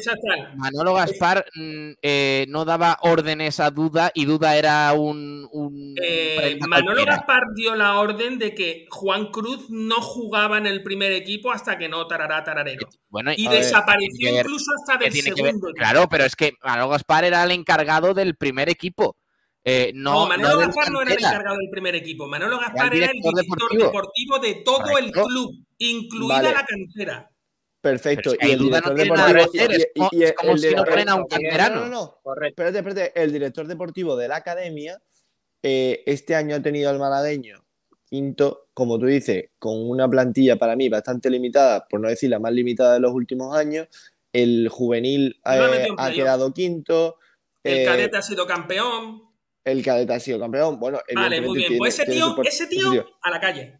[0.54, 5.48] Manolo Gaspar mm, eh, no daba órdenes a Duda y Duda era un...
[6.00, 11.10] Eh, Manolo Gaspar dio la orden de que Juan Cruz no jugaba en el primer
[11.10, 12.88] equipo hasta que no tarará tararero.
[13.36, 15.72] y desapareció incluso hasta del segundo.
[15.74, 19.16] Claro, pero es que Manolo Gaspar era el encargado del primer equipo.
[19.94, 22.28] no, Manolo Gaspar no era el encargado del primer equipo.
[22.28, 24.38] Manolo Gaspar era el director, deportivo.
[24.38, 27.28] de todo el club, incluida la cantera.
[27.80, 28.34] Perfecto.
[28.40, 29.16] y el director deportivo.
[31.70, 32.20] No, no, no.
[32.42, 33.12] Espérate, espérate.
[33.14, 35.00] El director deportivo de la academia
[35.62, 37.64] eh, este año ha tenido al malagueño
[38.10, 42.40] quinto, como tú dices, con una plantilla para mí bastante limitada, por no decir la
[42.40, 43.86] más limitada de los últimos años.
[44.32, 47.16] El juvenil ha quedado quinto.
[47.62, 49.22] El eh, cadete ha sido campeón.
[49.64, 50.78] El cadete ha sido campeón.
[50.80, 51.78] Bueno, vale, muy bien.
[51.78, 53.78] pues ese tío, ese tío, a la calle.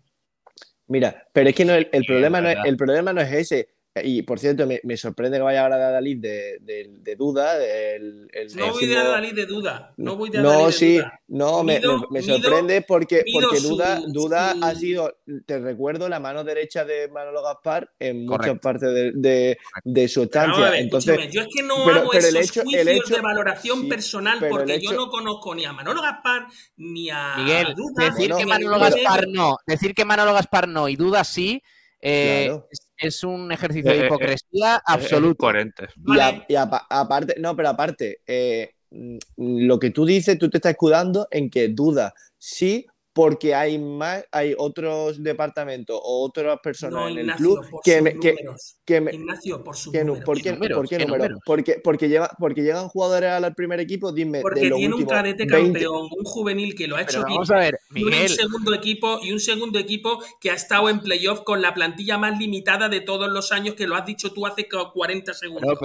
[0.87, 3.69] Mira, pero es que no, el, problema no es, el problema no es ese.
[3.97, 7.57] Y por cierto, me, me, sorprende que vaya ahora de Adalid de, de, de duda.
[7.57, 9.95] El, el no voy de Adalid de duda.
[9.97, 11.81] No voy de Adalid no, sí, No, me,
[12.11, 15.13] me, sorprende porque, porque duda, duda ha sido,
[15.45, 20.79] te recuerdo, la mano derecha de Manolo Gaspar en muchas partes de, de, su estancia.
[20.79, 25.09] Entonces, yo es que no hago esos hecho, juicios de valoración personal porque yo no
[25.09, 26.47] conozco ni a Manolo Gaspar
[26.77, 28.11] ni a, Miguel, Duda.
[28.11, 31.61] Decir que Manolo Gaspar no, decir que Manolo Gaspar no y Duda sí.
[32.03, 32.51] Eh,
[33.01, 35.39] es un ejercicio de eh, eh, hipocresía absoluto.
[35.39, 35.89] coherente.
[36.49, 38.21] Y, aparte, no, pero aparte,
[39.37, 44.25] lo que tú dices, tú te estás escudando en que duda sí porque hay más,
[44.31, 48.37] hay otros departamentos o otras personas en el club que, me, que,
[49.13, 49.91] Ignacio, por su
[50.25, 51.39] ¿por qué, número, ¿por qué número?
[51.45, 54.41] Porque, porque, lleva, porque llegan jugadores al primer equipo, dime.
[54.41, 57.41] Porque tiene un cadete campeón, un juvenil que lo ha hecho bien.
[57.51, 61.41] A ver, y un segundo equipo, y un segundo equipo que ha estado en playoff
[61.41, 64.69] con la plantilla más limitada de todos los años, que lo has dicho tú hace
[64.69, 65.79] 40 segundos.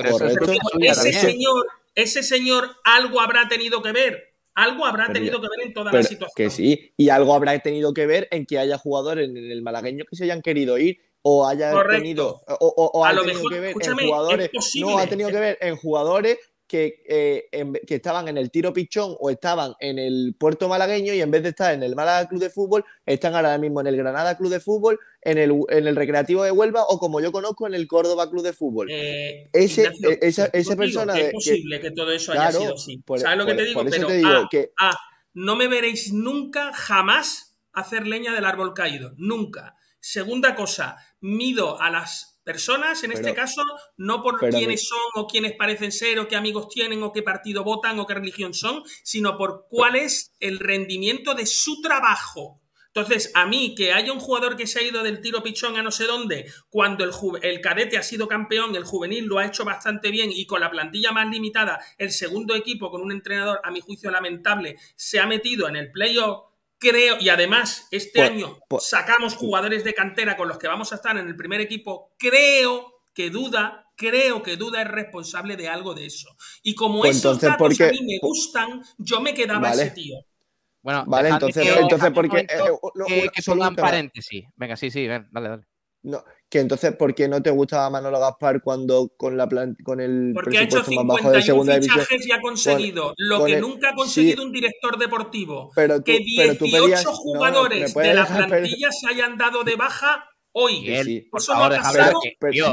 [0.79, 5.73] ese señor, ese señor algo habrá tenido que ver algo habrá tenido que ver en
[5.73, 6.33] toda la situación.
[6.35, 10.05] Que sí, y algo habrá tenido que ver en que haya jugadores en el malagueño
[10.09, 14.49] que se hayan querido ir o haya tenido o, ha tenido que ver en jugadores.
[14.79, 16.37] No ha tenido que ver en jugadores
[16.67, 17.49] que, eh,
[17.85, 21.43] que estaban en el tiro pichón o estaban en el puerto malagueño y en vez
[21.43, 24.49] de estar en el Málaga Club de Fútbol, están ahora mismo en el Granada Club
[24.49, 27.87] de Fútbol, en el, en el Recreativo de Huelva o como yo conozco en el
[27.87, 28.89] Córdoba Club de Fútbol.
[28.89, 31.17] Eh, ese, e, esa, persona...
[31.19, 33.01] es posible que, todo eso haya sido así.
[33.17, 33.83] ¿Sabes lo que te digo?
[33.85, 34.71] Pero, te digo que...
[35.33, 39.13] no me veréis nunca, jamás hacer leña del árbol caído.
[39.17, 39.75] Nunca.
[39.99, 43.63] Segunda cosa, mido a las personas, en este caso,
[43.97, 47.63] no por quiénes son o quiénes parecen ser o qué amigos tienen o qué partido
[47.63, 52.61] votan o qué religión son, sino por cuál es el rendimiento de su trabajo.
[52.87, 55.83] Entonces, a mí que haya un jugador que se ha ido del tiro pichón a
[55.83, 57.11] no sé dónde, cuando el,
[57.41, 60.71] el, cadete ha sido campeón, el juvenil lo ha hecho bastante bien y con la
[60.71, 65.25] plantilla más limitada, el segundo equipo con un entrenador, a mi juicio lamentable, se ha
[65.25, 70.37] metido en el playoff, creo, y además este pues, año pues, sacamos jugadores de cantera
[70.37, 74.57] con los que vamos a estar en el primer equipo, creo que duda, creo que
[74.57, 76.35] duda es responsable de algo de eso.
[76.63, 80.17] Y como pues esos datos a mí me gustan, yo me quedaba ese tío.
[80.81, 82.47] Bueno, vale, entonces, entonces porque eh,
[83.07, 84.45] eh, que, pongan paréntesis.
[84.55, 85.63] Venga, sí, sí, dale, dale.
[86.03, 89.49] No, que entonces, ¿por qué no te gustaba Manolo Gaspar cuando con la
[89.83, 94.43] con el Porque ha hecho 51 fichajes y ha conseguido lo que nunca ha conseguido
[94.43, 95.71] un director deportivo.
[95.75, 100.87] Pero que 18 jugadores de la plantilla se hayan dado de baja hoy.
[100.87, 102.21] Eso no ha pasado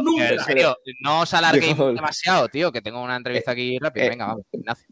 [0.02, 0.76] nunca.
[1.00, 4.04] no os alarguéis demasiado, tío, que tengo una entrevista aquí rápida.
[4.04, 4.86] Eh, Venga, vamos, Ignacio.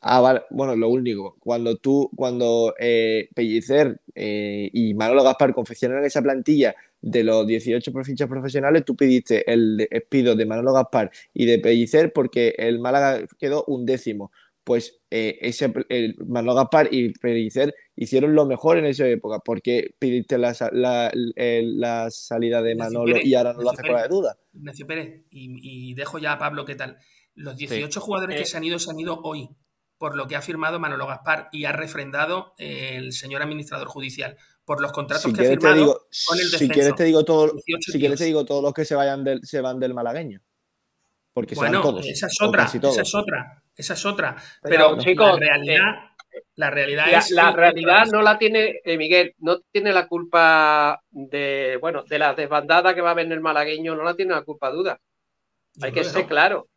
[0.00, 0.42] Ah, vale.
[0.50, 6.74] Bueno, lo único, cuando tú, cuando eh, Pellicer eh, y Manolo Gaspar confeccionaron esa plantilla
[7.02, 12.12] de los 18 fichas profesionales, tú pediste el despido de Manolo Gaspar y de Pellicer
[12.12, 14.30] porque el Málaga quedó un décimo.
[14.64, 19.40] Pues eh, ese, el Manolo Gaspar y Pellicer hicieron lo mejor en esa época.
[19.40, 24.06] ¿Por qué pidiste la, la, salida de Manolo y ahora no lo haces con la
[24.06, 24.38] duda?
[24.54, 26.98] Ignacio Pérez, y, dejo ya a Pablo qué tal.
[27.34, 29.48] Los 18 jugadores que se han ido se han ido hoy
[29.98, 34.36] por lo que ha firmado Manolo Gaspar y ha refrendado el señor administrador judicial.
[34.64, 38.44] Por los contratos que ha firmado, Si quieres te digo todo, si quieres te digo
[38.44, 40.40] todos los que se vayan del, se van del malagueño.
[41.32, 44.36] Porque bueno, todos, esa es otra, esa es otra, esa es otra.
[44.62, 45.94] Pero, chicos, la realidad,
[46.30, 47.30] eh, la realidad la, es.
[47.30, 52.34] La realidad no la tiene, eh, Miguel, no tiene la culpa de, bueno, de la
[52.34, 55.00] desbandada que va a haber en el malagueño, no la tiene la culpa duda.
[55.80, 56.68] hay que ser claro.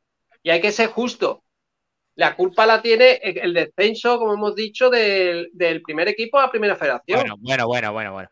[0.42, 1.44] Y hay que ser justo.
[2.16, 5.50] La culpa la tiene el descenso, como hemos dicho, del,
[5.84, 7.20] primer equipo a primera federación.
[7.42, 8.30] Bueno, bueno, bueno, bueno.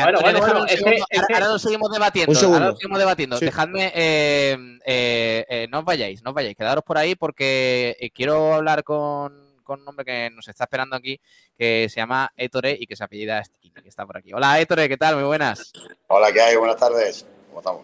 [0.00, 2.32] ahora, lo seguimos debatiendo.
[2.32, 3.38] Ahora lo seguimos debatiendo.
[3.38, 4.56] Dejadme, eh,
[4.86, 6.56] eh, eh, no os vayáis, no os vayáis.
[6.56, 11.20] Quedaros por ahí porque quiero hablar con, un hombre que nos está esperando aquí,
[11.58, 14.32] que se llama Ettore y que se apellida Esquina, que está por aquí.
[14.32, 15.16] Hola, Ettore, ¿qué tal?
[15.16, 15.72] Muy buenas.
[16.08, 16.56] Hola, ¿qué hay?
[16.56, 17.26] Buenas tardes.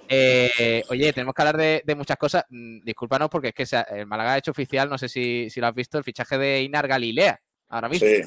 [0.08, 2.44] Eh, oye, tenemos que hablar de, muchas cosas.
[2.48, 5.74] Mm, discúlpanos porque es que el Málaga ha hecho oficial, no sé si, lo has
[5.74, 8.08] visto, el fichaje de Inar Galilea ahora mismo.
[8.08, 8.22] Sí,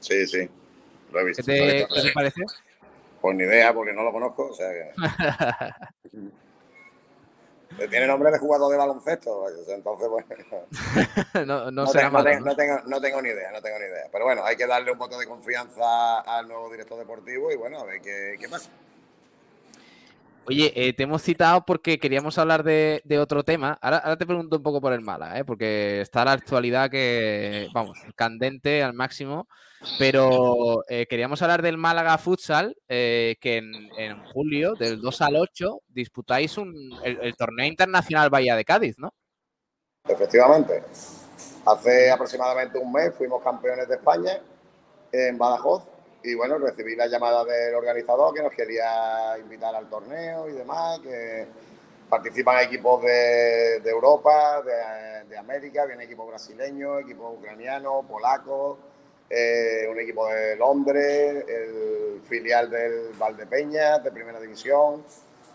[0.00, 0.48] sí, sí.
[1.12, 1.42] Lo he visto.
[1.44, 2.42] ¿Qué te, parece?
[3.20, 4.50] Pues ni idea, porque no lo conozco.
[4.50, 4.68] O sea
[7.88, 10.26] Tiene nombre de jugador de baloncesto, entonces bueno.
[11.46, 12.24] no, no, tengo, no,
[12.54, 14.08] tengo, no, tengo, ni idea, no tengo ni idea.
[14.12, 17.80] Pero bueno, hay que darle un voto de confianza al nuevo director deportivo y bueno,
[17.80, 18.68] a ver qué, qué pasa.
[20.44, 23.78] Oye, eh, te hemos citado porque queríamos hablar de, otro tema.
[23.80, 25.44] Ahora, te pregunto un poco por el mala, ¿eh?
[25.44, 29.46] porque está la actualidad que, vamos, candente al máximo.
[29.98, 33.38] Pero eh, queríamos hablar del Málaga Futsal, que
[33.96, 36.56] en, julio, del 2 al 8, disputáis
[37.02, 39.12] el, torneo internacional Bahía de Cádiz, ¿no?
[40.08, 40.82] Efectivamente.
[41.64, 44.40] Hace aproximadamente un mes fuimos campeones de España
[45.12, 45.91] en Badajoz
[46.24, 51.00] y bueno, recibí la llamada del organizador que nos quería invitar al torneo y demás,
[51.00, 51.46] que
[52.08, 58.78] participan equipos de, Europa, de, América, viene equipos brasileños, equipos ucranianos, polacos,
[59.28, 65.04] eh, un equipo de Londres, el filial del Valdepeña de primera división,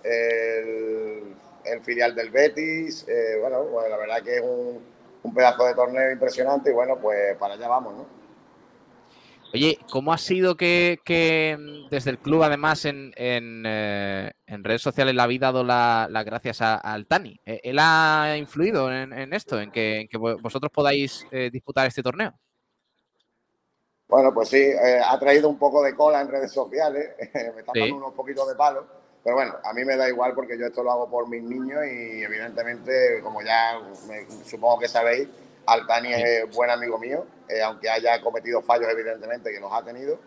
[0.03, 1.35] el,
[1.84, 6.72] filial del Betis, eh, bueno, pues la verdad que es un pedazo de torneo impresionante
[6.72, 8.27] y bueno, pues para allá vamos, ¿no?
[9.53, 15.22] Oye, ¿cómo ha sido que, mm, desde el club, además, en, eh, redes sociales le
[15.22, 17.40] habéis dado las gracias al Tani?
[17.45, 20.07] ¿E-, ¿Él ha influido en, esto, en que,
[20.41, 22.34] vosotros podáis eh, disputar este torneo?
[24.10, 27.72] Bueno, pues sí, eh, ha traído un poco de cola en redes sociales, me está
[27.76, 28.86] dando unos poquitos de palo,
[29.24, 31.86] pero bueno, a mí me da igual porque yo esto lo hago por mis niños
[31.86, 33.82] y evidentemente, como ya
[34.45, 35.28] supongo que sabéis,
[35.68, 40.18] Altani es buen amigo mío, eh, aunque haya cometido fallos, evidentemente, que los ha tenido.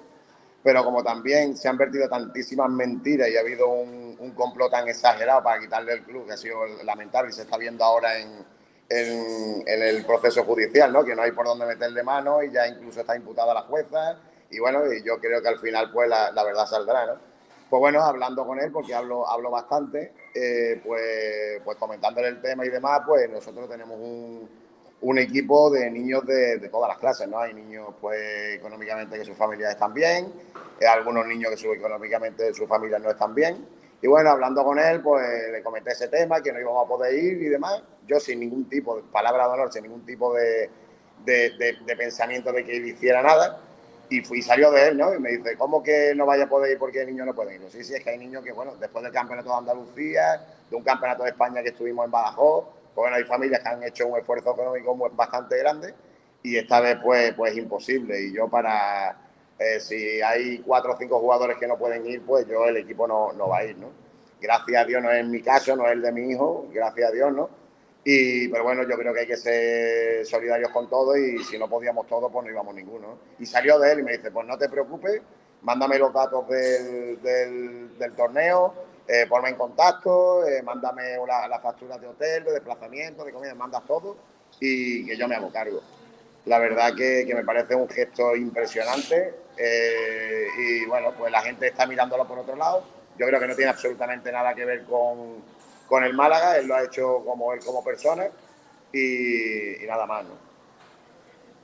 [0.62, 5.42] Pero como también se han vertido tantísimas mentiras y ha habido un, complot tan exagerado
[5.42, 8.44] para quitarle el club, que ha sido lamentable y se está viendo ahora en,
[8.88, 11.04] el proceso judicial, ¿no?
[11.04, 14.18] que no hay por dónde meterle mano y ya incluso está imputada la jueza.
[14.50, 17.06] Y bueno, y yo creo que al final pues la, verdad saldrá.
[17.06, 17.14] ¿no?
[17.70, 22.66] Pues bueno, hablando con él, porque hablo, hablo bastante, eh, pues, pues comentándole el tema
[22.66, 24.48] y demás, pues nosotros tenemos un,
[25.02, 27.38] un equipo de niños de, todas las clases, ¿no?
[27.38, 30.32] Hay niños, pues, económicamente que sus familias están bien,
[30.80, 33.66] hay algunos niños que su, económicamente sus familias no están bien.
[34.02, 37.14] Y bueno, hablando con él, pues le comenté ese tema, que no íbamos a poder
[37.14, 37.82] ir y demás.
[38.06, 40.70] Yo sin ningún tipo, de palabra de honor, sin ningún tipo de,
[41.24, 43.60] de, pensamiento de que él hiciera nada.
[44.08, 45.14] Y, fui, salió de él, ¿no?
[45.14, 47.56] Y me dice, ¿cómo que no vaya a poder ir porque el niño no puede
[47.56, 47.62] ir?
[47.70, 50.82] Sí, sí, es que hay niños que, bueno, después del campeonato de Andalucía, de un
[50.82, 54.18] campeonato de España que estuvimos en Badajoz, pues bueno, hay familias que han hecho un
[54.18, 55.94] esfuerzo económico bastante grande
[56.42, 58.20] y esta vez pues, pues es imposible.
[58.20, 59.16] Y yo para,
[59.58, 63.06] eh, si hay cuatro o cinco jugadores que no pueden ir, pues yo el equipo
[63.06, 63.88] no, no va a ir, ¿no?
[64.40, 67.12] Gracias a Dios no es mi caso, no es el de mi hijo, gracias a
[67.12, 67.50] Dios, ¿no?
[68.04, 71.68] Y, pero bueno, yo creo que hay que ser solidarios con todo y si no
[71.68, 73.18] podíamos todos, pues no íbamos ninguno.
[73.38, 75.20] Y salió de él y me dice, pues no te preocupes,
[75.62, 78.74] mándame los datos del, del, del torneo,
[79.12, 83.84] eh, ponme en contacto, eh, mándame la, factura de hotel, de desplazamiento, de comida, mandas
[83.84, 84.16] todo
[84.60, 85.82] y que yo me hago cargo.
[86.44, 91.86] La verdad que, me parece un gesto impresionante eh, y bueno, pues la gente está
[91.86, 92.84] mirándolo por otro lado.
[93.18, 95.42] Yo creo que no tiene absolutamente nada que ver con,
[95.88, 98.28] con el Málaga, él lo ha hecho como él como persona
[98.92, 100.24] y, y nada más.
[100.24, 100.49] ¿no?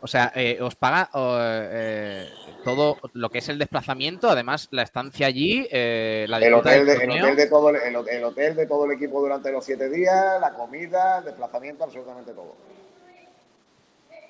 [0.07, 2.29] O sea, eh, os paga eh,
[2.63, 6.93] todo lo que es el desplazamiento, además la estancia allí, eh, la el hotel, de,
[6.93, 10.53] el, hotel de todo el, hotel de todo el equipo durante los siete días, la
[10.53, 12.55] comida, el desplazamiento, absolutamente todo.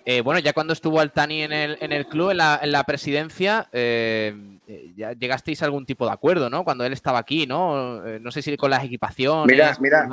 [0.08, 2.84] Eh, bueno, ya cuando estuvo Altani en el, en el club, en la, en la
[2.84, 4.32] presidencia, eh,
[4.68, 6.62] eh, ya llegasteis a algún tipo de acuerdo, ¿no?
[6.62, 8.00] Cuando él estaba aquí, ¿no?
[8.20, 9.52] no sé si con las equipaciones.
[9.52, 10.08] Mira, mira,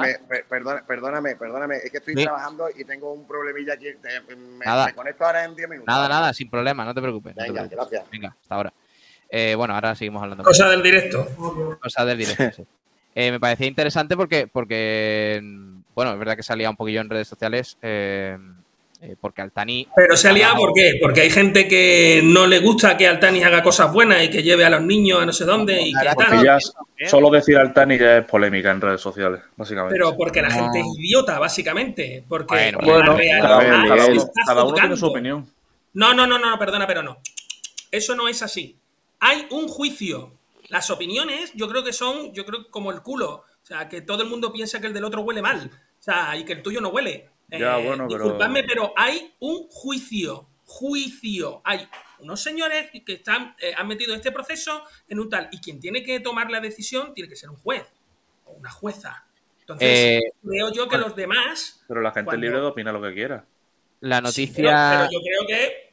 [0.88, 3.86] perdóname, perdóname, es que estoy trabajando y tengo un problemilla aquí.
[4.57, 5.88] me, conecto ahora en 10 minutos.
[5.88, 7.36] Nada, nada, sin problema, no te preocupes.
[7.36, 8.10] Venga, gracias.
[8.10, 8.74] Venga, hasta ahora.
[9.30, 10.44] Eh, bueno, ahora seguimos hablando.
[10.44, 11.28] Cosa del directo.
[11.80, 12.64] Cosa del directo, sí.
[13.15, 15.40] Eh, me parecía interesante porque, porque,
[15.94, 17.78] bueno, es verdad que salía un poquillo en redes sociales.
[17.84, 18.40] Eh,
[19.05, 19.85] eh, porque Altani.
[19.93, 20.93] Pero se ha liado, ¿por qué?
[21.01, 24.63] Porque hay gente que no le gusta que Altani haga cosas buenas y que lleve
[24.63, 26.61] a los niños a no sé dónde y que tal.
[27.05, 29.93] solo decir Altani ya es polémica en redes sociales, básicamente.
[29.93, 32.23] Pero porque la gente es idiota, básicamente.
[32.30, 33.17] Porque bueno,
[34.45, 35.45] cada, uno, tiene su opinión.
[35.93, 37.17] No, no, no, no, perdona, pero no.
[37.91, 38.77] Eso no es así.
[39.19, 40.31] Hay un juicio.
[40.69, 43.30] Las opiniones, yo creo que son, yo creo como el culo.
[43.31, 45.69] O sea, que todo el mundo piensa que el del otro huele mal.
[45.99, 47.32] O sea, y que el tuyo no huele.
[47.59, 48.23] Ya, eh, bueno, pero...
[48.23, 51.61] Disculpadme, pero hay un juicio, juicio.
[51.63, 51.88] Hay
[52.19, 56.03] unos señores que están, eh, han metido este proceso en un tal, y quien tiene
[56.03, 57.85] que tomar la decisión tiene que ser un juez
[58.45, 59.25] o una jueza.
[59.59, 61.84] Entonces, eh, creo yo que los demás...
[61.88, 63.45] Pero la gente es libre de opinar lo que quiera.
[64.01, 65.07] La noticia...
[65.09, 65.93] pero yo creo que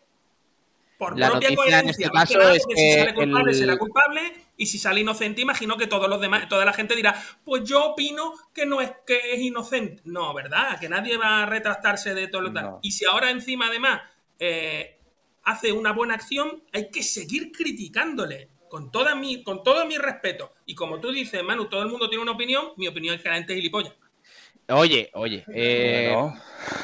[1.00, 4.20] por la propia noticia en este caso es que si sale culpable será culpable
[4.58, 7.86] y si sale inocente imagino que todos los demás toda la gente dirá pues yo
[7.86, 12.28] opino que no es que es inocente no verdad que nadie va a retractarse de
[12.28, 12.78] todo lo tal.
[12.82, 14.02] Y si ahora encima además
[14.38, 14.98] eh,
[15.44, 18.50] hace una buena acción hay que seguir criticándole.
[18.68, 20.54] Con toda mi con todo mi respeto.
[20.64, 23.28] Y como tú dices Manu todo el mundo tiene una opinión mi opinión es que
[23.28, 23.94] la gente es gilipollas
[24.72, 26.14] Oye, oye, eh,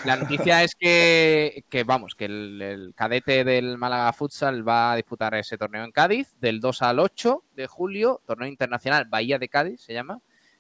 [0.05, 5.57] la noticia es que, vamos, que el, cadete del Málaga Futsal va a disputar ese
[5.57, 9.93] torneo en Cádiz del 2 al 8 de julio, torneo internacional Bahía de Cádiz se
[9.93, 10.15] llama.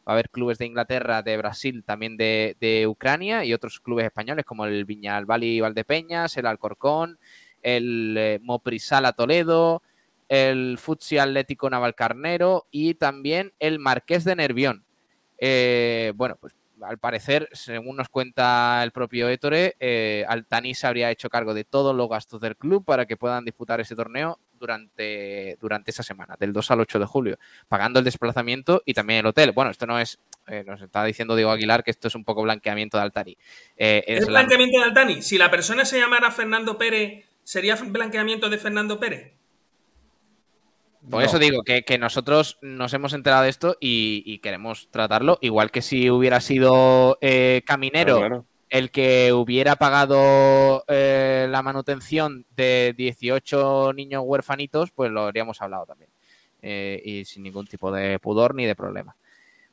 [0.09, 4.45] Va a haber clubes de Inglaterra, de Brasil, también de, Ucrania y otros clubes españoles
[4.45, 7.19] como el Viñalbali Valdepeñas, el Alcorcón,
[7.61, 9.83] el eh, Moprisala Toledo,
[10.29, 14.85] el Futsi Atlético Navalcarnero y también el Marqués de Nervión.
[15.39, 21.11] Eh, bueno, pues al parecer, según nos cuenta el propio Ettore, eh, Altani se habría
[21.11, 25.57] hecho cargo de todos los gastos del club para que puedan disputar ese torneo durante,
[25.61, 27.39] durante esa semana, del 2 al 8 de julio,
[27.69, 29.53] pagando el desplazamiento y también el hotel.
[29.53, 32.43] Bueno, esto no es, eh, nos está diciendo Diego Aguilar que esto es un poco
[32.43, 33.37] blanqueamiento de Altani.
[33.77, 35.23] Eh, ¿Es, blanqueamiento de Altani?
[35.23, 39.36] Si la persona se llamara Fernando Pérez, ¿sería blanqueamiento de Fernando Pérez?
[41.11, 45.83] Por eso digo que, nosotros nos hemos enterado de esto y, queremos tratarlo, igual que
[45.83, 54.23] si hubiera sido eh, Caminero el que hubiera pagado eh, la manutención de 18 niños
[54.27, 56.11] huérfanitos, pues lo habríamos hablado también.
[56.63, 59.17] Eh, y sin ningún tipo de pudor ni de problema.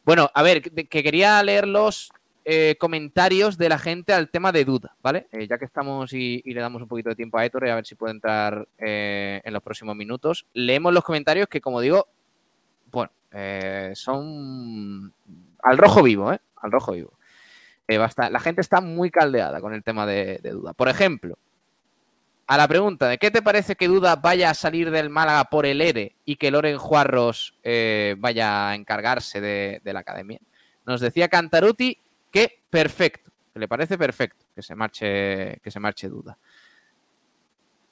[0.06, 2.12] Bueno, a ver, que quería leerlos
[2.46, 5.28] eh, comentarios de la gente al tema de duda, ¿vale?
[5.32, 7.86] Eh, ya que estamos y, le damos un poquito de tiempo a Ettore, a ver
[7.86, 10.46] si puede entrar eh, en los próximos minutos.
[10.54, 12.10] Leemos los comentarios que, como digo,
[12.92, 13.12] bueno,
[13.94, 15.14] son
[15.62, 16.40] al rojo vivo, ¿eh?
[16.58, 17.14] Al rojo vivo.
[17.88, 20.74] la gente está muy caldeada con el tema de, duda.
[20.74, 21.38] Por ejemplo,
[22.46, 25.66] a la pregunta de ¿qué te parece que Duda vaya a salir del Málaga por
[25.66, 27.58] el ERE y que Loren Juarros
[28.18, 30.40] vaya a encargarse de, de, la academia?
[30.86, 32.03] Nos decía Cantaruti
[32.34, 36.38] que perfecto, que le parece perfecto que se marche, que se marche duda.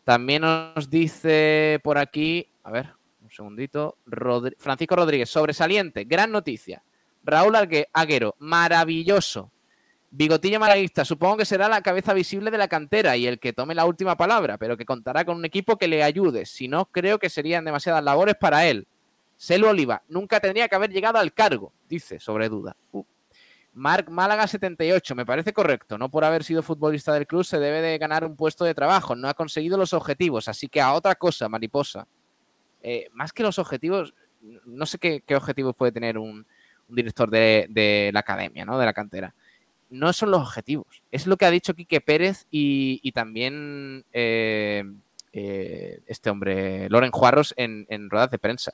[0.04, 2.90] También nos dice por aquí, a ver,
[3.22, 3.98] un segundito,
[4.58, 6.82] Francisco Rodríguez, sobresaliente, gran noticia.
[7.24, 7.56] Raúl
[7.94, 9.52] Aguero, maravilloso.
[10.10, 13.76] Bigotillo malaguista, supongo que será la cabeza visible de la cantera y el que tome
[13.76, 16.48] la última palabra, pero que contará con un equipo que le ayude.
[16.48, 18.88] Si no, creo que serían demasiadas labores para él.
[19.38, 22.76] Selo Oliva, nunca tendría que haber llegado al cargo, dice sobre duda.
[22.92, 23.06] Uh.
[23.74, 25.98] Marc Málaga 78, me parece correcto.
[25.98, 29.16] No por haber sido futbolista del club se debe de ganar un puesto de trabajo.
[29.16, 32.08] No ha conseguido los objetivos, así que a otra cosa, mariposa.
[32.84, 34.14] Eh, más que los objetivos,
[34.66, 36.46] no sé qué, objetivos puede tener un,
[36.90, 38.78] director de, la academia, ¿no?
[38.78, 39.34] De la cantera.
[39.90, 41.02] No son los objetivos.
[41.12, 44.84] Es lo que ha dicho Quique Pérez y, también eh,
[45.32, 48.74] eh, este hombre, Loren Juarros, en, en ruedas de prensa.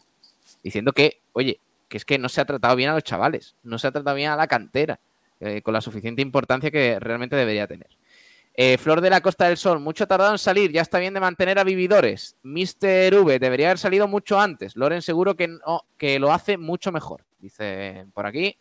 [0.63, 3.79] Diciendo que, oye, que es que no se ha tratado bien a los chavales, no
[3.79, 4.99] se ha tratado bien a la cantera,
[5.39, 7.89] eh, con la suficiente importancia que realmente debería tener.
[8.59, 11.19] Eh, Flor de la Costa del Sol, mucho tardado en salir, ya está bien de
[11.19, 12.37] mantener a vividores.
[12.41, 13.13] Mr.
[13.21, 14.75] V, debería haber salido mucho antes.
[14.75, 18.57] Loren seguro que, no, que lo hace mucho mejor, dice por aquí.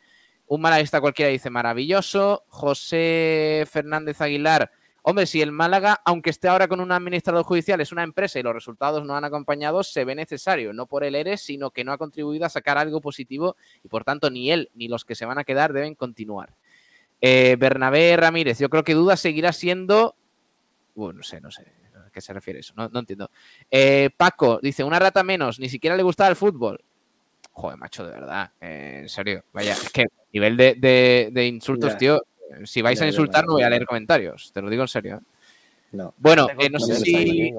[0.49, 2.45] Un malaguista cualquiera dice maravilloso.
[2.49, 4.71] José Fernández Aguilar,
[5.09, 8.43] Hombre, si el Málaga, aunque esté ahora con un administrador judicial, es una empresa y
[8.43, 11.93] los resultados no han acompañado, se ve necesario, no por el ERE, sino que no
[11.93, 15.25] ha contribuido a sacar algo positivo y por tanto ni él ni los que se
[15.25, 16.57] van a quedar deben continuar.
[17.21, 20.17] Eh, Bernabé Ramírez, yo creo que Duda seguirá siendo.
[20.97, 21.63] Bueno, no sé, no sé
[22.05, 23.31] a qué se refiere eso, no, entiendo.
[23.71, 26.85] Eh, Paco dice: una rata menos, ni siquiera le gustaba el fútbol.
[27.53, 29.45] Joder, macho, de verdad, eh, en serio.
[29.53, 32.21] Vaya, es que nivel de, insultos, tío,
[32.65, 34.51] si vais a insultar, no voy a leer comentarios.
[34.53, 35.17] Te lo digo en serio.
[35.17, 35.21] ¿eh?
[35.93, 36.15] No.
[36.19, 37.55] Bueno, eh, no sé si.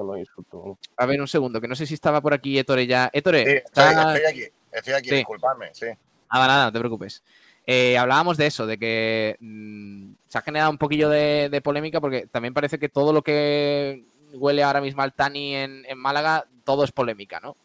[0.96, 3.10] A ver, un segundo, que no sé si estaba por aquí Ettore ya.
[3.12, 3.44] Ettore.
[3.44, 3.84] Sí, estoy,
[4.28, 4.42] aquí,
[4.72, 5.86] estoy aquí, disculpadme, sí.
[6.32, 7.22] Nada, nada, no te preocupes.
[7.66, 12.26] Eh, hablábamos de eso, de que mm, se ha generado un poquillo de, polémica porque
[12.26, 16.84] también parece que todo lo que huele ahora mismo al Tani en, en Málaga, todo
[16.84, 17.56] es polémica, ¿no?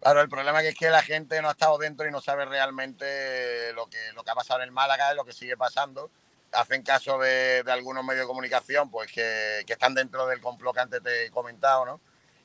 [0.00, 3.72] Claro, el problema es que la gente no ha estado dentro y no sabe realmente
[3.74, 6.10] lo que, lo que ha pasado en el Málaga, lo que sigue pasando.
[6.52, 11.02] Hacen caso de, algunos medios de comunicación pues que, están dentro del complot que antes
[11.02, 12.00] te he comentado, ¿no?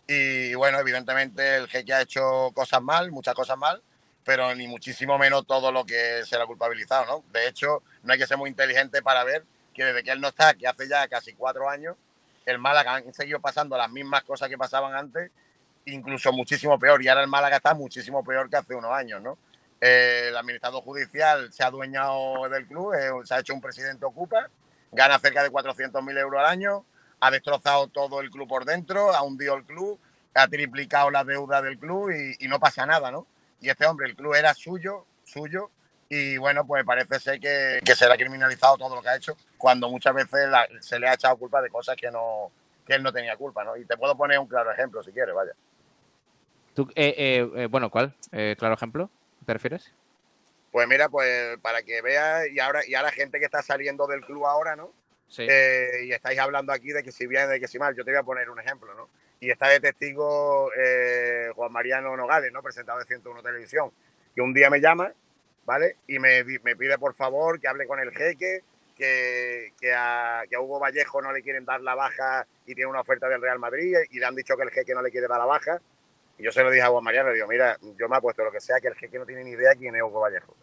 [0.06, 3.82] Y bueno, evidentemente el jeque ha hecho cosas mal, muchas cosas mal,
[4.26, 7.24] pero ni muchísimo menos todo lo que se le ha culpabilizado, ¿no?
[7.32, 10.28] De hecho, no hay que ser muy inteligente para ver que desde que él no
[10.28, 11.96] está, que hace ya casi cuatro años,
[12.46, 15.32] el Málaga han seguido pasando las mismas cosas que pasaban antes
[15.86, 17.02] incluso muchísimo peor.
[17.04, 19.38] Y ahora el Málaga está muchísimo peor que hace unos años, ¿no?
[19.82, 24.06] Eh, el administrador judicial se ha adueñado del club, eh, se ha hecho un presidente
[24.06, 24.50] ocupa,
[24.92, 26.86] gana cerca de 400.000 euros al año,
[27.20, 30.00] ha destrozado todo el club por dentro, ha hundido el club,
[30.34, 33.28] ha triplicado la deuda del club y, no pasa nada, ¿no?
[33.60, 35.72] Y este hombre, el club era suyo, suyo,
[36.08, 39.90] y bueno, pues parece ser que, que será criminalizado todo lo que ha hecho, cuando
[39.90, 40.50] muchas veces
[40.80, 42.52] se le ha echado culpa de cosas que, no,
[42.86, 43.76] que él no tenía culpa, ¿no?
[43.76, 45.52] Y te puedo poner un claro ejemplo si quieres, vaya.
[46.78, 48.14] Eh, eh, eh, bueno, ¿cuál?
[48.58, 49.10] claro ejemplo,
[49.46, 49.94] ¿te refieres?
[50.72, 54.22] Pues mira, pues para que veas, y ahora, y ahora gente que está saliendo del
[54.22, 54.92] club ahora, ¿no?
[55.28, 55.44] Sí.
[55.44, 58.20] y estáis hablando aquí de que si bien, de que si mal, yo te voy
[58.20, 59.10] a poner un ejemplo, ¿no?
[59.40, 60.70] Y está de testigo
[61.56, 62.62] Juan Mariano Nogales, ¿no?
[62.62, 63.92] Presentado de 101 Televisión,
[64.36, 65.14] que un día me llama,
[65.66, 65.98] ¿vale?
[66.08, 68.62] Y me, me pide por favor que hable con el jeque,
[68.96, 72.90] que, que, a, que, a, Hugo Vallejo no le quieren dar la baja y tiene
[72.90, 75.28] una oferta del Real Madrid y le han dicho que el jeque no le quiere
[75.28, 75.82] dar la baja
[76.38, 78.44] y yo se lo dije a Juan Mariano, le digo, mira, yo me ha puesto
[78.44, 80.56] lo que sea, que el jeque no tiene ni idea quién es Hugo Vallejo.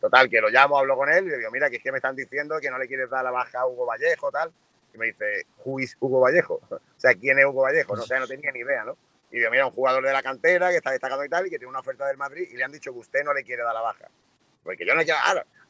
[0.00, 1.98] Total, que lo llamo, hablo con él y le digo, mira, que es que me
[1.98, 4.52] están diciendo que no le quieres dar la baja a Hugo Vallejo, tal.
[4.94, 6.60] Y me dice, ¿who is Hugo Vallejo?
[6.70, 7.94] O sea, ¿quién es Hugo Vallejo?
[7.94, 8.96] No, o sea, no tenía ni idea, ¿no?
[9.30, 11.58] Y digo, mira, un jugador de la cantera que está destacando y tal, y que
[11.58, 13.74] tiene una oferta del Madrid y le han dicho que usted no le quiere dar
[13.74, 14.08] la baja.
[14.62, 15.18] Porque yo no quiero.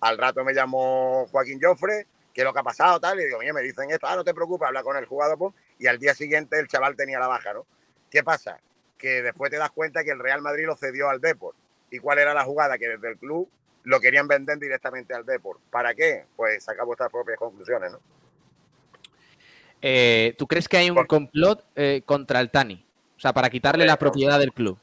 [0.00, 3.38] Al rato me llamó Joaquín Joffre, que es lo que ha pasado, tal, y digo,
[3.38, 6.14] mira, me dicen esto, ah, no te preocupes, habla con el jugador, y al día
[6.14, 7.66] siguiente el chaval tenía la baja, ¿no?
[8.10, 8.60] ¿Qué pasa?
[8.98, 11.56] Que después te das cuenta que el Real Madrid lo cedió al Deport.
[11.90, 12.78] ¿Y cuál era la jugada?
[12.78, 13.48] Que desde el club
[13.84, 15.60] lo querían vender directamente al Deport.
[15.70, 16.24] ¿Para qué?
[16.34, 18.00] Pues saca vuestras propias conclusiones, ¿no?
[19.82, 22.84] Eh, ¿Tú crees que hay un complot eh, contra el Tani?
[23.16, 24.78] O sea, para quitarle la propiedad del club.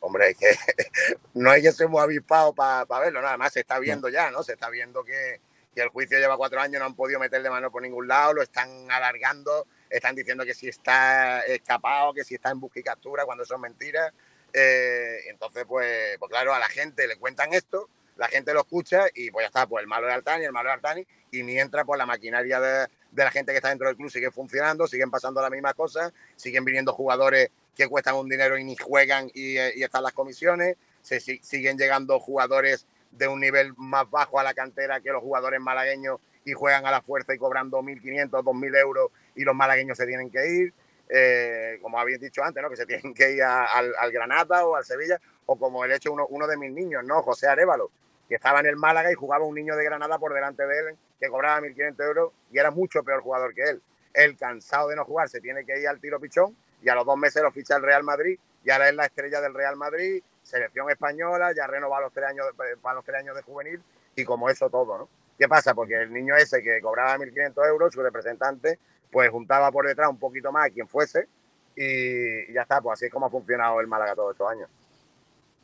[0.00, 0.46] Hombre, es que
[1.34, 4.42] no hay que ser muy avispado para verlo, nada más se está viendo ya, ¿no?
[4.42, 5.40] Se está viendo que,
[5.74, 8.42] que el juicio lleva cuatro años, no han podido meterle mano por ningún lado, lo
[8.42, 9.66] están alargando,
[9.96, 13.60] están diciendo que si está escapado, que si está en busca y captura, cuando son
[13.60, 14.12] mentiras.
[14.52, 19.04] Eh, entonces, pues, pues claro, a la gente le cuentan esto, la gente lo escucha
[19.14, 21.84] y pues ya está, pues el malo de Altani, el malo de Altani, y mientras
[21.84, 25.40] pues la maquinaria de, la gente que está dentro del club sigue funcionando, siguen pasando
[25.40, 29.82] las mismas cosas, siguen viniendo jugadores que cuestan un dinero y ni juegan y, y
[29.82, 35.00] están las comisiones, se siguen llegando jugadores de un nivel más bajo a la cantera
[35.00, 39.44] que los jugadores malagueños y juegan a la fuerza y cobran 2.500, 2.000 euros y
[39.44, 40.74] los malagueños se tienen que ir.
[41.08, 42.70] Eh, como habéis dicho antes, ¿no?
[42.70, 46.26] que se tienen que ir al, Granada o al Sevilla, o como el hecho uno,
[46.28, 47.22] uno de mis niños, ¿no?
[47.22, 47.90] José Arevalo,
[48.28, 50.96] que estaba en el Málaga y jugaba un niño de Granada por delante de él,
[51.20, 53.82] que cobraba 1.500 euros y era mucho peor jugador que él.
[54.14, 57.04] Él, cansado de no jugar, se tiene que ir al tiro pichón y a los
[57.04, 60.22] dos meses lo ficha el Real Madrid y ahora es la estrella del Real Madrid,
[60.42, 62.46] selección española, ya renova los tres años,
[62.80, 63.82] para los tres años de juvenil
[64.16, 65.08] y como eso todo, ¿no?
[65.38, 65.74] ¿Qué pasa?
[65.74, 68.78] Porque el niño ese que cobraba 1.500 euros, su representante,
[69.14, 71.28] pues juntaba por detrás un poquito más a quien fuese
[71.76, 74.68] y ya está, pues así es como ha funcionado el Málaga todos estos años.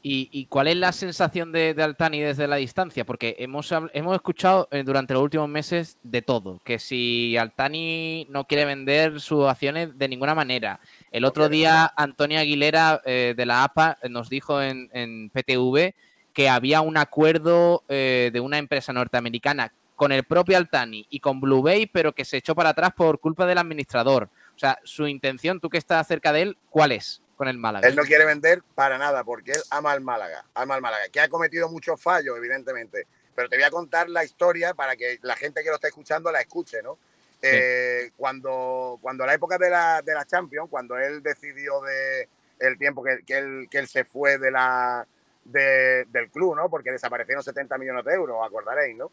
[0.03, 3.05] ¿Y, cuál es la sensación de, Altani desde la distancia?
[3.05, 8.47] Porque hemos, hemos escuchado eh, durante los últimos meses de todo, que si Altani no
[8.47, 10.81] quiere vender sus acciones de ninguna manera.
[11.11, 15.93] El otro día Antonio Aguilera eh, de la APA nos dijo en, en PTV
[16.33, 21.43] que había un acuerdo eh, de una empresa norteamericana con el propio Altani y con
[21.43, 24.31] Blue Bay, pero que se echó para atrás por culpa del administrador.
[24.57, 27.87] O sea, su intención, tú que estás cerca de él, ¿cuál es con el Málaga?
[27.87, 31.21] Él no quiere vender para nada porque él ama al Málaga, ama al Málaga, que
[31.21, 33.09] ha cometido muchos fallos, evidentemente.
[33.35, 36.33] Pero te voy a contar la historia para que la gente que lo está escuchando
[36.33, 36.97] la escuche, ¿no?
[37.43, 42.27] Eh, cuando, cuando la época de la, de la Champions, cuando él decidió de
[42.59, 45.07] el tiempo que, que, él, que él se fue de la,
[45.45, 46.71] del club, ¿no?
[46.71, 49.13] Porque desaparecieron 70 millones de euros, acordaréis, ¿no?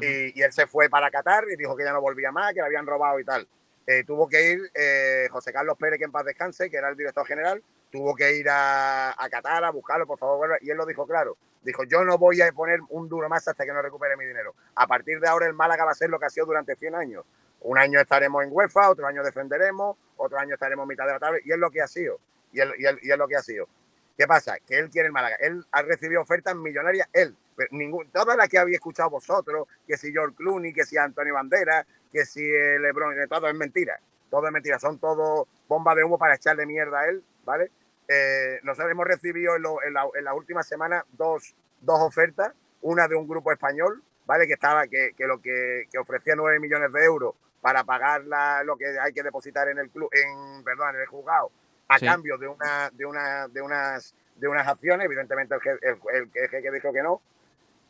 [0.00, 2.66] Y, él se fue para Qatar y dijo que ya no volvía más, que le
[2.66, 3.46] habían robado y tal.
[3.86, 6.96] Eh, tuvo que ir eh, José Carlos Pérez, que en paz descanse, que era el
[6.96, 11.06] director general, tuvo que ir a, Qatar a buscarlo, por favor, y él lo dijo
[11.06, 11.36] claro.
[11.62, 14.54] Dijo, yo no voy a poner un duro más hasta que no recupere mi dinero.
[14.74, 16.94] A partir de ahora el Málaga va a ser lo que ha sido durante 100
[16.94, 17.24] años.
[17.60, 21.18] Un año estaremos en UEFA, otro año defenderemos, otro año estaremos en mitad de la
[21.18, 22.20] tabla, y es lo que ha sido.
[22.52, 23.68] Y, y, y es lo que ha sido.
[24.16, 24.56] ¿Qué pasa?
[24.66, 25.36] Que él quiere el Málaga.
[25.40, 27.36] Él ha recibido ofertas millonarias, él.
[27.70, 31.86] Ningún, todas las que había escuchado vosotros, que si George Clooney, que si Antonio Bandera,
[32.12, 33.98] que si LeBron, todo es mentira.
[34.30, 34.78] Todo es mentira.
[34.78, 37.70] Son todo bombas de humo para echarle mierda a él, ¿vale?
[38.08, 42.52] Eh, nosotros hemos recibido en, la, en las últimas semanas dos, dos ofertas.
[42.82, 44.46] Una de un grupo español, ¿vale?
[44.46, 48.62] Que estaba, que, que lo que, que, ofrecía 9 millones de euros para pagar la,
[48.62, 51.50] lo que hay que depositar en el club, en, perdón, en el juzgado
[51.88, 55.06] a cambio de una, de una, de unas, de unas acciones.
[55.06, 57.20] Evidentemente el, el, el, jeque dijo que no.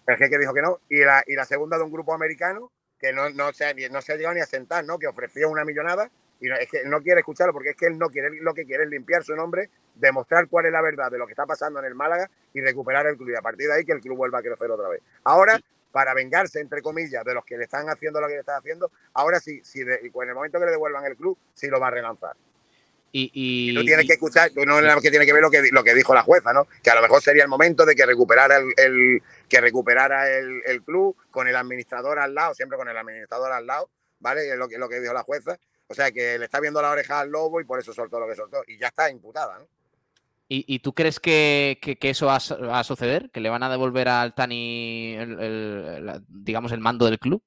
[0.07, 0.81] El jeque dijo que no.
[0.89, 4.13] Y la, y la segunda de un grupo americano que no, no, se, no se
[4.13, 4.99] ha llegado ni a sentar, ¿no?
[4.99, 6.11] Que ofreció una millonada
[6.41, 8.67] y no, es que no quiere escucharlo porque es que él no quiere, lo que
[8.67, 11.81] quiere es limpiar su nombre, demostrar cuál es la verdad de lo que está pasando
[11.81, 13.31] en el Málaga y recuperar el club.
[13.31, 15.03] Y a partir de ahí que el club vuelva a crecer otra vez.
[15.25, 15.59] Ahora,
[15.93, 18.91] para vengarse, entre comillas, de los que le están haciendo lo que le están haciendo,
[19.15, 21.91] ahora sí, si en el momento que le devuelvan el club, sí lo va a
[21.91, 22.37] relanzar.
[23.13, 25.95] Y, tú tienes que escuchar, tú no que tiene que ver lo que, lo que
[25.95, 26.67] dijo la jueza, ¿no?
[26.83, 30.83] Que a lo mejor sería el momento de que recuperara el, que recuperara el, el,
[30.83, 33.89] club con el administrador al lado, siempre con el administrador al lado,
[34.19, 34.51] ¿vale?
[34.51, 35.59] Es lo que, lo que dijo la jueza.
[35.89, 38.29] O sea que le está viendo la oreja al lobo y por eso soltó lo
[38.29, 38.63] que soltó.
[38.67, 39.67] Y ya está imputada, ¿no?
[40.49, 43.31] ¿Y, y tú crees que, que, que eso va a, suceder?
[43.31, 47.43] ¿Que le van a devolver al Tani, el, el, digamos, el mando del club?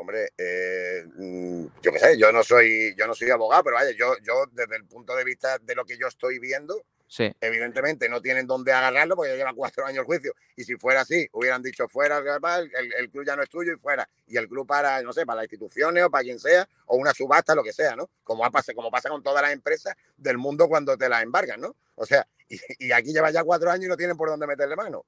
[0.00, 3.90] Hombre, eh, mm, yo qué sé, yo no soy, yo no soy abogado, pero vaya,
[3.90, 7.34] yo, yo desde el punto de vista de lo que yo estoy viendo, sí.
[7.40, 10.34] evidentemente no tienen dónde agarrarlo porque ya lleva cuatro años el juicio.
[10.54, 13.76] Y si fuera así, hubieran dicho fuera, el, el, club ya no es tuyo y
[13.76, 14.08] fuera.
[14.28, 17.12] Y el club para, no sé, para las instituciones o para quien sea, o una
[17.12, 18.08] subasta, lo que sea, ¿no?
[18.22, 21.60] Como, ha pasado, como pasa con todas las empresas del mundo cuando te las embargan,
[21.60, 21.74] ¿no?
[21.96, 24.76] O sea, y, y aquí lleva ya cuatro años y no tienen por dónde meterle
[24.76, 25.04] mano.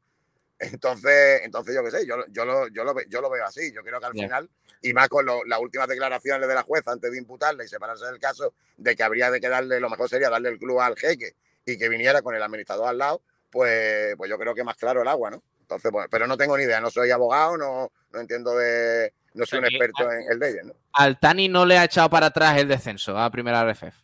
[0.61, 3.73] Entonces, entonces yo qué sé, yo, yo, lo, yo, lo, yo lo veo así.
[3.73, 4.25] Yo creo que al yeah.
[4.25, 4.51] final,
[4.83, 8.07] y más con lo, las últimas declaraciones de la jueza antes de imputarle y separarse
[8.07, 10.97] del caso, de que habría de que darle, lo mejor sería darle el club al
[10.97, 11.35] jeque
[11.65, 15.03] y que viniera con el administrador al lado, pues, pues yo creo que más claro
[15.03, 15.43] el agua, ¿no?
[15.61, 19.13] Entonces, pues, pero no tengo ni idea, no soy abogado, no, no entiendo de.
[19.35, 20.75] No soy un experto en el de ellos, ¿no?
[20.93, 23.95] Al Tani no le ha echado para atrás el descenso a primera RFF.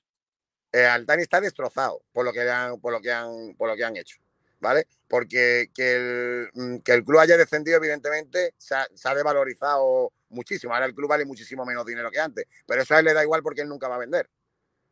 [0.73, 3.75] Eh, al Tani está destrozado por lo que han, por lo que han, por lo
[3.75, 4.19] que han hecho.
[4.61, 4.87] ¿vale?
[5.09, 10.75] Porque que el, que el club haya descendido, evidentemente, se ha, se ha, devalorizado muchísimo.
[10.75, 13.23] Ahora el club vale muchísimo menos dinero que antes, pero eso a él le da
[13.23, 14.29] igual porque él nunca va a vender.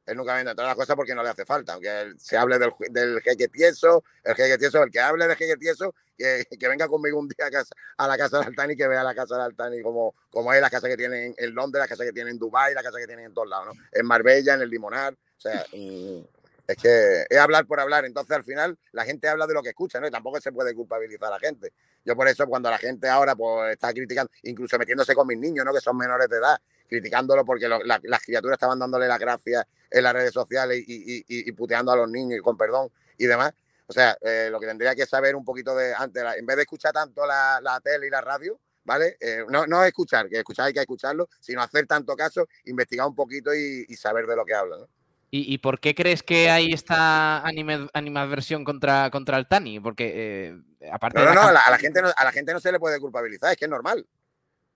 [0.06, 1.72] Él nunca vende todas las cosas porque no le hace falta.
[1.72, 5.56] Aunque se hable del, del jeque tieso, el jeque tieso, el que hable del jeque
[5.56, 8.86] tieso, que, que venga conmigo un día a, casa, a la casa de Altani que
[8.86, 11.88] vea la casa de Altani como, como es la casa que tienen en Londres, la
[11.88, 13.82] casa que tienen en Dubái, la casa que tienen en todos lados, ¿no?
[13.92, 15.14] En Marbella, en el Limonar.
[15.14, 16.20] O sea, mmm,
[16.66, 18.04] es que es hablar por hablar.
[18.04, 20.06] Entonces, al final, la gente habla de lo que escucha, ¿no?
[20.06, 21.72] Y tampoco se puede culpabilizar a la gente.
[22.04, 25.64] Yo, por eso, cuando la gente ahora pues está criticando, incluso metiéndose con mis niños,
[25.64, 25.72] ¿no?
[25.72, 26.58] Que son menores de edad,
[26.88, 31.96] criticándolo porque las criaturas estaban dándole las gracias en las redes sociales y, puteando a
[31.96, 33.52] los niños, y con perdón y demás.
[33.86, 36.62] O sea, eh, lo que tendría que saber un poquito de antes, en vez de
[36.62, 39.18] escuchar tanto la, la tele y la radio, ¿vale?
[39.20, 43.14] Eh, no, no escuchar, que escuchar hay que escucharlo, sino hacer tanto caso, investigar un
[43.14, 44.88] poquito y, y saber de lo que hablan, ¿no?
[45.36, 49.80] ¿Y, ¿Y, por qué crees que hay esta anime, animadversión contra, contra el Tani?
[49.80, 51.18] Porque eh, aparte.
[51.18, 52.78] No, no, no, a la, a la, gente no, a la gente no se le
[52.78, 54.06] puede culpabilizar, es que es normal.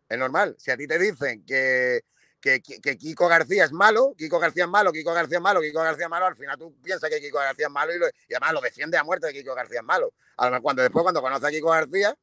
[0.09, 0.56] Es normal.
[0.59, 2.01] Si a ti te dicen que,
[2.40, 5.80] que, que, Kiko García es malo, Kiko García es malo, Kiko García es malo, Kiko
[5.80, 8.35] García es malo, al final tú piensas que Kiko García es malo y, lo, y
[8.35, 10.12] además lo defiende a muerte de Kiko García es malo.
[10.39, 12.16] Además, cuando después, cuando conoce a Kiko García,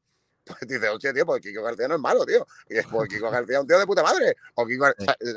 [0.44, 2.46] pues dices, oye, tío, pues Kiko García no es malo, tío.
[2.68, 4.36] Y después Kiko García es un tío de puta madre.
[4.56, 4.84] O Kiko,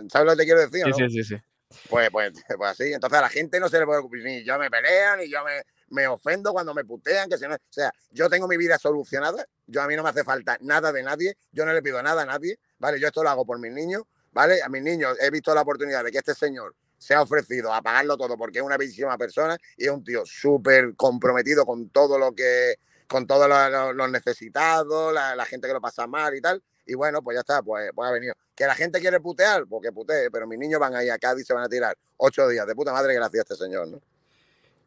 [0.10, 0.84] ¿Sabes lo que te quiero decir?
[0.84, 0.98] Sí, ¿no?
[0.98, 1.42] sí, sí, sí.
[1.90, 2.94] Pues, pues, pues así.
[2.94, 4.20] Entonces a la gente no se le puede ocupar.
[4.20, 7.30] Ni yo me pelean, ni yo me, me ofendo cuando me putean.
[7.30, 9.46] Que si no, o sea, yo tengo mi vida solucionada.
[9.68, 11.38] Yo a mí no me hace falta nada de nadie.
[11.52, 12.60] Yo no le pido nada a nadie.
[12.80, 13.00] ¿Vale?
[13.00, 14.04] Yo esto lo hago por mis niños.
[14.32, 14.62] ¿Vale?
[14.62, 17.82] A mis niños he visto la oportunidad de que este señor se ha ofrecido a
[17.82, 22.20] pagarlo todo porque es una bellísima persona y es un tío súper comprometido con todo
[22.20, 22.76] lo que,
[23.08, 23.50] con todos
[23.96, 26.62] los, necesitados, la, la, gente que lo pasa mal y tal.
[26.90, 28.34] Y bueno, pues ya está, pues, pues ha venido.
[28.56, 29.66] ¿Que la gente quiere putear?
[29.68, 31.96] Pues que putee, pero mis niños van ahí a Cádiz y se van a tirar
[32.18, 32.66] ocho días.
[32.66, 34.02] De puta madre, gracias a este señor, ¿no?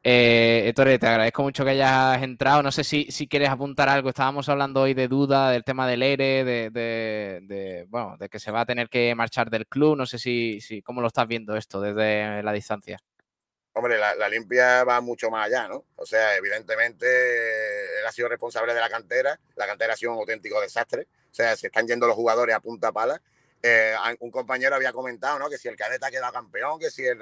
[0.04, 2.62] Eh, te agradezco mucho que hayas entrado.
[2.62, 4.08] No sé si, si quieres apuntar algo.
[4.08, 8.40] Estábamos hablando hoy de duda, del tema del ERE, de, de, de, bueno, de que
[8.40, 9.96] se va a tener que marchar del club.
[9.96, 12.98] No sé si, si cómo lo estás viendo esto desde la distancia.
[13.74, 15.86] Hombre, la, la, limpia va mucho más allá, ¿no?
[15.96, 17.06] O sea, evidentemente
[18.00, 19.38] él ha sido responsable de la cantera.
[19.54, 21.06] La cantera ha sido un auténtico desastre.
[21.32, 23.20] O sea, se están yendo los jugadores a punta pala.
[23.62, 25.48] Eh, un compañero había comentado, ¿no?
[25.48, 27.18] Que si el cadeta queda campeón, que si el...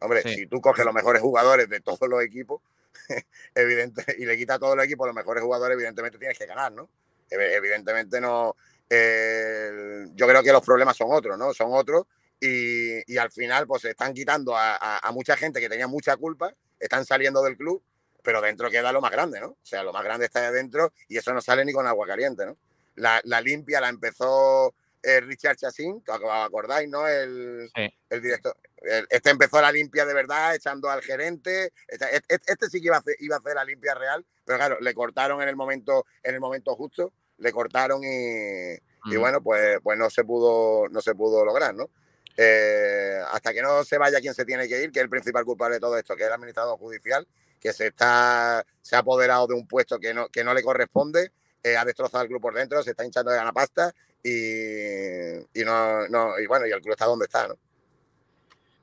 [0.00, 0.34] Hombre, sí.
[0.34, 2.60] si tú coges los mejores jugadores de todos los equipos,
[3.54, 6.72] evidente, y le quitas a todos los equipos los mejores jugadores, evidentemente tienes que ganar,
[6.72, 6.88] ¿no?
[7.30, 8.54] Evidentemente no,
[8.90, 11.54] yo creo que los problemas son otros, ¿no?
[11.54, 12.06] Son otros
[12.40, 17.04] y, al final pues se están quitando a, mucha gente que tenía mucha culpa, están
[17.04, 17.82] saliendo del club,
[18.22, 19.48] pero dentro queda lo más grande, ¿no?
[19.48, 22.06] O sea, lo más grande está de dentro y eso no sale ni con agua
[22.06, 22.56] caliente, ¿no?
[22.96, 27.06] La, limpia la empezó eh, Richard Chassin, que os acordáis, ¿no?
[27.06, 27.70] El,
[28.10, 28.56] el director.
[29.10, 31.72] este empezó la limpia de verdad, echando al gerente.
[31.88, 34.78] Este, este, sí que iba a, hacer, iba a hacer la limpia real, pero claro,
[34.80, 38.74] le cortaron en el momento, en el momento justo, le cortaron y,
[39.12, 41.90] y bueno, pues, pues no se pudo, no se pudo lograr, ¿no?
[42.36, 45.44] Eh, hasta que no se vaya quien se tiene que ir, que es el principal
[45.44, 47.26] culpable de todo esto, que es el administrador judicial,
[47.60, 51.32] que se está se ha apoderado de un puesto que no, que no le corresponde,
[51.64, 53.92] eh, ha destrozado el club por dentro, se está hinchando de ganapasta
[54.22, 57.56] y, y no, no, y bueno, y el club está donde está, ¿no?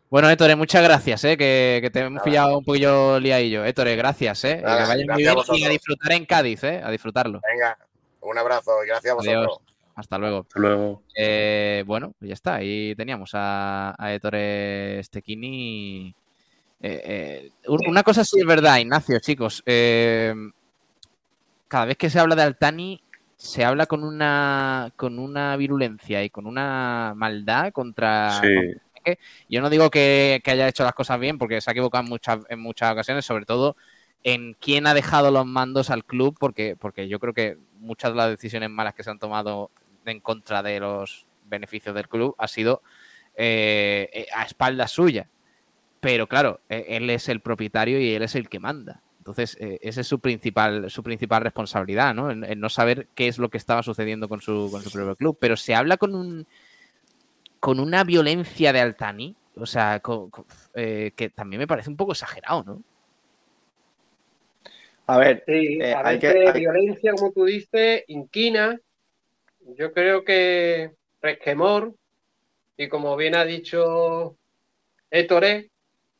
[0.09, 1.37] Bueno, Héctor, muchas gracias, ¿eh?
[1.37, 3.63] que, te hemos pillado un poquillo liadillo.
[3.63, 4.57] Héctor, gracias, ¿eh?
[4.57, 6.81] que vaya muy bien y a disfrutar en Cádiz, ¿eh?
[6.83, 7.39] A disfrutarlo.
[7.49, 7.77] Venga,
[8.19, 9.61] un abrazo y gracias a vosotros.
[9.95, 10.39] Hasta luego.
[10.39, 11.03] Hasta luego.
[11.15, 12.55] Eh, bueno, pues ya está.
[12.55, 16.13] Ahí teníamos a, a Ettore Stechini.
[16.81, 19.63] Eh, eh, una cosa sí es verdad, Ignacio, chicos.
[21.71, 23.01] Cada vez que se habla de Altani,
[23.37, 28.41] se habla con una, con una virulencia y con una maldad contra.
[29.47, 32.39] yo no digo que, haya hecho las cosas bien, porque se ha equivocado en muchas,
[32.49, 33.77] en muchas ocasiones, sobre todo
[34.25, 38.17] en quién ha dejado los mandos al club, porque, porque yo creo que muchas de
[38.17, 39.71] las decisiones malas que se han tomado
[40.03, 42.81] en contra de los beneficios del club ha sido
[43.37, 45.29] eh, eh, a espaldas suya.
[46.01, 49.01] Pero claro, e, él es el propietario y él es el que manda.
[49.21, 52.31] Entonces, eh, esa es su principal, su principal responsabilidad, ¿no?
[52.31, 55.37] En, no saber qué es lo que estaba sucediendo con su, con su propio club.
[55.39, 56.47] Pero se habla con un
[57.59, 60.01] con una violencia de Altani, o sea,
[60.73, 62.83] que también me parece un poco exagerado, ¿no?
[65.05, 68.79] A ver, hay que, violencia, como tú dices, inquina,
[69.77, 71.93] yo creo que resquemor,
[72.77, 74.37] y como bien ha dicho
[75.11, 75.69] Ettore,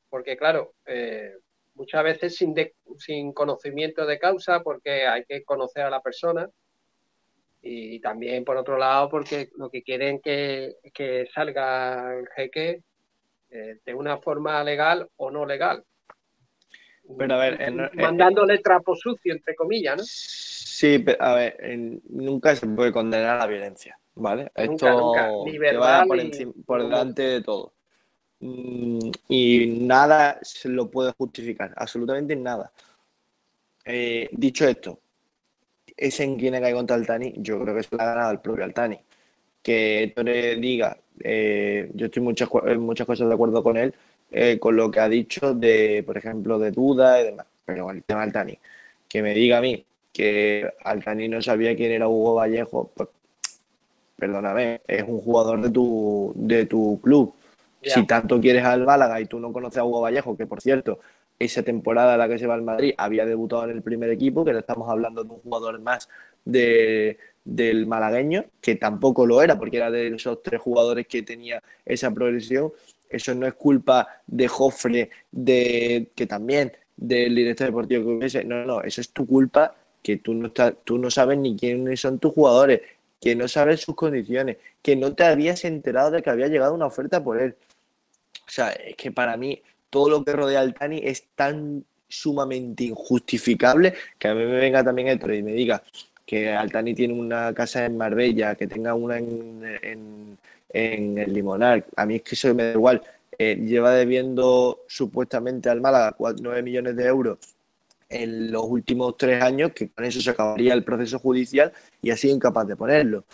[0.09, 1.37] porque claro, eh,
[1.81, 2.53] muchas veces sin,
[2.99, 6.47] sin conocimiento de causa, porque hay que conocer a la persona,
[7.63, 12.83] y también por otro lado, porque lo que quieren que, que salga el jeque
[13.49, 15.83] eh, de una forma legal o no legal.
[17.17, 20.03] Pero a ver, mandándole trapo sucio, entre comillas, ¿no?
[20.05, 21.57] Sí, pero a ver,
[22.09, 24.51] nunca se puede condenar la violencia, ¿vale?
[24.55, 25.13] Esto
[25.43, 26.19] te va por,
[26.65, 27.73] por delante de todo.
[28.41, 32.71] Mm, y nada se lo puede justificar, absolutamente nada.
[33.85, 34.99] Eh, dicho esto,
[35.97, 38.99] ese en quien cae contra Altani, yo creo que es la ganado el propio Altani.
[39.61, 42.49] Que le diga, eh, yo estoy muchas,
[42.79, 43.93] muchas cosas de acuerdo con él,
[44.31, 47.47] eh, con lo que ha dicho de, por ejemplo, de duda y demás.
[47.65, 48.57] Pero el tema Altani,
[49.07, 53.09] que me diga a mí que Altani no sabía quién era Hugo Vallejo, pues
[54.17, 57.33] perdóname, es un jugador de tu, de tu club.
[57.83, 60.99] Si tanto quieres al Málaga y tú no conoces a Hugo Vallejo, que por cierto,
[61.39, 64.45] esa temporada en la que se va al Madrid había debutado en el primer equipo,
[64.45, 66.07] que le estamos hablando de un jugador más
[66.45, 71.61] de, del malagueño, que tampoco lo era, porque era de esos tres jugadores que tenía
[71.85, 72.71] esa progresión.
[73.09, 78.81] Eso no es culpa de Jofre, de que también del director deportivo que No, no,
[78.81, 82.81] eso es tu culpa que tú no, tú no sabes ni quiénes son tus jugadores,
[83.19, 86.87] que no sabes sus condiciones, que no te habías enterado de que había llegado una
[86.87, 87.55] oferta por él.
[88.47, 92.83] O sea, es que para mí todo lo que rodea al Tani es tan sumamente
[92.83, 95.81] injustificable que a mí me venga también esto y me diga
[96.25, 100.37] que Altani tiene una casa en Marbella, que tenga una en,
[100.69, 101.85] el Limonar.
[101.97, 103.01] A mí es que eso me da igual.
[103.37, 107.37] Eh, lleva debiendo supuestamente al Málaga 9 millones de euros
[108.07, 112.17] en los últimos tres años, que con eso se acabaría el proceso judicial y ha
[112.17, 113.25] sido incapaz de ponerlo.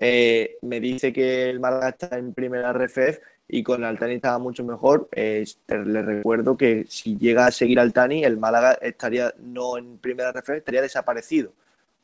[0.00, 3.18] Eh, me dice que el Málaga está en primera RFF
[3.48, 5.08] y con Altani estaba mucho mejor.
[5.12, 10.32] Eh, le recuerdo que si llega a seguir Altani, el Málaga estaría no en primera
[10.32, 11.52] RFF, estaría desaparecido.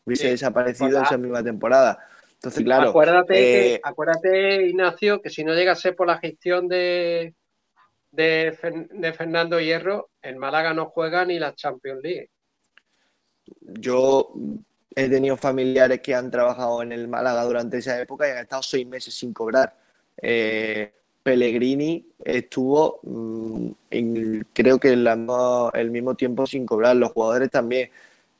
[0.06, 1.98] Hubiese desaparecido en esa misma temporada.
[2.34, 2.90] Entonces, claro.
[2.90, 7.34] Acuérdate, eh, acuérdate, Ignacio, que si no llega a ser por la gestión de,
[8.10, 12.30] de, Fernando Hierro, el Málaga no juega ni la Champions League.
[13.60, 14.32] Yo
[14.94, 18.62] he tenido familiares que han trabajado en el Málaga durante esa época y han estado
[18.62, 19.74] seis meses sin cobrar.
[20.20, 20.92] Eh,
[21.24, 23.70] Pellegrini estuvo, mm,
[24.52, 26.94] creo que el mismo tiempo sin cobrar.
[26.96, 27.90] Los jugadores también.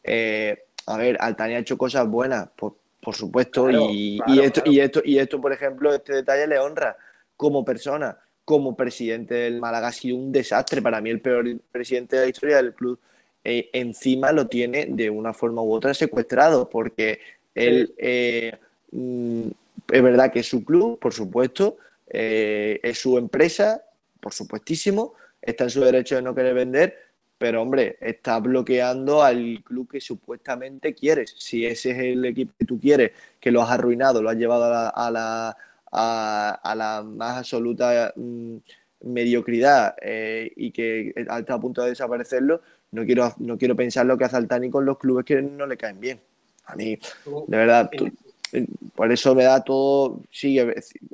[0.04, 2.76] Eh, a ver, Altani ha hecho cosas buenas, por,
[3.14, 6.96] supuesto, y, esto, y, esto, y esto, por ejemplo, este detalle le honra
[7.36, 10.82] como persona como presidente del Málaga ha sido un desastre.
[10.82, 12.98] Para mí, el peor presidente de la historia del club.
[13.42, 17.20] Eh, encima lo tiene de una forma u otra secuestrado, porque
[17.54, 18.58] él eh,
[18.90, 19.48] mm,
[19.90, 21.78] es verdad que es su club, por supuesto,
[22.14, 23.82] eh, es su empresa,
[24.20, 26.96] por supuestísimo, está en su derecho de no querer vender,
[27.36, 31.34] pero hombre, está bloqueando al club que supuestamente quieres.
[31.36, 34.64] Si ese es el equipo que tú quieres, que lo has arruinado, lo has llevado
[34.64, 35.56] a la,
[35.90, 38.56] a la, más absoluta mm,
[39.02, 42.62] mediocridad eh, y que está a punto de desaparecerlo,
[42.92, 45.76] no quiero, no quiero pensar lo que hace Altani con los clubes que no le
[45.76, 46.20] caen bien.
[46.66, 47.90] A mí, de verdad,
[48.94, 50.58] por eso me da todo, sí,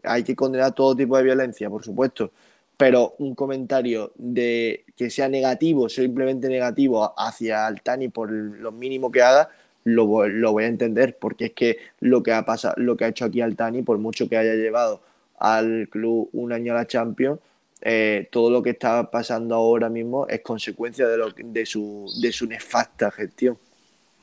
[0.04, 2.30] hay que condenar todo tipo de violencia, por supuesto,
[2.76, 9.22] pero un comentario de que sea negativo, simplemente negativo hacia Altani por lo mínimo que
[9.22, 9.50] haga,
[9.84, 13.24] lo, voy a entender, porque es que lo que ha pasado, lo que ha hecho
[13.24, 15.00] aquí Altani, por mucho que haya llevado
[15.38, 17.38] al club un año a la Champions,
[17.82, 22.30] eh, todo lo que está pasando ahora mismo es consecuencia de, lo, de, su, de
[22.30, 23.56] su nefasta gestión.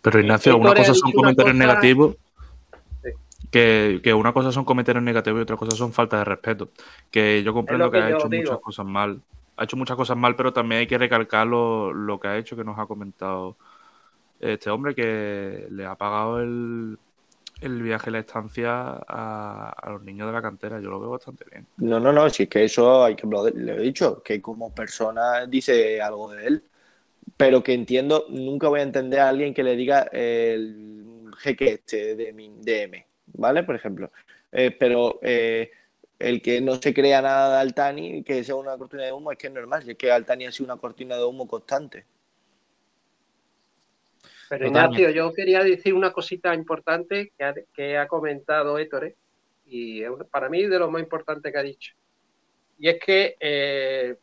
[0.02, 2.16] Pero Ignacio, una cosa son comentarios negativos,
[3.52, 6.70] que, una cosa son comentarios negativos y otra cosa son falta de respeto.
[7.12, 9.22] Que yo comprendo que, ha hecho muchas cosas mal.
[9.56, 12.56] Ha hecho muchas cosas mal, pero también hay que recalcar lo, lo que ha hecho,
[12.56, 13.58] que nos ha comentado
[14.40, 16.98] este hombre, que le ha pagado el,
[17.62, 20.80] el viaje, la estancia a, los niños de la cantera.
[20.80, 21.66] Yo lo veo bastante bien.
[21.78, 25.46] No, no, no, si es que eso hay que le he dicho, que como persona
[25.48, 26.64] dice algo de él,
[27.36, 32.16] pero que entiendo, nunca voy a entender a alguien que le diga el jeque este
[32.16, 33.64] de mi DM, ¿vale?
[33.64, 34.12] Por ejemplo.
[34.52, 35.72] Eh, pero eh,
[36.20, 39.38] el que no se crea nada de Altani, que sea una cortina de humo, es
[39.38, 42.06] que es normal, es que Altani ha sido una cortina de humo constante.
[44.50, 47.34] Pero Ignacio, yo quería decir una cosita importante
[47.74, 49.14] que ha, comentado Héctor,
[49.66, 51.94] y para mí de lo más importante que ha dicho.
[52.80, 54.16] Y es que eh,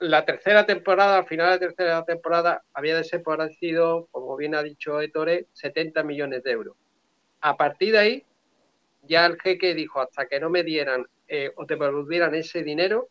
[0.00, 5.00] la tercera temporada, al final de la tercera temporada, había desaparecido, como bien ha dicho
[5.00, 6.76] Héctor, 70 millones de euros.
[7.46, 8.24] A partir de ahí,
[9.02, 13.08] ya el jeque dijo, hasta que no me dieran eh, o te devolvieran ese dinero,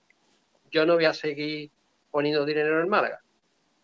[0.69, 1.71] yo no voy a seguir
[2.11, 3.21] poniendo dinero en Málaga.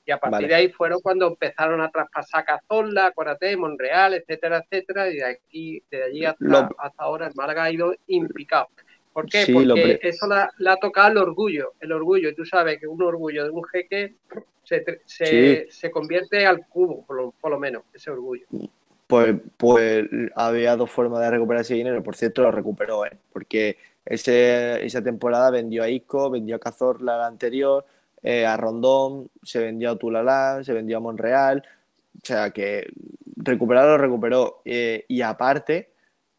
[0.05, 5.09] Y a partir de ahí fueron cuando empezaron a traspasar Cazorla, Corate, Monreal, etcétera, etcétera,
[5.09, 8.67] y de aquí, de allí hasta, ahora el Málaga ha ido implicado.
[9.13, 9.45] ¿Por qué?
[9.53, 12.27] Porque eso le ha tocado el orgullo, el orgullo.
[12.27, 14.15] Y tú sabes que un orgullo de un jeque
[14.65, 18.47] se, convierte al cubo, por lo, menos, ese orgullo.
[19.11, 20.07] Pues, pues
[20.37, 22.01] había dos formas de recuperar ese dinero.
[22.01, 23.17] Por cierto, lo recuperó, ¿eh?
[23.33, 27.85] porque ese, esa temporada vendió a Isco, vendió a Cazorla la anterior,
[28.23, 31.61] eh, a Rondón, se vendió a Tulalán, se vendió a Monreal,
[32.15, 32.87] o sea que
[33.35, 34.61] recuperarlo recuperó.
[34.63, 35.89] Eh, y aparte,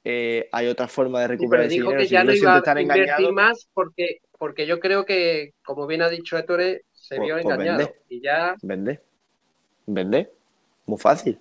[0.02, 3.32] eh, hay otra forma de recuperar sí, pero dijo que ya no iba a invertir
[3.32, 7.44] más porque, porque yo creo que, como bien ha dicho Ettore, se pues, vio pues
[7.44, 7.92] engañado.
[8.08, 8.56] y ya...
[8.62, 8.98] Vende.
[9.84, 10.30] Vende.
[10.86, 11.38] Muy fácil.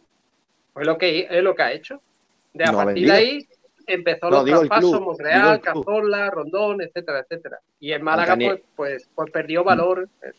[0.73, 2.01] Pues lo que, es lo que ha hecho.
[2.53, 3.47] De a partir de ahí
[3.87, 7.59] empezó los traspasos, Monreal, Cazorla, Rondón, etcétera, etcétera.
[7.79, 10.09] Y en Málaga, pues, pues, pues, perdió valor.
[10.21, 10.31] Eh,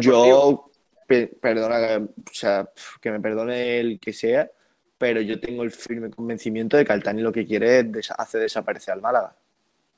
[0.00, 0.70] yo,
[1.40, 2.68] perdona, o sea,
[3.00, 4.50] que me perdone el que sea,
[4.98, 8.94] pero yo tengo el firme convencimiento de que Altani lo que quiere es hacer desaparecer
[8.94, 9.34] al Málaga.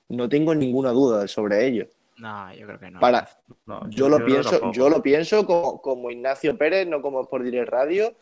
[0.08, 1.88] No tengo ninguna duda sobre ello.
[2.18, 3.00] No, yo creo que no.
[3.00, 3.28] Para,
[3.88, 8.14] yo, lo pienso, yo lo pienso como, como Ignacio Pérez, no como por Direct Radio.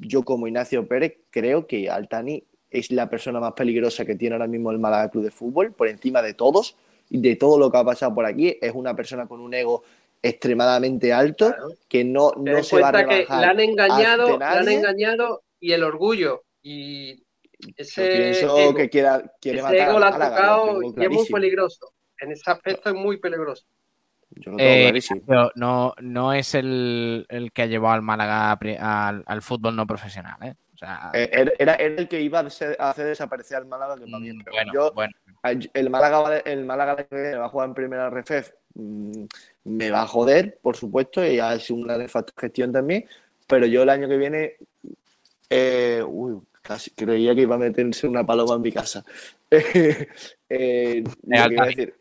[0.00, 4.46] Yo como Ignacio Pérez creo que Altani es la persona más peligrosa que tiene ahora
[4.46, 6.76] mismo el Málaga Club de Fútbol, por encima de todos
[7.08, 8.56] y de todo lo que ha pasado por aquí.
[8.60, 9.82] Es una persona con un ego
[10.22, 11.54] extremadamente alto
[11.88, 13.26] que no, no se va a rebajar.
[13.26, 17.22] Que la han engañado, la han engañado y el orgullo y
[17.76, 21.92] ese Yo pienso que quiera, quiere matar ego la ha tocado y es muy peligroso.
[22.18, 23.64] En ese aspecto es muy peligroso.
[24.40, 25.22] Yo lo tengo eh, clarísimo.
[25.26, 29.86] Pero no, no es el, el, que ha llevado al Málaga al, al fútbol no
[29.86, 30.54] profesional, ¿eh?
[31.12, 34.42] Eh, era, el que iba a hacer, desaparecer al Málaga que mm,
[34.72, 34.94] yo,
[35.74, 39.24] El Málaga, el Málaga que va a jugar en primera RFF mm,
[39.64, 43.04] me va a joder, por supuesto, y ha sido una nefasta gestión también,
[43.46, 44.54] pero yo el año que viene,
[45.50, 49.04] eh, uy, casi creía que iba a meterse una paloma en mi casa.
[49.50, 51.94] eh, decir,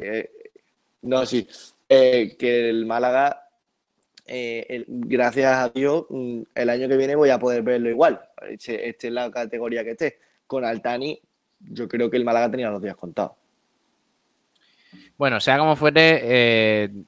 [1.01, 1.47] no, sí,
[1.89, 3.47] eh, que el Málaga
[4.25, 8.21] eh, gracias a Dios, mm, el año que viene voy a poder verlo igual.
[8.47, 10.19] Este, esta es la categoría que esté.
[10.45, 11.19] Con Altani,
[11.59, 13.31] yo creo que el Málaga tenía los días contados.
[15.17, 16.21] Bueno, sea como fuere,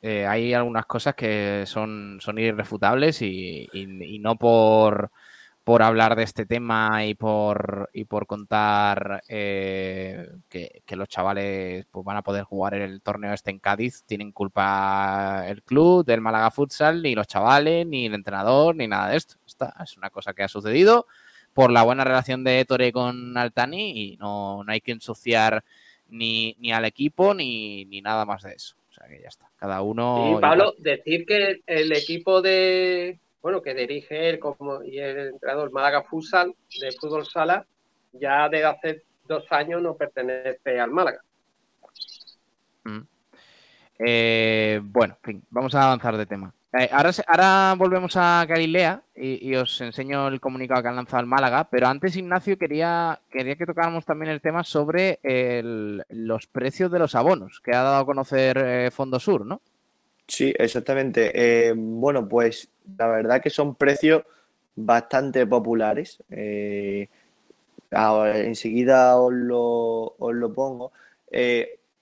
[0.02, 3.70] eh, hay algunas cosas que son, son irrefutables y
[4.20, 5.12] no por
[5.64, 12.04] por hablar de este tema y por, y por contar eh, que, los chavales pues,
[12.04, 14.04] van a poder jugar en el torneo este en Cádiz.
[14.06, 19.10] Tienen culpa el club del Málaga Futsal, ni los chavales, ni el entrenador, ni nada
[19.10, 19.36] de esto.
[19.46, 21.06] Esta es una cosa que ha sucedido
[21.54, 25.64] por la buena relación de Ettore con Altani y no, no hay que ensuciar
[26.10, 28.76] ni, ni al equipo ni, ni, nada más de eso.
[28.90, 29.50] O sea que ya está.
[29.58, 30.36] Cada uno.
[30.38, 33.20] Y Pablo, decir que el equipo de.
[33.42, 37.66] Bueno, que dirige él como, y el entrenador Málaga Futsal de fútbol sala,
[38.14, 41.22] ya desde hace dos años no pertenece al Málaga.
[42.84, 43.02] Mm.
[44.00, 46.54] Eh, bueno, en fin, vamos a avanzar de tema.
[46.74, 51.28] Eh, ahora, ahora, volvemos a Galilea y, os enseño el comunicado que han lanzado al
[51.28, 57.00] Málaga, pero antes, Ignacio, quería, quería que tocáramos también el tema sobre los precios de
[57.00, 59.62] los abonos que ha dado a conocer eh, Fondo Sur, ¿no?
[60.32, 61.32] Sí, exactamente.
[61.34, 64.24] Eh, bueno, pues la verdad que son precios
[64.76, 66.24] bastante populares.
[67.90, 70.94] enseguida os lo, os lo pongo.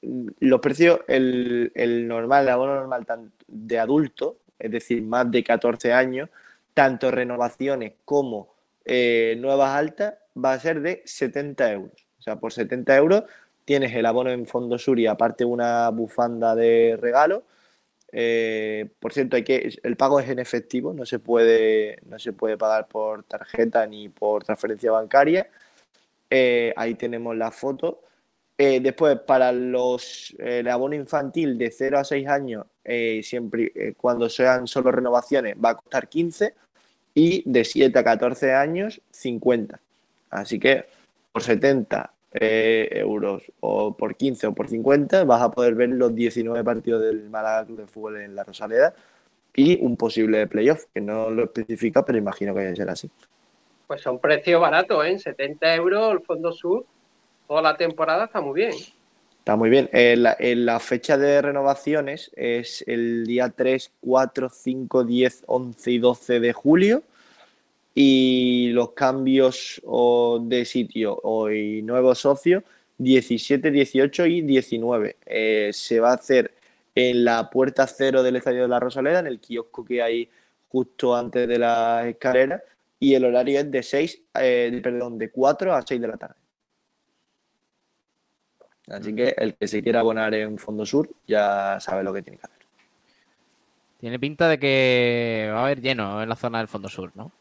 [0.02, 3.06] los precios, el, el normal, el abono normal
[3.48, 6.30] de adulto, es decir, más de 14 años,
[6.76, 8.50] tanto renovaciones como
[8.86, 12.06] eh, nuevas altas, va a ser de 70 euros.
[12.20, 13.24] O sea, por 70 euros
[13.66, 17.44] tienes el abono en Fondo Sur y aparte una bufanda de regalo.
[18.12, 22.34] Eh, por cierto, hay que, el pago es en efectivo, no se puede, no se
[22.34, 25.50] puede pagar por tarjeta ni por transferencia bancaria.
[26.30, 28.02] Eh, ahí tenemos la foto.
[28.62, 33.94] Eh, después, para los el abono infantil de 0 a 6 años, eh, siempre eh,
[33.96, 36.56] cuando sean solo renovaciones, va a costar 15
[37.14, 39.80] y de 7 a 14 años, 50.
[40.30, 40.86] Así que
[41.32, 46.64] por 70 euros o por 15 o por 50 vas a poder ver los 19
[46.64, 48.94] partidos del Málaga Club de Fútbol en la Rosaleda
[49.56, 53.10] y un posible playoff, que no lo especifica, pero imagino que será así.
[53.88, 55.18] Pues son precios baratos, ¿eh?
[55.18, 56.86] 70 euros el Fondo Sur
[57.50, 58.74] toda la temporada está muy bien.
[59.40, 59.90] Está muy bien.
[59.92, 66.40] En la, fecha de renovaciones es el día 3, 4, 5, 10, 11 y 12
[66.40, 67.04] de julio.
[67.96, 69.82] Y los cambios
[70.42, 71.22] de sitio
[71.52, 72.64] y nuevos socios
[73.00, 75.18] 17, 18 y 19.
[75.26, 76.54] Eh, se va a hacer
[76.94, 80.30] en la puerta cero del Estadio de la Rosaleda, en el kiosco que hay
[80.68, 82.62] justo antes de la escalera.
[83.00, 86.36] Y el horario es de 6, eh, perdón, de 4 a 6 de la tarde.
[88.90, 92.38] Así que el que se quiera abonar en Fondo Sur ya sabe lo que tiene
[92.38, 92.66] que hacer.
[94.00, 97.32] Tiene pinta de que va a haber lleno en la zona del Fondo Sur, ¿no?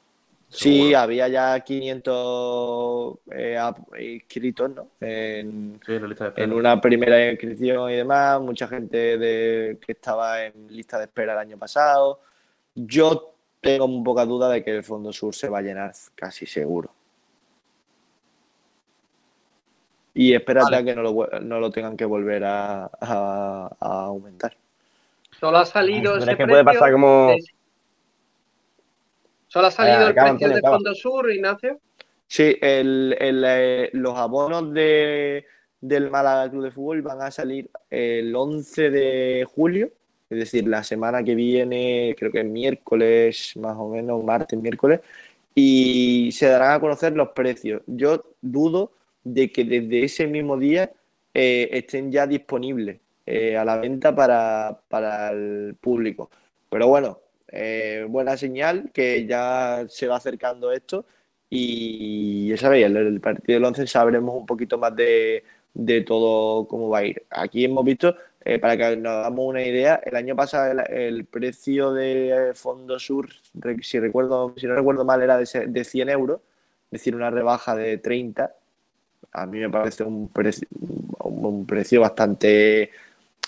[0.51, 3.61] Sí, había ya 500 eh,
[4.01, 4.89] inscritos, ¿no?
[5.01, 5.79] En,
[6.37, 11.35] en, una primera inscripción y demás, mucha gente de, que estaba en lista de espera
[11.35, 12.21] el año pasado.
[12.75, 16.47] Yo tengo un poca duda de que el Fondo Sur se va a llenar casi
[16.47, 16.91] seguro.
[20.19, 22.91] y espérate a que no lo, tengan que volver a,
[23.79, 24.57] aumentar.
[25.39, 26.49] Solo ha salido ese precio.
[26.49, 27.37] puede pasar como...
[29.59, 31.81] Solo ha salido el precio de Fondo Sur, Ignacio.
[32.29, 35.45] Sí, eh, los abonos de,
[35.81, 39.91] del Málaga Club de Fútbol van a salir el 11 de julio,
[40.31, 45.01] es decir, la semana que viene, creo que es miércoles, más o menos, martes, miércoles,
[45.57, 47.83] y se darán a conocer los precios.
[47.89, 48.93] Yo dudo
[49.25, 50.93] de que desde ese mismo día
[51.35, 56.31] eh, estén ya disponibles eh, a la venta para, el público.
[56.71, 57.19] Pero bueno,
[57.49, 61.07] eh, buena señal que ya se va acercando esto
[61.51, 65.45] y ya sabéis, el, partido del 11 sabremos un poquito más de,
[66.07, 67.25] todo cómo va a ir.
[67.31, 68.15] Aquí hemos visto,
[68.61, 73.29] para que nos hagamos una idea, el año pasado el, precio de Fondo Sur,
[73.83, 76.41] si, recuerdo, si no recuerdo mal, era de, de 100 euros,
[76.87, 78.53] es decir, una rebaja de 30
[79.33, 80.31] a mí me parece un,
[81.21, 82.91] un precio bastante...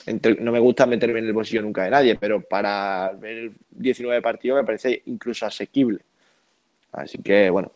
[0.07, 4.61] no me gusta meterme en el bolsillo nunca de nadie, pero para ver 19 partidos
[4.61, 6.01] me parece incluso asequible.
[6.93, 7.73] Así que, bueno,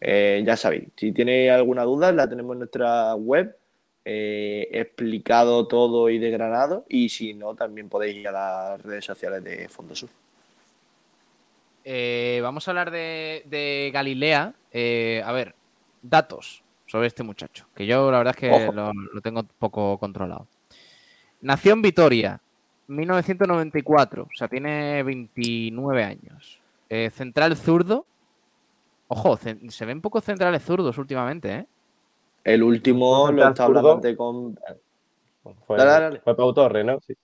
[0.00, 3.56] eh, ya sabéis, si tenéis alguna duda, la tenemos en nuestra web,
[4.04, 9.42] eh, explicado todo y desgranado, y si no, también podéis ir a las redes sociales
[9.42, 10.10] de Fondo Sur.
[11.84, 14.54] Eh, vamos a hablar de, de Galilea.
[15.24, 15.54] a ver,
[16.02, 18.92] datos sobre este muchacho, que yo la verdad es que lo,
[19.22, 20.46] tengo poco controlado.
[21.44, 22.40] Nació en Vitoria,
[22.86, 26.58] 1994, o sea, tiene 29 años.
[26.88, 28.06] Eh, central zurdo.
[29.08, 31.66] Ojo, se ven pocos centrales zurdos últimamente, ¿eh?
[32.44, 34.58] El último lo está hablando con.
[35.66, 35.76] Fue,
[36.34, 36.98] Pau Torre, ¿no?
[37.00, 37.14] Sí.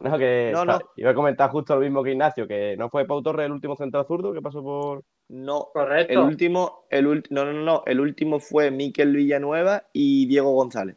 [0.00, 0.52] No, que
[0.96, 3.76] iba a comentar justo lo mismo que Ignacio, que no fue Pau Torre el último
[3.76, 5.04] central zurdo que pasó por.
[5.28, 6.12] No, correcto.
[6.12, 10.96] El último, el no, no, no, el último fue Miquel Villanueva y Diego González.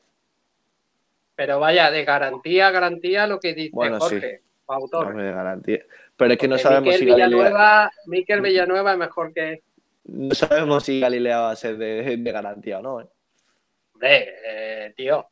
[1.36, 4.42] Pero vaya, de garantía, garantía lo que dice bueno, Jorge.
[4.42, 5.18] Sí.
[5.18, 5.80] de garantía.
[6.16, 9.64] Pero es que no sabemos si Villanueva, Miquel Villanueva es mejor que.
[10.06, 13.02] no sabemos si Galilea va a ser de, garantía o no.
[13.02, 13.08] ¿eh?
[14.02, 15.28] eh, tío,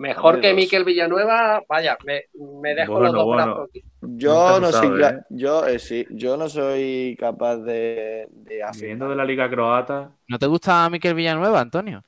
[0.00, 2.22] Mejor que Miquel Villanueva, vaya, me,
[2.62, 3.84] me dejo los dos brazos aquí.
[4.00, 5.20] Yo no, soy, ¿eh?
[5.28, 10.10] yo, eh, sí, yo no soy capaz de, de de la Liga Croata.
[10.26, 12.02] ¿No te gusta Miquel Villanueva, Antonio?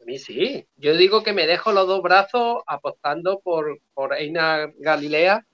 [0.00, 0.66] A mí sí.
[0.76, 5.44] Yo digo que me dejo los dos brazos apostando por, por Eina Galilea,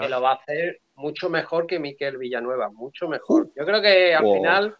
[0.00, 3.50] que lo va a hacer mucho mejor que Miquel Villanueva, mucho mejor.
[3.56, 4.76] Yo creo que al final.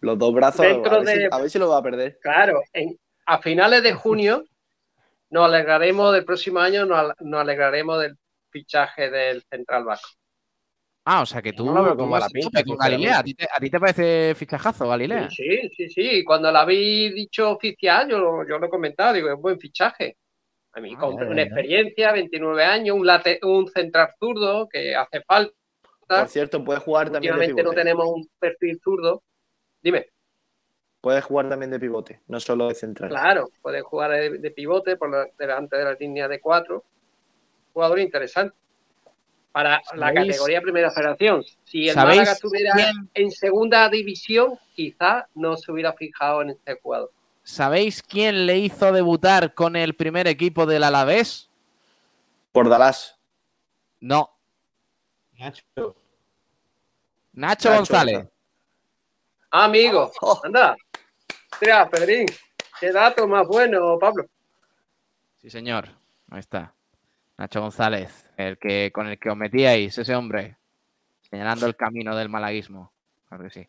[0.00, 2.18] Los dos brazos, a, ver si, lo va a perder.
[2.22, 2.62] Claro,
[3.26, 4.44] a finales de junio
[5.30, 8.16] nos alegraremos del próximo año, nos, alegraremos del
[8.50, 10.19] fichaje del Central Vasco.
[11.04, 12.10] Ah, o sea que tú, no con
[12.78, 13.18] Galilea.
[13.18, 15.30] ¿A ti, te, parece fichajazo, Galilea?
[15.30, 16.24] Sí, sí, sí.
[16.24, 20.16] Cuando la habéis dicho oficial, yo, yo lo he comentado, digo, es un buen fichaje.
[20.72, 23.08] A mí, con una experiencia, 29 años, un,
[23.50, 25.54] un central zurdo que hace falta.
[26.06, 27.34] Por cierto, puede jugar también.
[27.34, 29.22] Últimamente no tenemos un perfil zurdo.
[29.82, 30.06] Dime.
[31.00, 33.08] Puede jugar también de pivote, no solo de central.
[33.08, 36.84] Claro, puede jugar de, pivote por delante de la línea de cuatro.
[37.72, 38.54] Jugador interesante.
[39.52, 41.44] Para la categoría Primera Federación.
[41.64, 42.72] Si el Málaga estuviera
[43.14, 47.10] en segunda división, quizá no se hubiera fijado en este jugador.
[47.42, 51.50] ¿Sabéis quién le hizo debutar con el primer equipo del Alavés?
[52.52, 53.18] Por Dalás.
[53.98, 54.30] No.
[55.38, 55.96] Nacho.
[57.32, 58.28] Nacho, González.
[59.50, 60.40] amigo, oh.
[60.44, 60.76] anda.
[61.60, 62.26] Mira, Pedrín,
[62.78, 64.26] qué dato más bueno, Pablo.
[65.38, 65.88] Sí, señor.
[66.30, 66.74] Ahí está.
[67.40, 70.58] Nacho González, el que con el que os metíais, ese hombre,
[71.22, 72.92] señalando el camino del malaguismo.
[73.26, 73.68] Claro que sí.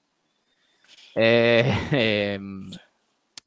[1.15, 1.73] Eh,
[2.35, 2.69] em,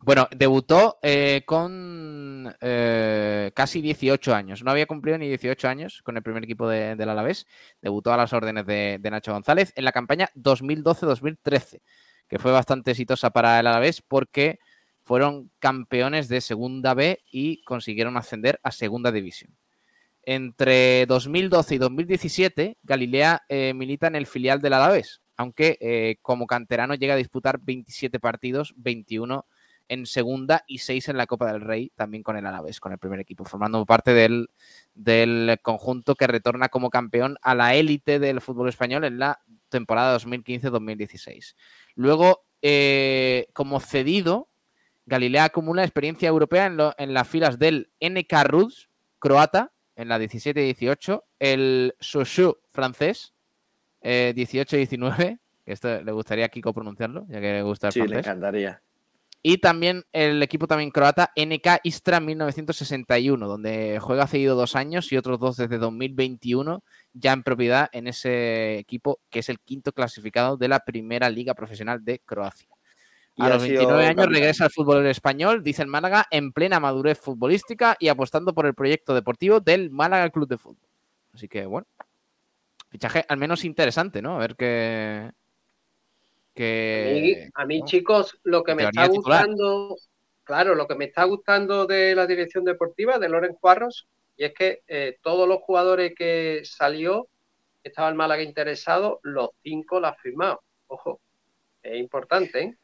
[0.00, 4.64] bueno, debutó eh, con eh, casi 18 años.
[4.64, 7.46] No había cumplido ni 18 años con el primer equipo de, del Alavés.
[7.82, 11.82] Debutó a las órdenes de, de Nacho González en la campaña 2012-2013
[12.28, 14.58] que fue bastante exitosa para el Alavés porque
[15.02, 19.54] fueron campeones de Segunda B y consiguieron ascender a Segunda División.
[20.26, 26.46] Entre 2012 y 2017, Galilea eh, milita en el filial del Alavés, aunque eh, como
[26.46, 29.46] canterano llega a disputar 27 partidos, 21
[29.88, 32.98] en segunda y 6 en la Copa del Rey, también con el Alavés, con el
[32.98, 34.48] primer equipo, formando parte del,
[34.94, 40.16] del conjunto que retorna como campeón a la élite del fútbol español en la temporada
[40.18, 41.54] 2015-2016.
[41.94, 44.48] Luego, eh, como cedido,
[45.06, 48.88] Galilea acumula experiencia europea en, las filas del NK Rus,
[49.18, 53.34] croata, en la 17-18, el Sochaux francés,
[54.02, 58.18] 18-19, eh, esto le gustaría a Kiko pronunciarlo, ya que le gusta el sí, le
[58.18, 58.82] encantaría.
[59.46, 65.18] Y también el equipo también croata NK Istra 1961, donde juega cedido dos años y
[65.18, 70.56] otros dos desde 2021 ya en propiedad en ese equipo que es el quinto clasificado
[70.56, 72.73] de la primera liga profesional de Croacia.
[73.36, 77.96] A los 29 años regresa al fútbol español, dice el Málaga, en plena madurez futbolística
[77.98, 80.88] y apostando por el proyecto deportivo del Málaga Club de Fútbol.
[81.32, 81.86] Así que, bueno,
[82.90, 84.36] fichaje al menos interesante, ¿no?
[84.36, 85.32] A ver qué...
[87.54, 89.96] A mí, chicos, lo que me está gustando,
[90.44, 94.06] claro, lo que me está gustando de la dirección deportiva de Loren Cuarros
[94.36, 97.26] y es que eh, todos los jugadores que salió,
[97.82, 100.62] estaba el Málaga interesado, los cinco han firmado.
[100.86, 101.20] Ojo,
[101.82, 102.76] es importante, ¿eh?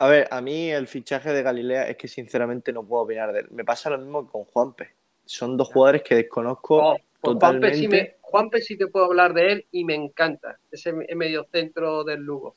[0.00, 3.40] A ver, a mí el fichaje de Galilea es que sinceramente no puedo opinar de
[3.40, 3.48] él.
[3.50, 4.94] Me pasa lo mismo que con Juanpe.
[5.26, 8.16] Son dos jugadores que desconozco oh, pues totalmente.
[8.22, 10.58] Juanpe sí, te puedo hablar de él y me encanta.
[10.70, 12.56] Ese medio centro del Lugo.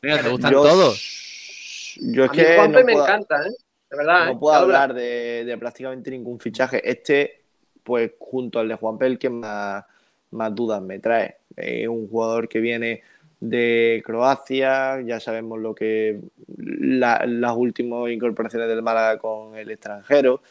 [0.00, 1.96] Mira, te gustan todos.
[2.00, 3.50] Yo es que Juanpe me encanta, ¿eh?
[3.90, 4.36] no ¿eh?
[4.40, 6.80] puedo hablar de, prácticamente ningún fichaje.
[6.88, 7.44] Este,
[7.82, 9.84] pues junto al de Juan Pel, que más,
[10.30, 11.40] más dudas me trae.
[11.56, 13.02] Es un jugador que viene
[13.40, 16.20] de Croacia, ya sabemos lo que
[16.56, 20.42] las últimas incorporaciones del Málaga con el extranjero,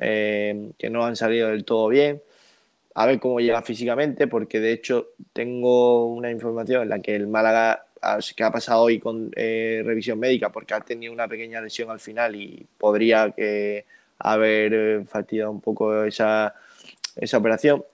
[0.00, 2.22] eh, que no han salido del todo bien.
[2.94, 7.28] A ver cómo llega físicamente, porque de hecho tengo una información en la que el
[7.28, 7.84] Málaga
[8.36, 11.98] que ha pasado hoy con eh, revisión médica porque ha tenido una pequeña lesión al
[11.98, 13.34] final y podría
[14.18, 16.54] haber eh, fatigado un poco esa,
[17.16, 17.84] esa operación.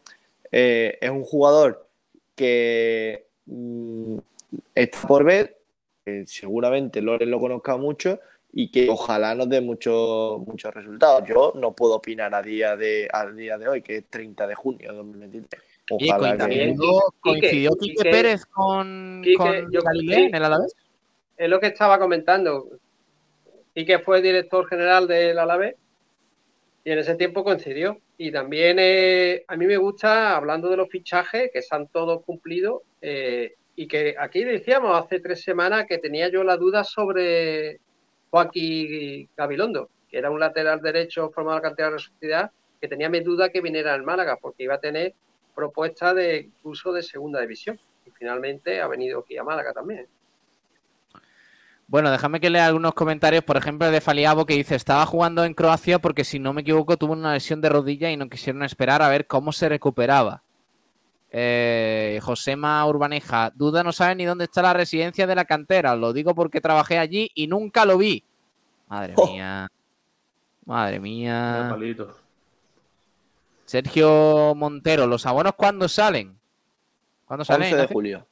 [0.51, 1.89] Es un jugador
[2.37, 4.19] que mm,
[4.75, 5.59] está por ver,
[6.27, 8.21] seguramente Loren lo conozca mucho
[8.53, 11.29] y que ojalá nos dé muchos muchos resultados.
[11.29, 14.55] Yo no puedo opinar a día de, al día de hoy, que es 30 de
[14.55, 15.63] junio de 2023.
[15.91, 16.39] Ojalá
[17.21, 20.75] coincidió, Quique, Pérez con, Galilea en el Alavés.
[21.37, 22.69] Es lo que estaba comentando.
[23.75, 25.75] Quique fue director general del Alavés
[26.85, 27.99] y en ese tiempo coincidió.
[28.17, 32.23] Y también eh, a mí me gusta, hablando de los fichajes, que se han todos
[32.23, 37.81] cumplido, eh, y que aquí decíamos hace tres semanas que tenía yo la duda sobre
[38.31, 43.09] Joaquín Gabilondo, que era un lateral derecho formado en la de la sociedad, que tenía
[43.09, 45.15] mi duda que viniera al Málaga, porque iba a tener
[45.55, 47.79] propuesta de curso de segunda división.
[48.07, 50.07] Y finalmente ha venido aquí a Málaga también.
[51.87, 55.55] Bueno, déjame que lea algunos comentarios, por ejemplo, de Faliabo que dice, estaba jugando en
[55.55, 59.03] Croacia porque si no me equivoco tuvo una lesión de rodilla y no quisieron esperar
[59.03, 60.43] a ver cómo se recuperaba.
[61.37, 66.13] Eh, Josema Urbaneja, duda no sabe ni dónde está la residencia de la cantera, lo
[66.13, 68.23] digo porque trabajé allí y nunca lo vi.
[68.87, 69.27] Madre oh.
[69.27, 69.69] mía.
[70.65, 71.77] Madre mía.
[73.65, 76.39] Sergio Montero, ¿los abonos cuándo salen?
[77.25, 77.73] ¿Cuándo salen?
[77.73, 78.27] 11 de julio.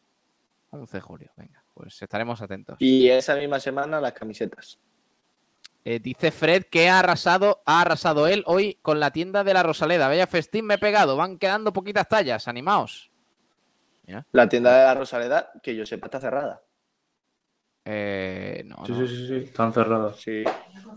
[0.71, 2.77] 11 de julio, venga, pues estaremos atentos.
[2.79, 4.79] Y esa misma semana las camisetas.
[5.85, 9.65] Eh, dice Fred que ha arrasado, ha arrasado él hoy con la tienda de la
[9.65, 10.07] Rosaleda.
[10.07, 13.11] Vaya festín me he pegado, van quedando poquitas tallas, animaos.
[14.31, 16.63] La tienda de la Rosaleda, que yo sepa, está cerrada.
[17.85, 20.17] Eh, no, sí, sí, sí, sí, están cerradas.
[20.17, 20.45] Sí,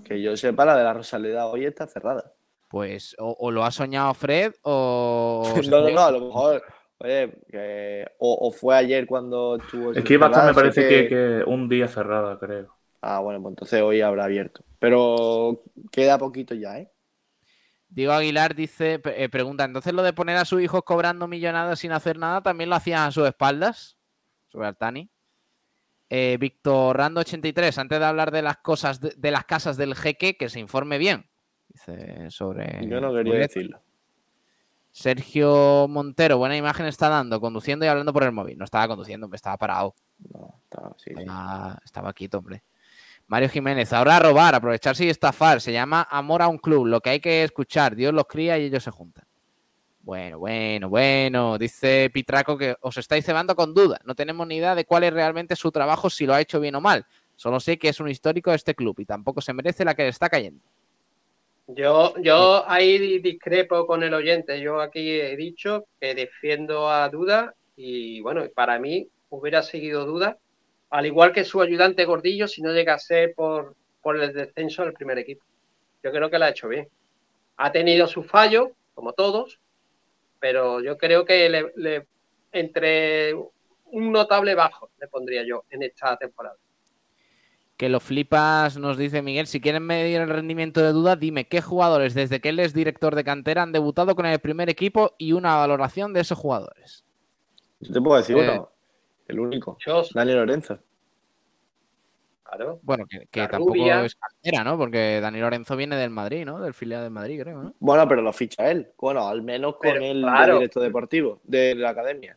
[0.03, 2.33] que yo sepa, la de la Rosaleda hoy está cerrada.
[2.67, 5.51] Pues o, lo ha soñado Fred o...
[5.69, 6.63] no, no, no, a lo mejor...
[6.97, 9.91] Oye, que, o, fue ayer cuando estuvo...
[9.93, 11.07] Es que iba a estar, me parece que...
[11.07, 12.75] que un día cerrada, creo.
[13.01, 14.63] Ah, bueno, pues entonces hoy habrá abierto.
[14.85, 16.91] Pero queda poquito ya, ¿eh?
[17.89, 21.91] Diego Aguilar dice, eh, pregunta, entonces lo de poner a sus hijos cobrando millonadas sin
[21.91, 23.97] hacer nada, ¿también lo hacían a sus espaldas?
[24.45, 25.09] Sobre Altani.
[26.07, 30.37] Eh, Víctor Rando 83, antes de hablar de las cosas de, las casas del jeque,
[30.37, 31.25] que se informe bien.
[31.67, 32.87] Dice sobre.
[32.87, 33.81] Yo no quería decirlo.
[34.91, 38.59] Sergio Montero, buena imagen está dando, conduciendo y hablando por el móvil.
[38.59, 39.95] No estaba conduciendo, me estaba parado.
[40.31, 42.61] No, estaba, sí, estaba, estaba quieto, hombre.
[43.27, 45.59] Mario Jiménez, ahora robar, aprovecharse y estafar.
[45.59, 46.85] Se llama amor a un club.
[46.85, 47.95] Lo que hay que escuchar.
[47.95, 49.25] Dios los cría y ellos se juntan.
[50.01, 51.57] Bueno, bueno, bueno.
[51.57, 53.99] Dice Pitraco que os estáis cebando con duda.
[54.05, 56.75] No tenemos ni idea de cuál es realmente su trabajo, si lo ha hecho bien
[56.75, 57.05] o mal.
[57.35, 60.03] Solo sé que es un histórico de este club y tampoco se merece la que
[60.03, 60.63] le está cayendo.
[61.67, 64.61] Yo, yo ahí discrepo con el oyente.
[64.61, 70.37] Yo aquí he dicho que defiendo a Duda y bueno, para mí hubiera seguido Duda
[70.95, 74.93] al igual que su ayudante Gordillo, si no llega a ser por, el descenso del
[74.93, 75.43] primer equipo.
[76.01, 76.87] Yo creo que lo ha hecho bien.
[77.57, 79.59] Ha tenido sus fallos, como todos,
[80.39, 82.07] pero yo creo que le,
[82.53, 86.55] entre un notable bajo le pondría yo en esta temporada.
[87.75, 89.47] Que lo flipas, nos dice Miguel.
[89.47, 93.15] Si quieren medir el rendimiento de duda, dime qué jugadores desde que él es director
[93.15, 97.03] de cantera han debutado con el primer equipo y una valoración de esos jugadores.
[97.81, 98.74] Yo te puedo decir eh, uno.
[99.27, 99.77] El único.
[100.13, 100.79] Dani Lorenzo.
[102.43, 102.79] Claro.
[102.83, 104.77] Bueno, que, tampoco es cartera, ¿no?
[104.77, 106.61] Porque Dani Lorenzo viene del Madrid, ¿no?
[106.61, 107.73] Del filial de Madrid, creo, ¿no?
[107.79, 108.87] Bueno, pero lo ficha él.
[108.97, 112.35] Bueno, al menos con el directo deportivo de la academia.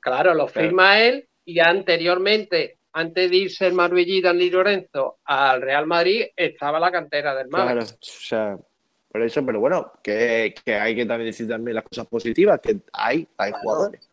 [0.00, 5.86] Claro, lo firma él y anteriormente, antes de irse el Marbellí Dani Lorenzo al Real
[5.86, 7.72] Madrid, estaba la cantera del Madrid.
[7.72, 8.58] Claro, o sea,
[9.10, 13.26] por eso, pero bueno, que, hay que también decir también las cosas positivas, que hay,
[13.38, 14.07] hay jugadores.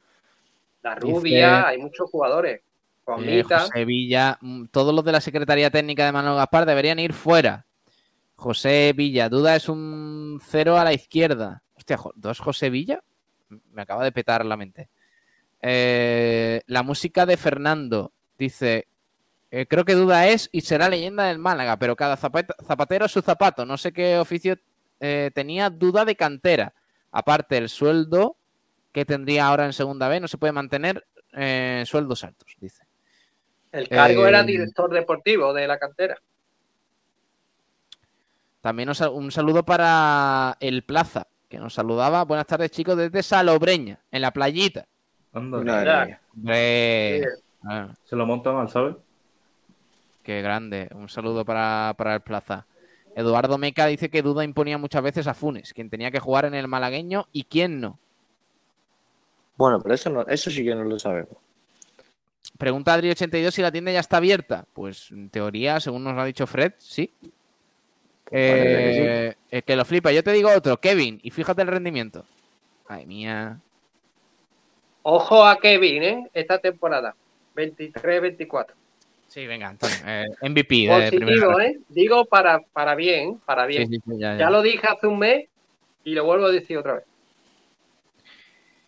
[0.86, 2.62] La rubia, hay muchos jugadores.
[3.24, 7.12] Eh, José Villa, mm, todos los de la Secretaría Técnica de Manuel Gaspar deberían ir
[7.12, 7.66] fuera.
[8.36, 11.64] José Villa, duda es un cero a la izquierda.
[11.74, 13.03] Hostia, ¿dos José Villa?
[13.72, 14.90] Me acaba de petar la mente.
[15.60, 18.88] Eh, la música de Fernando dice:
[19.49, 23.66] eh, Creo que duda es y será leyenda del Málaga, pero cada zapatero su zapato.
[23.66, 24.56] No sé qué oficio
[25.34, 26.76] tenía duda de cantera.
[27.12, 28.38] Aparte, el sueldo
[28.96, 32.86] que tendría ahora en segunda B no se puede mantener eh, sueldos altos, dice.
[33.70, 36.18] El cargo era eh, director deportivo de la cantera.
[38.62, 42.24] También un saludo para el Plaza, que nos saludaba.
[42.24, 44.86] Buenas tardes, chicos, desde Salobreña, en la playita.
[48.06, 48.96] Se lo monta mal, ¿sabes?
[50.24, 50.88] Qué grande.
[50.96, 52.66] Un saludo para, para, el Plaza.
[53.14, 56.54] Eduardo Meca dice que Duda imponía muchas veces a Funes, quien tenía que jugar en
[56.54, 58.00] el malagueño y quién no.
[59.57, 61.36] Bueno, pero eso, no, eso sí que no lo sabemos.
[62.57, 64.65] Pregunta Adri82 si la tienda ya está abierta.
[64.73, 67.11] Pues en teoría, según nos ha dicho Fred, sí.
[68.32, 70.11] Eh, que, que lo flipa.
[70.11, 72.26] Yo te digo otro, Kevin, y fíjate el rendimiento.
[72.88, 73.60] Ay, mía.
[75.03, 76.30] Ojo a Kevin, ¿eh?
[76.34, 77.15] Esta temporada.
[77.56, 78.68] 23-24.
[79.27, 79.98] Sí, venga, Antonio.
[80.06, 80.88] Eh, MVP.
[80.88, 81.80] Positivo, ¿eh?
[81.90, 83.90] Digo para, para bien, para bien.
[84.07, 85.48] ya lo dije hace un mes
[86.03, 87.03] y lo vuelvo a decir otra vez.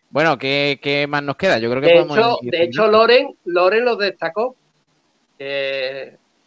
[0.09, 1.59] Bueno, ¿qué, más nos queda?
[1.59, 4.55] Yo creo que de Hecho, de hecho, Loren, Loren lo destacó.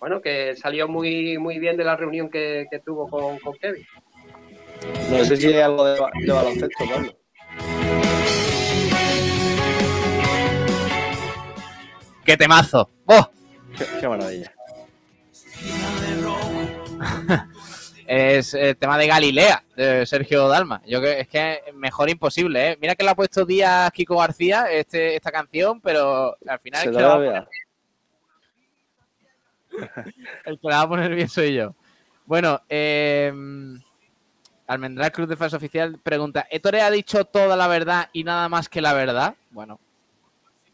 [0.01, 3.87] bueno, que salió muy, muy bien de la reunión que, tuvo con, Kevin.
[5.11, 7.17] No sé si hay algo de, baloncesto, Pablo.
[12.25, 12.89] ¡Qué temazo!
[13.07, 13.31] ¡Oh!
[14.01, 14.53] Qué, maravilla.
[18.11, 20.83] es el tema de Galilea, de Sergio Dalma.
[20.85, 22.79] Yo que es que mejor imposible, ¿eh?
[22.81, 26.93] Mira que le ha puesto días Kiko García este, esta canción, pero al final el
[26.93, 27.49] que, la va
[30.45, 31.77] el que la va a poner bien soy yo.
[32.27, 33.33] Bueno, eh,
[34.67, 38.69] Almendral Cruz de Fase Oficial pregunta: ¿Ettore ha dicho toda la verdad y nada más
[38.69, 39.37] que la verdad?
[39.53, 39.79] Bueno,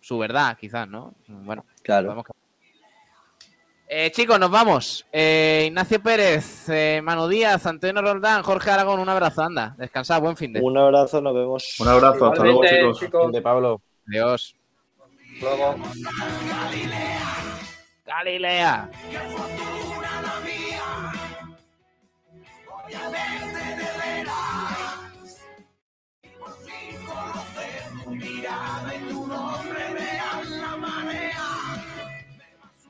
[0.01, 1.13] su verdad, quizás, ¿no?
[1.29, 2.25] Bueno, claro.
[3.89, 5.07] Eh, chicos, nos vamos.
[5.13, 9.77] Eh, Ignacio Pérez, eh, Manu Díaz, Antonio Roldán, Jorge Aragón, un abrazo, anda.
[9.79, 10.61] Descansad, buen fin de.
[10.61, 11.79] Un abrazo, nos vemos.
[11.79, 13.33] Un abrazo, hasta luego, chicos.
[13.33, 13.81] De Pablo.
[14.09, 14.57] Adiós.
[15.41, 15.77] Luego.
[18.05, 18.91] Galilea.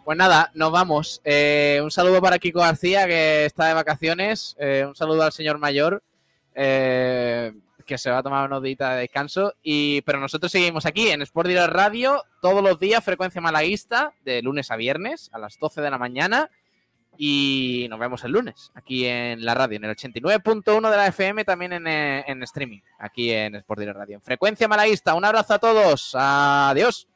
[0.06, 1.20] Pues nada, nos vamos.
[1.24, 4.54] Eh, un saludo para Kiko García, que está de vacaciones.
[4.56, 6.00] Eh, un saludo al señor mayor,
[6.54, 7.52] eh,
[7.84, 9.54] que se va a tomar unos días de descanso.
[9.64, 14.42] Y, pero nosotros seguimos aquí en Sport Direct Radio, todos los días, frecuencia malaguista, de
[14.42, 16.52] lunes a viernes, a las 12 de la mañana.
[17.18, 21.44] Y nos vemos el lunes, aquí en la radio, en el 89.1 de la FM,
[21.44, 24.14] también en, streaming, aquí en Sport Direct Radio.
[24.14, 26.12] En frecuencia malaguista, un abrazo a todos.
[26.14, 27.08] Adiós.